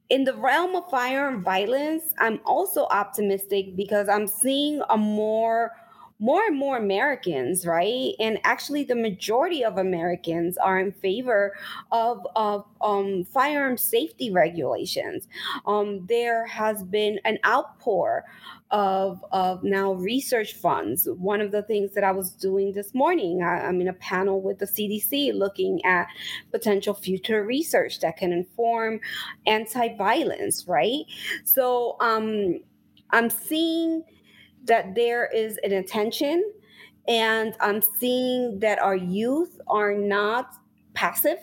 In 0.09 0.23
the 0.23 0.35
realm 0.35 0.75
of 0.75 0.89
firearm 0.89 1.43
violence, 1.43 2.13
I'm 2.19 2.39
also 2.45 2.85
optimistic 2.85 3.75
because 3.75 4.07
I'm 4.07 4.27
seeing 4.27 4.81
a 4.89 4.97
more 4.97 5.71
more 6.19 6.41
and 6.45 6.57
more 6.57 6.77
Americans, 6.77 7.65
right? 7.65 8.13
And 8.19 8.39
actually, 8.43 8.83
the 8.83 8.95
majority 8.95 9.65
of 9.65 9.77
Americans 9.77 10.57
are 10.57 10.79
in 10.79 10.91
favor 10.93 11.53
of, 11.91 12.25
of 12.35 12.65
um, 12.81 13.25
firearm 13.25 13.77
safety 13.77 14.31
regulations. 14.31 15.27
Um, 15.65 16.05
there 16.07 16.45
has 16.47 16.83
been 16.83 17.19
an 17.25 17.37
outpour 17.45 18.23
of, 18.71 19.23
of 19.33 19.63
now 19.63 19.93
research 19.93 20.53
funds. 20.53 21.07
One 21.17 21.41
of 21.41 21.51
the 21.51 21.63
things 21.63 21.93
that 21.93 22.03
I 22.03 22.11
was 22.11 22.31
doing 22.31 22.71
this 22.71 22.93
morning, 22.93 23.43
I, 23.43 23.67
I'm 23.67 23.81
in 23.81 23.89
a 23.89 23.93
panel 23.93 24.41
with 24.41 24.59
the 24.59 24.65
CDC 24.65 25.33
looking 25.33 25.83
at 25.83 26.07
potential 26.51 26.93
future 26.93 27.43
research 27.43 27.99
that 27.99 28.15
can 28.17 28.31
inform 28.31 29.01
anti 29.45 29.95
violence, 29.97 30.65
right? 30.65 31.03
So 31.43 31.97
um, 31.99 32.61
I'm 33.11 33.29
seeing 33.29 34.03
that 34.65 34.95
there 34.95 35.27
is 35.27 35.57
an 35.63 35.73
attention 35.73 36.43
and 37.07 37.55
i'm 37.61 37.81
seeing 37.99 38.59
that 38.59 38.79
our 38.79 38.95
youth 38.95 39.59
are 39.67 39.93
not 39.93 40.55
passive 40.93 41.39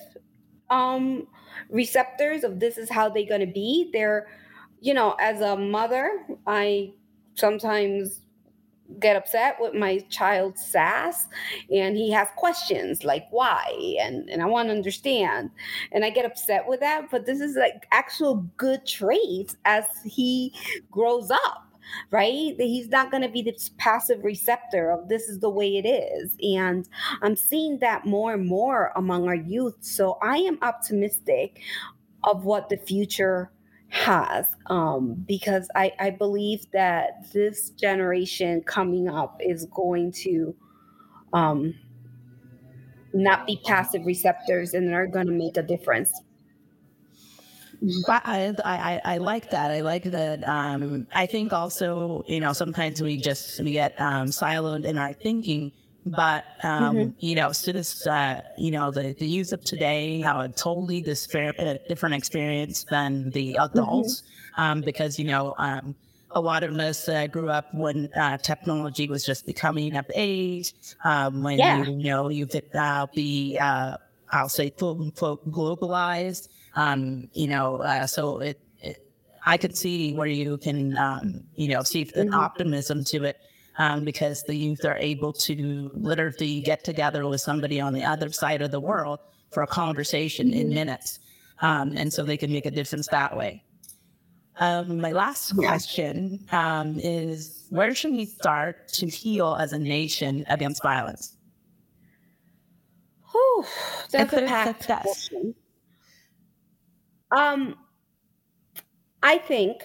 um 0.70 1.26
receptors 1.68 2.44
of 2.44 2.60
this 2.60 2.78
is 2.78 2.90
how 2.90 3.08
they're 3.08 3.26
going 3.26 3.40
to 3.40 3.52
be. 3.52 3.90
They're 3.92 4.26
you 4.80 4.94
know 4.94 5.14
as 5.20 5.40
a 5.40 5.56
mother 5.56 6.10
i 6.46 6.92
sometimes 7.34 8.20
get 8.98 9.16
upset 9.16 9.56
with 9.60 9.74
my 9.74 9.98
child's 10.10 10.62
sass 10.66 11.28
and 11.70 11.96
he 11.96 12.10
has 12.10 12.28
questions 12.36 13.04
like 13.04 13.26
why 13.30 13.96
and 14.00 14.28
and 14.28 14.42
I 14.42 14.46
want 14.46 14.68
to 14.68 14.74
understand 14.74 15.50
and 15.92 16.04
I 16.04 16.10
get 16.10 16.26
upset 16.26 16.66
with 16.66 16.80
that 16.80 17.10
but 17.10 17.24
this 17.24 17.40
is 17.40 17.56
like 17.56 17.86
actual 17.92 18.44
good 18.56 18.84
traits 18.84 19.56
as 19.64 19.84
he 20.04 20.52
grows 20.90 21.30
up 21.30 21.71
right? 22.10 22.54
He's 22.58 22.88
not 22.88 23.10
going 23.10 23.22
to 23.22 23.28
be 23.28 23.42
this 23.42 23.70
passive 23.78 24.24
receptor 24.24 24.90
of 24.90 25.08
this 25.08 25.28
is 25.28 25.40
the 25.40 25.50
way 25.50 25.76
it 25.76 25.86
is. 25.86 26.36
And 26.42 26.88
I'm 27.22 27.36
seeing 27.36 27.78
that 27.78 28.06
more 28.06 28.34
and 28.34 28.46
more 28.46 28.92
among 28.96 29.26
our 29.26 29.34
youth. 29.34 29.76
So 29.80 30.18
I 30.22 30.38
am 30.38 30.58
optimistic 30.62 31.60
of 32.24 32.44
what 32.44 32.68
the 32.68 32.76
future 32.76 33.50
has 33.88 34.46
um, 34.66 35.22
because 35.28 35.68
I, 35.74 35.92
I 36.00 36.10
believe 36.10 36.64
that 36.72 37.30
this 37.32 37.70
generation 37.70 38.62
coming 38.62 39.08
up 39.08 39.38
is 39.40 39.66
going 39.66 40.12
to 40.12 40.54
um, 41.34 41.74
not 43.12 43.46
be 43.46 43.60
passive 43.64 44.06
receptors 44.06 44.72
and 44.72 44.94
are 44.94 45.06
going 45.06 45.26
to 45.26 45.32
make 45.32 45.58
a 45.58 45.62
difference. 45.62 46.22
But 48.06 48.22
I, 48.24 48.54
I, 48.64 49.00
I 49.04 49.18
like 49.18 49.50
that. 49.50 49.70
I 49.72 49.80
like 49.80 50.04
that. 50.04 50.46
Um, 50.48 51.06
I 51.12 51.26
think 51.26 51.52
also, 51.52 52.24
you 52.28 52.38
know, 52.38 52.52
sometimes 52.52 53.02
we 53.02 53.16
just 53.16 53.60
we 53.60 53.72
get 53.72 54.00
um, 54.00 54.28
siloed 54.28 54.84
in 54.84 54.98
our 54.98 55.12
thinking. 55.12 55.72
But 56.06 56.44
um, 56.62 56.96
mm-hmm. 56.96 57.10
you 57.18 57.34
know, 57.34 57.52
students, 57.52 58.06
uh, 58.06 58.42
you 58.56 58.70
know, 58.70 58.90
the, 58.90 59.14
the 59.18 59.26
youth 59.26 59.52
of 59.52 59.64
today 59.64 60.20
have 60.20 60.36
a 60.36 60.48
totally 60.48 61.00
different 61.00 62.14
experience 62.14 62.84
than 62.84 63.30
the 63.30 63.56
adults, 63.56 64.22
mm-hmm. 64.22 64.60
um, 64.60 64.80
because 64.80 65.18
you 65.18 65.26
know, 65.26 65.54
um, 65.58 65.94
a 66.32 66.40
lot 66.40 66.64
of 66.64 66.76
us 66.78 67.08
uh, 67.08 67.26
grew 67.26 67.50
up 67.50 67.72
when 67.74 68.08
uh, 68.16 68.36
technology 68.38 69.08
was 69.08 69.24
just 69.24 69.46
becoming 69.46 69.96
of 69.96 70.06
age. 70.14 70.72
Um, 71.04 71.42
when 71.42 71.58
yeah. 71.58 71.82
you, 71.82 71.92
you, 71.92 72.10
know 72.10 72.28
you 72.28 72.46
could 72.46 72.74
uh, 72.74 73.06
be, 73.14 73.58
uh, 73.60 73.96
I'll 74.30 74.48
say, 74.48 74.70
quote 74.70 74.98
unquote, 74.98 75.50
globalized. 75.50 76.48
Um, 76.74 77.28
you 77.32 77.48
know, 77.48 77.76
uh, 77.76 78.06
so 78.06 78.40
it, 78.40 78.60
it, 78.80 79.06
I 79.44 79.56
could 79.56 79.76
see 79.76 80.14
where 80.14 80.26
you 80.26 80.56
can, 80.58 80.96
um, 80.96 81.44
you 81.54 81.68
know, 81.68 81.82
see 81.82 82.02
an 82.14 82.28
mm-hmm. 82.28 82.34
optimism 82.34 83.04
to 83.04 83.24
it. 83.24 83.38
Um, 83.78 84.04
because 84.04 84.42
the 84.42 84.54
youth 84.54 84.84
are 84.84 84.98
able 84.98 85.32
to 85.32 85.90
literally 85.94 86.60
get 86.60 86.84
together 86.84 87.26
with 87.26 87.40
somebody 87.40 87.80
on 87.80 87.94
the 87.94 88.04
other 88.04 88.30
side 88.30 88.60
of 88.60 88.70
the 88.70 88.78
world 88.78 89.18
for 89.50 89.62
a 89.62 89.66
conversation 89.66 90.48
mm-hmm. 90.48 90.60
in 90.60 90.74
minutes. 90.74 91.20
Um, 91.62 91.94
and 91.96 92.12
so 92.12 92.22
they 92.22 92.36
can 92.36 92.52
make 92.52 92.66
a 92.66 92.70
difference 92.70 93.06
that 93.08 93.34
way. 93.34 93.64
Um, 94.58 95.00
my 95.00 95.12
last 95.12 95.56
question 95.56 96.46
um, 96.52 96.98
is 96.98 97.66
where 97.70 97.94
should 97.94 98.12
we 98.12 98.26
start 98.26 98.88
to 98.88 99.06
heal 99.06 99.56
as 99.58 99.72
a 99.72 99.78
nation 99.78 100.44
against 100.48 100.82
violence? 100.82 101.36
Whew, 103.30 103.64
that's 104.10 104.32
a 104.32 104.42
packed 104.42 104.86
question. 104.86 105.54
Um, 107.34 107.76
I 109.22 109.38
think 109.38 109.82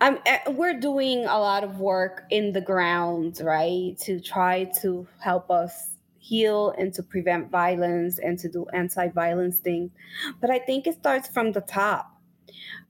I'm, 0.00 0.18
eh, 0.24 0.38
we're 0.50 0.78
doing 0.78 1.26
a 1.26 1.38
lot 1.38 1.62
of 1.62 1.78
work 1.78 2.24
in 2.30 2.52
the 2.52 2.60
ground, 2.60 3.40
right, 3.42 3.96
to 4.02 4.18
try 4.20 4.64
to 4.80 5.06
help 5.20 5.50
us 5.50 5.96
heal 6.18 6.70
and 6.78 6.92
to 6.94 7.02
prevent 7.02 7.50
violence 7.50 8.18
and 8.18 8.38
to 8.38 8.48
do 8.48 8.66
anti-violence 8.72 9.58
things. 9.60 9.90
But 10.40 10.50
I 10.50 10.58
think 10.58 10.86
it 10.86 10.94
starts 10.94 11.28
from 11.28 11.52
the 11.52 11.60
top. 11.60 12.06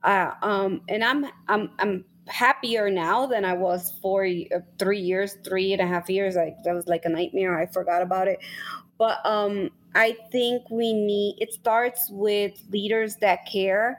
Uh, 0.02 0.32
um, 0.42 0.82
and 0.88 1.04
I'm 1.04 1.26
I'm 1.48 1.70
I'm 1.78 2.04
happier 2.28 2.90
now 2.90 3.26
than 3.26 3.44
I 3.44 3.54
was 3.54 3.92
for 4.02 4.24
uh, 4.26 4.60
three 4.78 5.00
years, 5.00 5.36
three 5.44 5.72
and 5.72 5.82
a 5.82 5.86
half 5.86 6.10
years. 6.10 6.36
Like 6.36 6.56
that 6.64 6.74
was 6.74 6.86
like 6.88 7.04
a 7.06 7.10
nightmare. 7.10 7.58
I 7.58 7.66
forgot 7.66 8.02
about 8.02 8.28
it. 8.28 8.38
But 8.98 9.24
um, 9.26 9.70
I 9.94 10.16
think 10.30 10.68
we 10.70 10.92
need, 10.92 11.36
it 11.40 11.52
starts 11.52 12.08
with 12.10 12.62
leaders 12.70 13.16
that 13.16 13.46
care, 13.50 13.98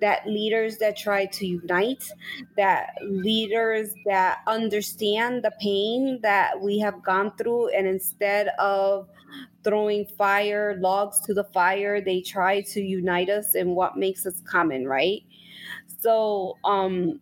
that 0.00 0.26
leaders 0.26 0.78
that 0.78 0.96
try 0.96 1.26
to 1.26 1.46
unite, 1.46 2.10
that 2.56 2.90
leaders 3.02 3.94
that 4.06 4.38
understand 4.46 5.42
the 5.42 5.52
pain 5.60 6.20
that 6.22 6.60
we 6.60 6.78
have 6.78 7.02
gone 7.02 7.32
through. 7.36 7.68
And 7.68 7.86
instead 7.86 8.48
of 8.58 9.08
throwing 9.62 10.06
fire, 10.06 10.76
logs 10.80 11.20
to 11.20 11.34
the 11.34 11.44
fire, 11.44 12.00
they 12.00 12.20
try 12.20 12.60
to 12.62 12.80
unite 12.80 13.28
us 13.28 13.54
in 13.54 13.74
what 13.74 13.96
makes 13.96 14.24
us 14.26 14.40
common, 14.46 14.86
right? 14.86 15.22
So, 15.98 16.56
um, 16.64 17.20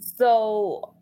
so 0.00 0.94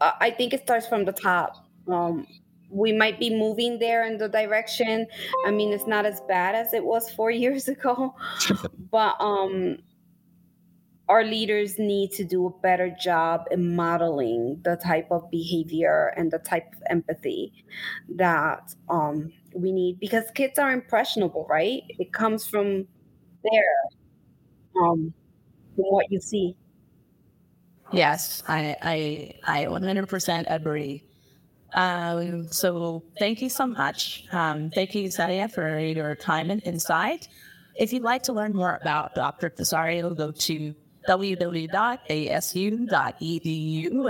uh, 0.00 0.12
I 0.20 0.30
think 0.30 0.54
it 0.54 0.62
starts 0.62 0.86
from 0.86 1.04
the 1.04 1.12
top. 1.12 1.66
Um, 1.88 2.26
we 2.70 2.92
might 2.92 3.18
be 3.18 3.30
moving 3.30 3.78
there 3.78 4.06
in 4.06 4.18
the 4.18 4.28
direction. 4.28 5.06
I 5.46 5.50
mean, 5.50 5.72
it's 5.72 5.86
not 5.86 6.06
as 6.06 6.20
bad 6.28 6.54
as 6.54 6.74
it 6.74 6.84
was 6.84 7.10
four 7.10 7.30
years 7.44 7.68
ago, 7.68 8.14
but 8.90 9.16
um, 9.20 9.78
our 11.08 11.24
leaders 11.24 11.78
need 11.78 12.10
to 12.12 12.24
do 12.24 12.46
a 12.46 12.60
better 12.60 12.90
job 13.00 13.44
in 13.50 13.76
modeling 13.76 14.60
the 14.64 14.76
type 14.76 15.06
of 15.10 15.30
behavior 15.30 16.12
and 16.16 16.30
the 16.30 16.38
type 16.38 16.66
of 16.74 16.82
empathy 16.90 17.52
that 18.16 18.74
um, 18.88 19.32
we 19.54 19.70
need 19.72 20.00
because 20.00 20.24
kids 20.34 20.58
are 20.58 20.72
impressionable, 20.72 21.46
right? 21.48 21.82
It 21.88 22.12
comes 22.12 22.48
from 22.48 22.86
there, 23.44 24.82
um, 24.82 25.14
from 25.76 25.84
what 25.84 26.06
you 26.10 26.20
see. 26.20 26.56
Yes, 27.92 28.42
I 28.48 28.76
I 28.82 29.62
I 29.62 29.66
100% 29.66 30.44
agree. 30.48 31.04
Um, 31.76 32.48
so 32.50 33.04
thank 33.18 33.40
you 33.42 33.50
so 33.50 33.66
much. 33.66 34.24
Um, 34.32 34.70
thank 34.70 34.94
you, 34.94 35.08
Sadia, 35.08 35.52
for 35.52 35.78
your 35.78 36.14
time 36.16 36.50
and 36.50 36.62
insight. 36.64 37.28
If 37.76 37.92
you'd 37.92 38.02
like 38.02 38.22
to 38.24 38.32
learn 38.32 38.56
more 38.56 38.78
about 38.80 39.14
Dr. 39.14 39.50
Pizarro, 39.50 40.14
go 40.14 40.32
to 40.32 40.74
www.asu.edu 41.06 41.70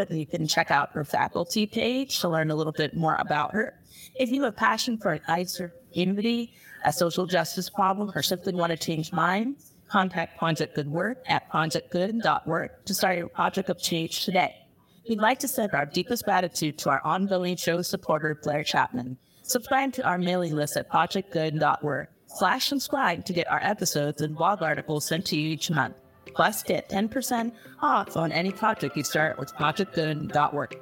and 0.09 0.19
you 0.19 0.27
can 0.27 0.47
check 0.47 0.71
out 0.71 0.93
her 0.93 1.05
faculty 1.05 1.67
page 1.67 2.21
to 2.21 2.29
learn 2.29 2.53
a 2.53 2.55
little 2.55 2.73
bit 2.73 2.97
more 2.97 3.17
about 3.17 3.53
her. 3.53 3.75
If 4.15 4.31
you 4.31 4.45
have 4.45 4.55
a 4.55 4.57
passion 4.57 4.97
for 4.97 5.13
an 5.13 5.21
ICER 5.29 5.73
community, 5.93 6.55
a 6.85 6.93
social 6.93 7.27
justice 7.27 7.69
problem, 7.69 8.13
or 8.15 8.23
simply 8.23 8.55
want 8.55 8.71
to 8.71 8.77
change 8.77 9.13
minds, 9.13 9.73
contact 9.89 10.39
Project 10.39 10.77
Good 10.77 10.89
Work 10.89 11.25
at 11.27 11.51
projectgood.work 11.51 12.85
to 12.85 12.95
start 12.95 13.19
your 13.19 13.29
project 13.29 13.69
of 13.69 13.79
change 13.81 14.25
today. 14.25 14.66
We'd 15.09 15.21
like 15.21 15.39
to 15.41 15.49
send 15.49 15.73
our 15.73 15.87
deepest 15.87 16.25
gratitude 16.25 16.79
to 16.79 16.91
our 16.91 17.01
ongoing 17.05 17.57
show 17.57 17.81
supporter, 17.83 18.41
Blair 18.43 18.65
Chapman. 18.65 19.17
Subscribe 19.43 19.93
to 19.93 20.05
our 20.05 20.19
mailing 20.19 20.57
list 20.57 20.77
at 20.77 20.91
projectgood.org. 20.91 22.09
slash 22.27 22.67
subscribe 22.67 23.25
to 23.25 23.33
get 23.33 23.49
our 23.49 23.61
episodes 23.63 24.21
and 24.21 24.35
blog 24.37 24.63
articles 24.63 25.07
sent 25.07 25.25
to 25.27 25.37
you 25.37 25.51
each 25.51 25.71
month. 25.71 25.95
Plus, 26.35 26.65
get 26.65 26.89
10% 26.89 27.53
off 27.81 28.17
on 28.17 28.33
any 28.33 28.51
project 28.51 28.97
you 28.97 29.05
start 29.05 29.39
with 29.39 29.55
projectgood.org. 29.55 30.77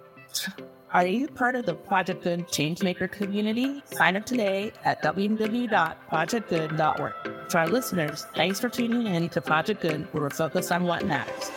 Are 0.93 1.07
you 1.07 1.29
part 1.29 1.57
of 1.57 1.67
the 1.67 1.75
Project 1.75 2.23
Good 2.23 2.49
Changemaker 2.49 3.11
community? 3.11 3.83
Sign 3.93 4.17
up 4.17 4.25
today 4.25 4.73
at 4.85 5.03
www.projectgood.org. 5.03 7.13
For 7.51 7.59
our 7.59 7.69
listeners, 7.69 8.27
thanks 8.35 8.59
for 8.59 8.69
tuning 8.69 9.07
in 9.07 9.29
to 9.31 9.41
Project 9.41 9.81
Good, 9.83 10.13
where 10.15 10.23
we're 10.23 10.31
focused 10.31 10.73
on 10.73 10.85
what 10.85 11.05
matters. 11.05 11.51